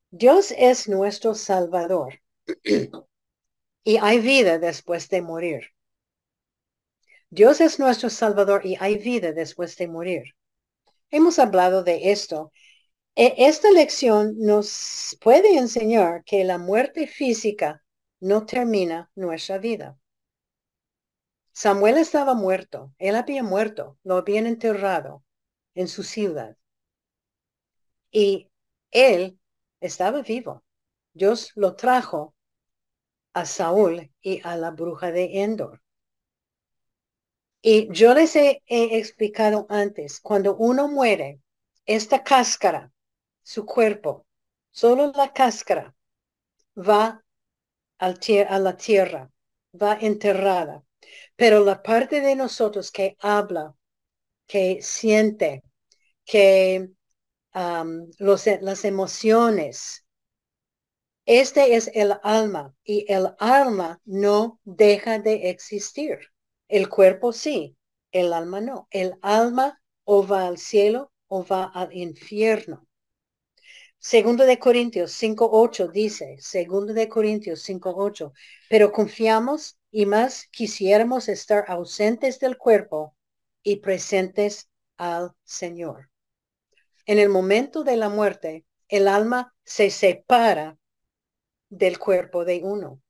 Dios 0.09 0.53
es 0.57 0.87
nuestro 0.87 1.35
Salvador 1.35 2.21
y 3.83 3.97
hay 3.97 4.19
vida 4.19 4.57
después 4.57 5.09
de 5.09 5.21
morir. 5.21 5.73
Dios 7.29 7.61
es 7.61 7.79
nuestro 7.79 8.09
Salvador 8.09 8.65
y 8.65 8.77
hay 8.79 8.97
vida 8.97 9.31
después 9.31 9.77
de 9.77 9.87
morir. 9.87 10.34
Hemos 11.15 11.39
hablado 11.39 11.81
de 11.81 12.11
esto. 12.11 12.51
E, 13.15 13.35
esta 13.47 13.71
lección 13.71 14.35
nos 14.37 15.17
puede 15.21 15.57
enseñar 15.57 16.25
que 16.25 16.43
la 16.43 16.57
muerte 16.57 17.07
física 17.07 17.85
no 18.19 18.45
termina 18.45 19.09
nuestra 19.15 19.57
vida. 19.57 19.97
Samuel 21.53 21.97
estaba 21.99 22.33
muerto, 22.33 22.93
él 22.99 23.15
había 23.15 23.43
muerto, 23.43 23.97
lo 24.03 24.17
habían 24.17 24.45
enterrado 24.45 25.23
en 25.73 25.87
su 25.87 26.03
ciudad. 26.03 26.57
Y 28.11 28.51
él 28.91 29.39
estaba 29.79 30.21
vivo. 30.21 30.65
Dios 31.13 31.53
lo 31.55 31.77
trajo 31.77 32.35
a 33.31 33.45
Saúl 33.45 34.11
y 34.19 34.41
a 34.43 34.57
la 34.57 34.71
bruja 34.71 35.13
de 35.13 35.43
Endor. 35.43 35.81
Y 37.67 37.91
yo 37.91 38.13
les 38.13 38.35
he, 38.35 38.61
explicado 38.67 39.65
antes, 39.69 40.19
cuando 40.19 40.55
uno 40.55 40.87
muere, 40.87 41.39
esta 41.87 42.23
cáscara, 42.23 42.91
su 43.41 43.65
cuerpo, 43.65 44.27
solo 44.69 45.11
la 45.15 45.33
cáscara 45.33 45.95
va 46.77 47.25
al 47.97 48.19
a 48.47 48.59
la 48.59 48.77
tierra, 48.77 49.31
va 49.73 49.97
enterrada. 49.99 50.83
Pero 51.35 51.65
la 51.65 51.81
parte 51.81 52.21
de 52.21 52.35
nosotros 52.35 52.91
que 52.91 53.17
habla, 53.19 53.73
que 54.45 54.83
siente, 54.83 55.63
que 56.23 56.91
los, 58.19 58.45
las 58.61 58.85
emociones, 58.85 60.05
este 61.25 61.75
es 61.75 61.89
el 61.95 62.13
alma 62.21 62.75
y 62.83 63.11
el 63.11 63.33
alma 63.39 63.99
no 64.05 64.59
deja 64.65 65.17
de 65.17 65.49
existir. 65.49 66.34
El 66.67 66.89
cuerpo 66.89 67.31
sí, 67.31 67.77
el 68.11 68.33
alma 68.33 68.61
no. 68.61 68.87
El 68.91 69.15
alma 69.21 69.81
o 70.03 70.25
va 70.25 70.47
al 70.47 70.57
cielo 70.57 71.11
o 71.27 71.45
va 71.45 71.65
al 71.65 71.93
infierno. 71.93 72.87
Segundo 73.99 74.45
de 74.45 74.59
Corintios 74.59 75.11
5.8 75.11 75.91
dice, 75.91 76.37
segundo 76.39 76.93
de 76.93 77.09
Corintios 77.09 77.67
5.8, 77.67 78.33
pero 78.69 78.91
confiamos 78.91 79.79
y 79.89 80.05
más 80.05 80.47
quisiéramos 80.51 81.27
estar 81.27 81.65
ausentes 81.67 82.39
del 82.39 82.57
cuerpo 82.57 83.15
y 83.63 83.77
presentes 83.77 84.69
al 84.97 85.31
Señor. 85.43 86.09
En 87.07 87.19
el 87.19 87.29
momento 87.29 87.83
de 87.83 87.97
la 87.97 88.09
muerte, 88.09 88.65
el 88.89 89.07
alma 89.07 89.55
se 89.63 89.89
separa 89.89 90.77
del 91.69 91.97
cuerpo 91.97 92.45
de 92.45 92.61
uno 92.63 93.01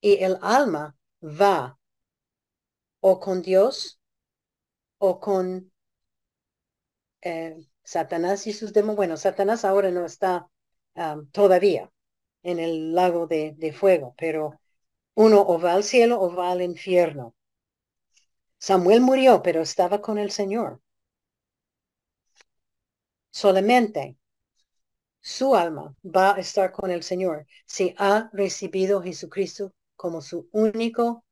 y 0.00 0.22
el 0.24 0.38
alma 0.42 0.96
va 1.22 1.78
o 3.02 3.20
con 3.20 3.42
Dios 3.42 4.00
o 4.98 5.20
con 5.20 5.72
eh, 7.22 7.56
Satanás 7.82 8.46
y 8.46 8.52
sus 8.52 8.72
demonios. 8.72 8.96
Bueno, 8.96 9.16
Satanás 9.16 9.64
ahora 9.64 9.90
no 9.90 10.04
está 10.06 10.48
todavía 11.32 11.90
en 12.42 12.58
el 12.58 12.94
lago 12.94 13.26
de, 13.26 13.74
fuego, 13.78 14.14
pero 14.18 14.60
uno 15.14 15.40
o 15.42 15.60
va 15.60 15.74
al 15.74 15.84
cielo 15.84 16.20
o 16.20 16.34
va 16.34 16.52
al 16.52 16.62
infierno. 16.62 17.34
Samuel 18.58 19.00
murió, 19.00 19.42
pero 19.42 19.62
estaba 19.62 20.00
con 20.00 20.18
el 20.18 20.30
Señor. 20.30 20.80
Solamente 23.30 24.16
su 25.20 25.56
alma 25.56 25.96
va 26.04 26.34
a 26.36 26.40
estar 26.40 26.72
con 26.72 26.90
el 26.90 27.02
Señor 27.02 27.46
si 27.66 27.94
ha 27.98 28.30
recibido 28.32 29.00
a 29.00 29.02
Jesucristo 29.02 29.72
como 29.96 30.20
su 30.20 30.48
único 30.52 31.24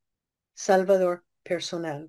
Salvador 0.54 1.24
personal. 1.50 2.00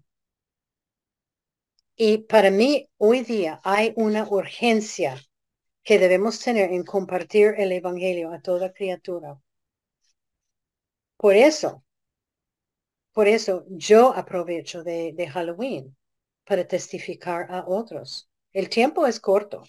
Y 1.95 2.17
para 2.17 2.51
mí 2.51 2.89
hoy 2.97 3.21
día 3.21 3.61
hay 3.63 3.93
una 3.95 4.27
urgencia 4.27 5.15
que 5.83 5.99
debemos 5.99 6.39
tener 6.39 6.71
en 6.73 6.83
compartir 6.85 7.55
el 7.57 7.71
Evangelio 7.73 8.31
a 8.33 8.41
toda 8.41 8.73
criatura. 8.73 9.39
Por 11.21 11.35
eso, 11.37 11.85
por 13.13 13.27
eso 13.27 13.65
yo 13.69 14.13
aprovecho 14.13 14.83
de, 14.83 15.13
de 15.13 15.27
Halloween 15.27 15.95
para 16.45 16.67
testificar 16.67 17.47
a 17.49 17.65
otros. 17.67 18.29
El 18.53 18.69
tiempo 18.69 19.07
es 19.07 19.19
corto 19.19 19.63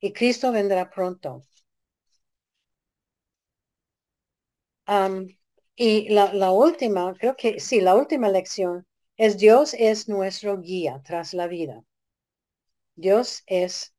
y 0.00 0.12
Cristo 0.12 0.52
vendrá 0.52 0.90
pronto. 0.90 1.42
Y 5.76 6.10
la, 6.10 6.50
última, 6.50 7.14
creo 7.14 7.34
que 7.36 7.58
sí, 7.58 7.80
la 7.80 7.94
última 7.94 8.28
lección 8.28 8.86
es 9.16 9.38
Dios 9.38 9.74
es 9.78 10.08
nuestro 10.08 10.58
guía 10.60 11.02
tras 11.04 11.32
la 11.32 11.46
vida. 11.46 11.82
Dios 12.94 13.42
es 13.46 13.94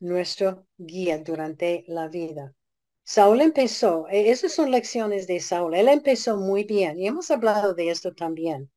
nuestro 0.00 0.66
guía 0.78 1.18
durante 1.18 1.84
la 1.86 2.08
vida. 2.08 2.54
Saúl 3.04 3.40
empezó, 3.40 4.08
e, 4.08 4.30
esas 4.30 4.52
son 4.52 4.70
lecciones 4.70 5.26
de 5.26 5.40
Saúl, 5.40 5.74
él 5.74 5.88
empezó 5.88 6.36
muy 6.36 6.64
bien 6.64 6.98
y 6.98 7.06
hemos 7.06 7.30
hablado 7.30 7.74
de 7.74 7.90
esto 7.90 8.14
también, 8.14 8.70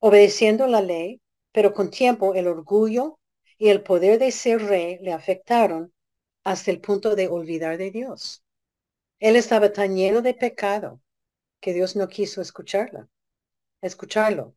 obedeciendo 0.00 0.66
la 0.66 0.80
ley, 0.82 1.20
pero 1.52 1.72
con 1.74 1.90
tiempo 1.90 2.34
el 2.34 2.48
orgullo 2.48 3.20
y 3.58 3.68
el 3.68 3.82
poder 3.82 4.18
de 4.18 4.32
ser 4.32 4.62
rey 4.62 4.98
le 5.00 5.12
afectaron 5.12 5.92
hasta 6.44 6.70
el 6.72 6.80
punto 6.80 7.14
de 7.14 7.28
olvidar 7.28 7.78
de 7.78 7.90
Dios. 7.92 8.42
Él 9.20 9.36
estaba 9.36 9.72
tan 9.72 9.96
lleno 9.96 10.22
de 10.22 10.34
pecado 10.34 11.00
que 11.62 11.72
Dios 11.72 11.96
no 11.96 12.08
quiso 12.08 12.42
escucharla, 12.42 13.08
escucharlo. 13.80 14.56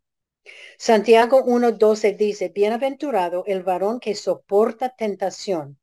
Santiago 0.77 1.45
1.12 1.45 2.17
dice, 2.17 2.49
bienaventurado 2.49 3.43
el 3.45 3.63
varón 3.63 3.99
que 3.99 4.15
soporta 4.15 4.89
tentación, 4.89 5.79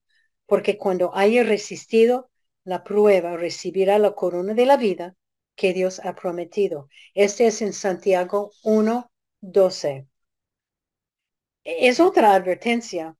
porque 0.46 0.76
cuando 0.76 1.14
haya 1.14 1.44
resistido 1.44 2.28
la 2.64 2.82
prueba 2.84 3.36
recibirá 3.36 3.98
la 3.98 4.12
corona 4.12 4.52
de 4.54 4.66
la 4.66 4.76
vida 4.76 5.16
que 5.54 5.72
Dios 5.72 6.00
ha 6.04 6.14
prometido. 6.14 6.88
Este 7.14 7.46
es 7.46 7.62
en 7.62 7.72
Santiago 7.72 8.50
1, 8.64 9.10
12. 9.40 10.08
Es 11.64 12.00
otra 12.00 12.34
advertencia 12.34 13.16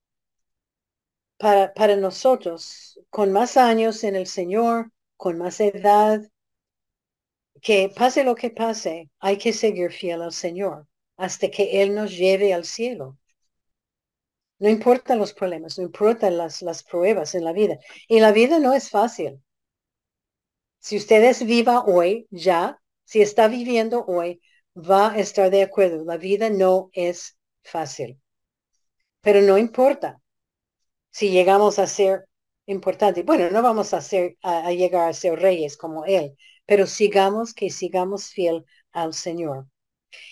para, 1.37 1.73
para 1.73 1.95
nosotros, 1.95 2.99
con 3.09 3.31
más 3.31 3.55
años 3.55 4.03
en 4.03 4.15
el 4.17 4.27
Señor, 4.27 4.91
con 5.17 5.37
más 5.37 5.59
edad, 5.61 6.21
que 7.63 7.89
pase 7.99 8.23
lo 8.23 8.35
que 8.35 8.49
pase, 8.51 9.09
hay 9.19 9.37
que 9.37 9.53
seguir 9.53 9.91
fiel 9.91 10.21
al 10.21 10.33
Señor 10.33 10.85
hasta 11.17 11.49
que 11.49 11.81
Él 11.81 11.95
nos 11.95 12.11
lleve 12.11 12.53
al 12.53 12.65
cielo. 12.65 13.17
No 14.59 14.69
importan 14.69 15.17
los 15.17 15.33
problemas, 15.33 15.77
no 15.77 15.83
importan 15.85 16.37
las, 16.37 16.61
las 16.61 16.83
pruebas 16.83 17.35
en 17.35 17.43
la 17.45 17.53
vida. 17.53 17.77
Y 18.07 18.19
la 18.19 18.31
vida 18.31 18.59
no 18.59 18.73
es 18.73 18.89
fácil. 18.89 19.41
Si 20.79 20.97
ustedes 20.97 21.45
viva 21.45 21.83
hoy, 21.85 22.27
ya, 22.29 22.79
si 23.05 23.21
está 23.21 23.47
viviendo 23.47 24.03
hoy, 24.05 24.41
va 24.75 25.11
a 25.11 25.19
estar 25.19 25.49
de 25.49 25.63
acuerdo. 25.63 26.03
La 26.03 26.17
vida 26.17 26.49
no 26.49 26.89
es 26.93 27.37
fácil. 27.63 28.19
Pero 29.21 29.41
no 29.41 29.57
importa 29.57 30.19
si 31.11 31.31
llegamos 31.31 31.79
a 31.79 31.87
ser 31.87 32.25
importantes. 32.65 33.25
Bueno, 33.25 33.49
no 33.51 33.61
vamos 33.61 33.93
a, 33.93 34.01
ser, 34.01 34.37
a, 34.41 34.71
llegar 34.71 35.09
a 35.09 35.13
ser 35.13 35.39
reyes 35.39 35.77
como 35.77 36.05
Él, 36.05 36.35
pero 36.65 36.87
sigamos 36.87 37.53
que 37.53 37.69
sigamos 37.69 38.29
fiel 38.29 38.65
al 38.91 39.13
Señor. 39.13 39.67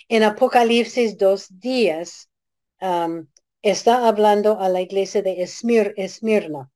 En 0.08 0.24
Apocalipsis 0.24 1.18
dos 1.18 1.48
días 1.60 2.30
um, 2.82 3.28
está 3.62 4.08
hablando 4.08 4.60
a 4.60 4.70
la 4.70 4.82
iglesia 4.82 5.22
de 5.22 5.42
Esmir, 5.42 5.94
Esmirna. 5.98 6.72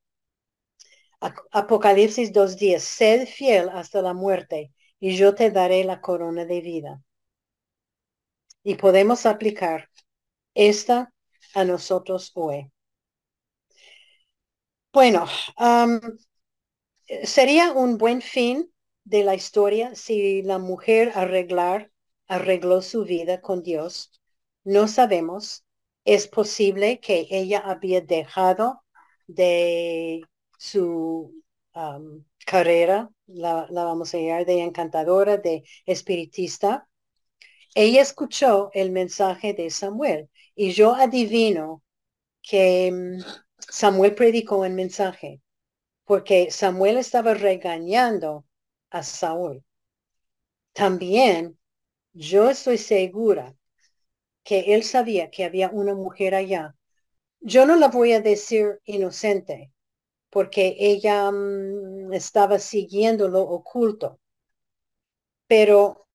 Apocalipsis 1.52 2.32
dos 2.32 2.58
días, 2.58 2.84
sed 2.84 3.28
fiel 3.28 3.70
hasta 3.70 4.02
la 4.02 4.14
muerte 4.14 4.72
y 5.00 5.16
yo 5.16 5.34
te 5.34 5.50
daré 5.50 5.84
la 5.84 6.02
corona 6.02 6.46
de 6.46 6.62
vida. 6.62 7.02
Y 8.64 8.76
podemos 8.76 9.26
aplicar 9.26 9.90
esta 10.54 11.12
a 11.54 11.64
nosotros 11.64 12.32
hoy. 12.36 12.72
Bueno, 14.94 15.26
sería 17.24 17.72
un 17.72 17.98
buen 17.98 18.22
fin 18.22 18.72
de 19.06 19.24
la 19.24 19.36
historia 19.36 19.96
si 19.96 20.42
la 20.44 20.60
mujer 20.60 21.12
arreglar, 21.16 21.92
arregló 22.28 22.82
su 22.82 23.06
vida 23.06 23.42
con 23.42 23.64
Dios. 23.64 24.12
No 24.64 24.88
sabemos. 24.88 25.64
Es 26.06 26.28
posible 26.28 27.00
que 27.00 27.28
ella 27.32 27.60
había 27.60 28.02
dejado 28.02 28.84
de 29.28 30.22
su 30.58 31.34
carrera, 32.46 33.10
la, 33.28 33.68
la, 33.70 33.84
vamos 33.86 34.14
a 34.14 34.18
llamar 34.18 34.46
de 34.46 34.62
encantadora, 34.62 35.38
de 35.38 35.64
espiritista. 35.86 36.88
Ella 37.76 38.02
escuchó 38.02 38.70
el 38.74 38.92
mensaje 38.92 39.54
de 39.54 39.70
Samuel 39.70 40.30
y 40.56 40.72
yo 40.72 40.96
adivino 40.96 41.84
que 42.42 42.92
mm, 42.92 43.22
Samuel 43.60 44.16
predicó 44.16 44.66
el 44.66 44.74
mensaje 44.74 45.42
porque 46.06 46.52
Samuel 46.52 46.98
estaba 46.98 47.34
regañando 47.34 48.45
a 48.96 49.04
Saúl. 49.04 49.64
También 50.74 51.58
yo 52.14 52.50
estoy 52.50 52.78
segura 52.78 53.56
que 54.44 54.76
él 54.76 54.84
sabía 54.84 55.32
que 55.32 55.44
había 55.46 55.70
una 55.70 55.96
mujer 55.96 56.36
allá. 56.36 56.76
Yo 57.42 57.66
no 57.66 57.76
la 57.76 57.90
voy 57.90 58.14
a 58.14 58.22
decir 58.22 58.82
inocente 58.86 59.72
porque 60.30 60.76
ella 60.80 61.32
mm, 61.32 62.14
estaba 62.14 62.60
siguiendo 62.60 63.28
lo 63.30 63.42
oculto, 63.44 64.20
pero 65.48 66.08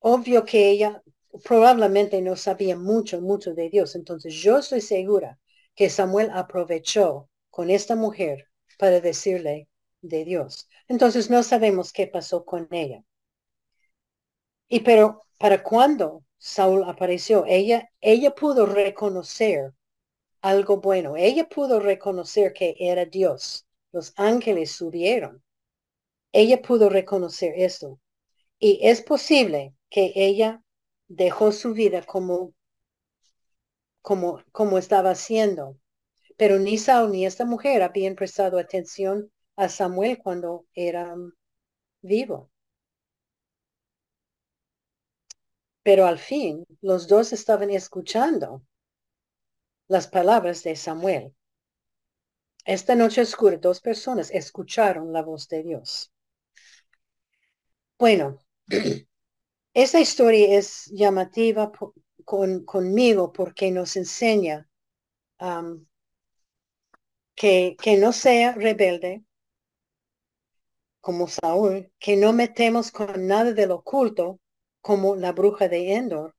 obvio 0.00 0.44
que 0.44 0.70
ella 0.70 1.02
probablemente 1.44 2.20
no 2.22 2.36
sabía 2.36 2.76
mucho, 2.76 3.20
mucho 3.20 3.54
de 3.54 3.70
Dios. 3.70 3.94
Entonces 3.96 4.34
yo 4.34 4.58
estoy 4.58 4.80
segura 4.80 5.38
que 5.74 5.90
Samuel 5.90 6.30
aprovechó 6.32 7.28
con 7.50 7.70
esta 7.70 7.96
mujer 7.96 8.48
para 8.78 9.00
decirle 9.00 9.68
de 10.08 10.24
Dios. 10.24 10.68
Entonces 10.88 11.30
no 11.30 11.42
sabemos 11.42 11.92
qué 11.92 12.06
pasó 12.06 12.44
con 12.44 12.68
ella. 12.70 13.02
Y 14.68 14.80
pero 14.80 15.24
para 15.38 15.62
cuando 15.62 16.24
Saúl 16.38 16.84
apareció, 16.84 17.44
ella, 17.46 17.90
ella 18.00 18.34
pudo 18.34 18.66
reconocer 18.66 19.72
algo 20.40 20.80
bueno. 20.80 21.16
Ella 21.16 21.48
pudo 21.48 21.80
reconocer 21.80 22.52
que 22.52 22.76
era 22.78 23.04
Dios. 23.06 23.66
Los 23.92 24.12
ángeles 24.16 24.72
subieron. 24.72 25.42
Ella 26.32 26.60
pudo 26.60 26.88
reconocer 26.88 27.54
eso. 27.56 28.00
Y 28.58 28.80
es 28.82 29.02
posible 29.02 29.74
que 29.90 30.12
ella 30.14 30.62
dejó 31.08 31.52
su 31.52 31.72
vida 31.72 32.02
como 32.02 32.52
como, 34.04 34.44
como 34.52 34.76
estaba 34.76 35.10
haciendo. 35.12 35.78
Pero 36.36 36.58
ni 36.58 36.76
Saúl 36.76 37.12
ni 37.12 37.24
esta 37.24 37.46
mujer 37.46 37.82
habían 37.82 38.16
prestado 38.16 38.58
atención 38.58 39.32
a 39.56 39.68
Samuel 39.68 40.18
cuando 40.18 40.66
era 40.74 41.14
vivo. 42.02 42.50
Pero 45.82 46.06
al 46.06 46.18
fin, 46.18 46.64
los 46.80 47.08
dos 47.08 47.32
estaban 47.32 47.70
escuchando 47.70 48.62
las 49.88 50.08
palabras 50.08 50.62
de 50.62 50.76
Samuel. 50.76 51.34
Esta 52.64 52.94
noche 52.94 53.20
oscura, 53.20 53.58
dos 53.58 53.80
personas 53.80 54.30
escucharon 54.30 55.12
la 55.12 55.22
voz 55.22 55.48
de 55.48 55.62
Dios. 55.62 56.10
Bueno, 57.98 58.38
esta 59.74 60.00
historia 60.00 60.58
es 60.58 60.86
llamativa 60.92 61.70
con, 62.24 62.64
conmigo 62.64 63.32
porque 63.32 63.70
nos 63.70 63.96
enseña 63.96 64.68
que, 67.34 67.76
que 67.80 67.96
no 67.98 68.12
sea 68.12 68.52
rebelde 68.52 69.24
como 71.04 71.28
Saúl, 71.28 71.92
que 71.98 72.16
no 72.16 72.32
metemos 72.32 72.90
con 72.90 73.26
nada 73.26 73.52
del 73.52 73.72
oculto 73.72 74.40
como 74.80 75.16
la 75.16 75.32
bruja 75.32 75.68
de 75.68 75.92
Endor 75.92 76.34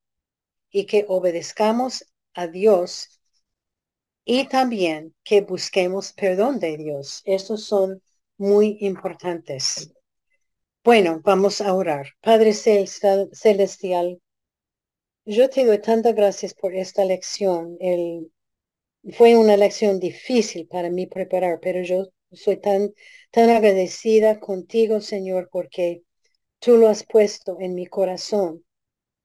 y 0.71 0.87
que 0.87 1.05
obedezcamos 1.07 2.03
a 2.33 2.47
Dios 2.47 3.21
y 4.25 4.47
también 4.47 5.13
que 5.23 5.41
busquemos 5.41 6.13
perdón 6.13 6.57
de 6.57 6.77
Dios. 6.77 7.21
Estos 7.25 7.65
son 7.65 8.01
muy 8.37 8.79
importantes. 8.81 9.93
Bueno, 10.83 11.21
vamos 11.23 11.61
a 11.61 11.71
orar. 11.71 12.07
Padre 12.19 12.53
Celestial, 12.53 14.19
yo 15.25 15.47
te 15.47 15.63
doy 15.63 15.79
tantas 15.79 16.15
gracias 16.15 16.55
por 16.55 16.73
esta 16.73 17.05
lección. 17.05 17.77
El, 17.79 18.31
fue 19.13 19.37
una 19.37 19.57
lección 19.57 19.99
difícil 19.99 20.67
para 20.67 20.89
mí 20.89 21.05
preparar, 21.05 21.59
pero 21.61 21.83
yo 21.83 22.07
soy 22.35 22.57
tan, 22.57 22.93
tan 23.31 23.49
agradecida 23.49 24.39
contigo, 24.39 25.01
Señor, 25.01 25.49
porque 25.51 26.03
tú 26.59 26.77
lo 26.77 26.87
has 26.89 27.03
puesto 27.05 27.57
en 27.59 27.75
mi 27.75 27.87
corazón 27.87 28.65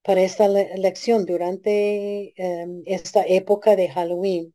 para 0.02 0.22
esta 0.22 0.48
lección 0.48 1.26
durante 1.26 2.32
em, 2.36 2.82
esta 2.86 3.24
época 3.26 3.76
de 3.76 3.88
Halloween. 3.88 4.54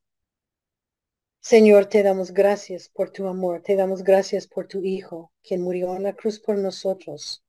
Señor, 1.40 1.86
te 1.86 2.02
damos 2.02 2.34
gracias 2.34 2.90
por 2.90 3.12
tu 3.12 3.28
amor, 3.28 3.62
te 3.62 3.76
damos 3.76 4.04
gracias 4.04 4.48
por 4.48 4.68
tu 4.68 4.84
Hijo, 4.84 5.32
quien 5.44 5.62
murió 5.62 5.96
en 5.96 6.04
la 6.04 6.14
cruz 6.14 6.40
por 6.40 6.58
nosotros. 6.58 7.44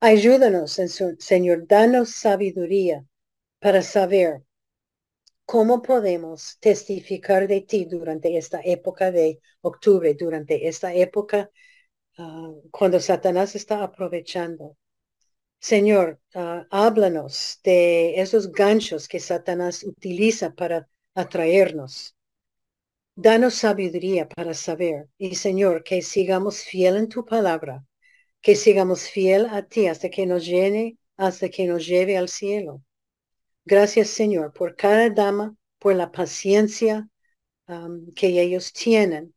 Ayúdanos, 0.00 0.78
Señor, 1.18 1.66
danos 1.66 2.10
sabiduría 2.10 3.06
para 3.60 3.82
saber 3.82 4.42
cómo 5.44 5.82
podemos 5.82 6.58
testificar 6.60 7.48
de 7.48 7.60
ti 7.62 7.84
durante 7.86 8.36
esta 8.36 8.60
época 8.64 9.10
de 9.12 9.40
octubre, 9.62 10.14
durante 10.14 10.68
esta 10.68 10.94
época 10.94 11.50
ah, 12.18 12.50
cuando 12.70 13.00
Satanás 13.00 13.54
está 13.56 13.82
aprovechando. 13.82 14.76
Señor, 15.60 16.20
ah, 16.34 16.66
háblanos 16.70 17.60
de 17.64 18.20
esos 18.20 18.52
ganchos 18.52 19.08
que 19.08 19.20
Satanás 19.20 19.84
utiliza 19.84 20.54
para 20.54 20.88
atraernos. 21.14 22.16
Danos 23.16 23.54
sabiduría 23.54 24.28
para 24.28 24.54
saber. 24.54 25.08
Y 25.18 25.34
Señor, 25.36 25.84
que 25.84 26.02
sigamos 26.02 26.62
fiel 26.64 26.96
en 26.96 27.08
tu 27.08 27.24
palabra 27.24 27.84
que 28.44 28.56
sigamos 28.56 29.08
fiel 29.08 29.46
a 29.46 29.62
ti 29.62 29.86
hasta 29.88 30.10
que 30.10 30.26
nos 30.26 30.44
llene, 30.44 30.98
hasta 31.16 31.48
que 31.48 31.66
nos 31.66 31.86
lleve 31.86 32.18
al 32.18 32.28
cielo. 32.28 32.83
Gracias, 33.64 34.08
Señor, 34.10 34.52
por 34.52 34.76
cada 34.76 35.08
dama, 35.10 35.56
por 35.78 35.94
la 35.94 36.12
paciencia 36.12 37.08
que 38.14 38.40
ellos 38.40 38.72
tienen. 38.72 39.34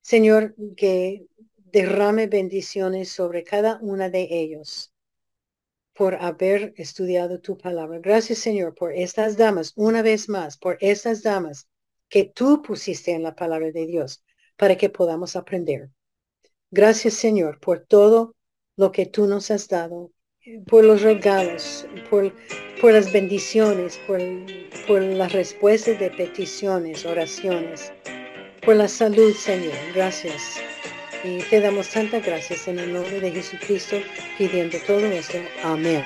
Señor, 0.00 0.54
que 0.76 1.26
derrame 1.56 2.26
bendiciones 2.26 3.10
sobre 3.10 3.44
cada 3.44 3.78
una 3.82 4.08
de 4.08 4.28
ellos 4.30 4.92
por 5.92 6.14
haber 6.14 6.72
estudiado 6.76 7.40
tu 7.40 7.58
palabra. 7.58 7.98
Gracias, 7.98 8.38
Señor, 8.38 8.74
por 8.74 8.92
estas 8.92 9.36
damas, 9.36 9.72
una 9.74 10.00
vez 10.00 10.28
más, 10.28 10.56
por 10.56 10.78
estas 10.80 11.22
damas 11.22 11.68
que 12.08 12.24
tú 12.24 12.62
pusiste 12.62 13.12
en 13.12 13.22
la 13.22 13.34
palabra 13.34 13.70
de 13.72 13.86
Dios, 13.86 14.24
para 14.56 14.76
que 14.76 14.90
podamos 14.90 15.36
aprender. 15.36 15.90
Gracias, 16.70 17.14
Señor, 17.14 17.58
por 17.60 17.80
todo 17.80 18.36
lo 18.76 18.92
que 18.92 19.06
tú 19.06 19.26
nos 19.26 19.50
has 19.50 19.68
dado, 19.68 20.12
por 20.66 20.84
los 20.84 21.02
regalos, 21.02 21.86
por, 22.10 22.32
por 22.80 22.92
las 22.92 23.12
bendiciones, 23.12 23.98
por, 24.06 24.20
por 24.86 25.02
las 25.02 25.32
respuestas 25.32 25.98
de 25.98 26.10
peticiones, 26.10 27.04
oraciones, 27.04 27.92
por 28.64 28.76
la 28.76 28.88
salud, 28.88 29.32
Señor. 29.34 29.74
Gracias. 29.94 30.60
Y 31.24 31.38
te 31.50 31.60
damos 31.60 31.88
tantas 31.88 32.24
gracias 32.24 32.68
en 32.68 32.78
el 32.78 32.92
nombre 32.92 33.20
de 33.20 33.32
Jesucristo, 33.32 33.96
pidiendo 34.36 34.78
todo 34.86 35.04
esto. 35.06 35.38
Amén. 35.64 36.04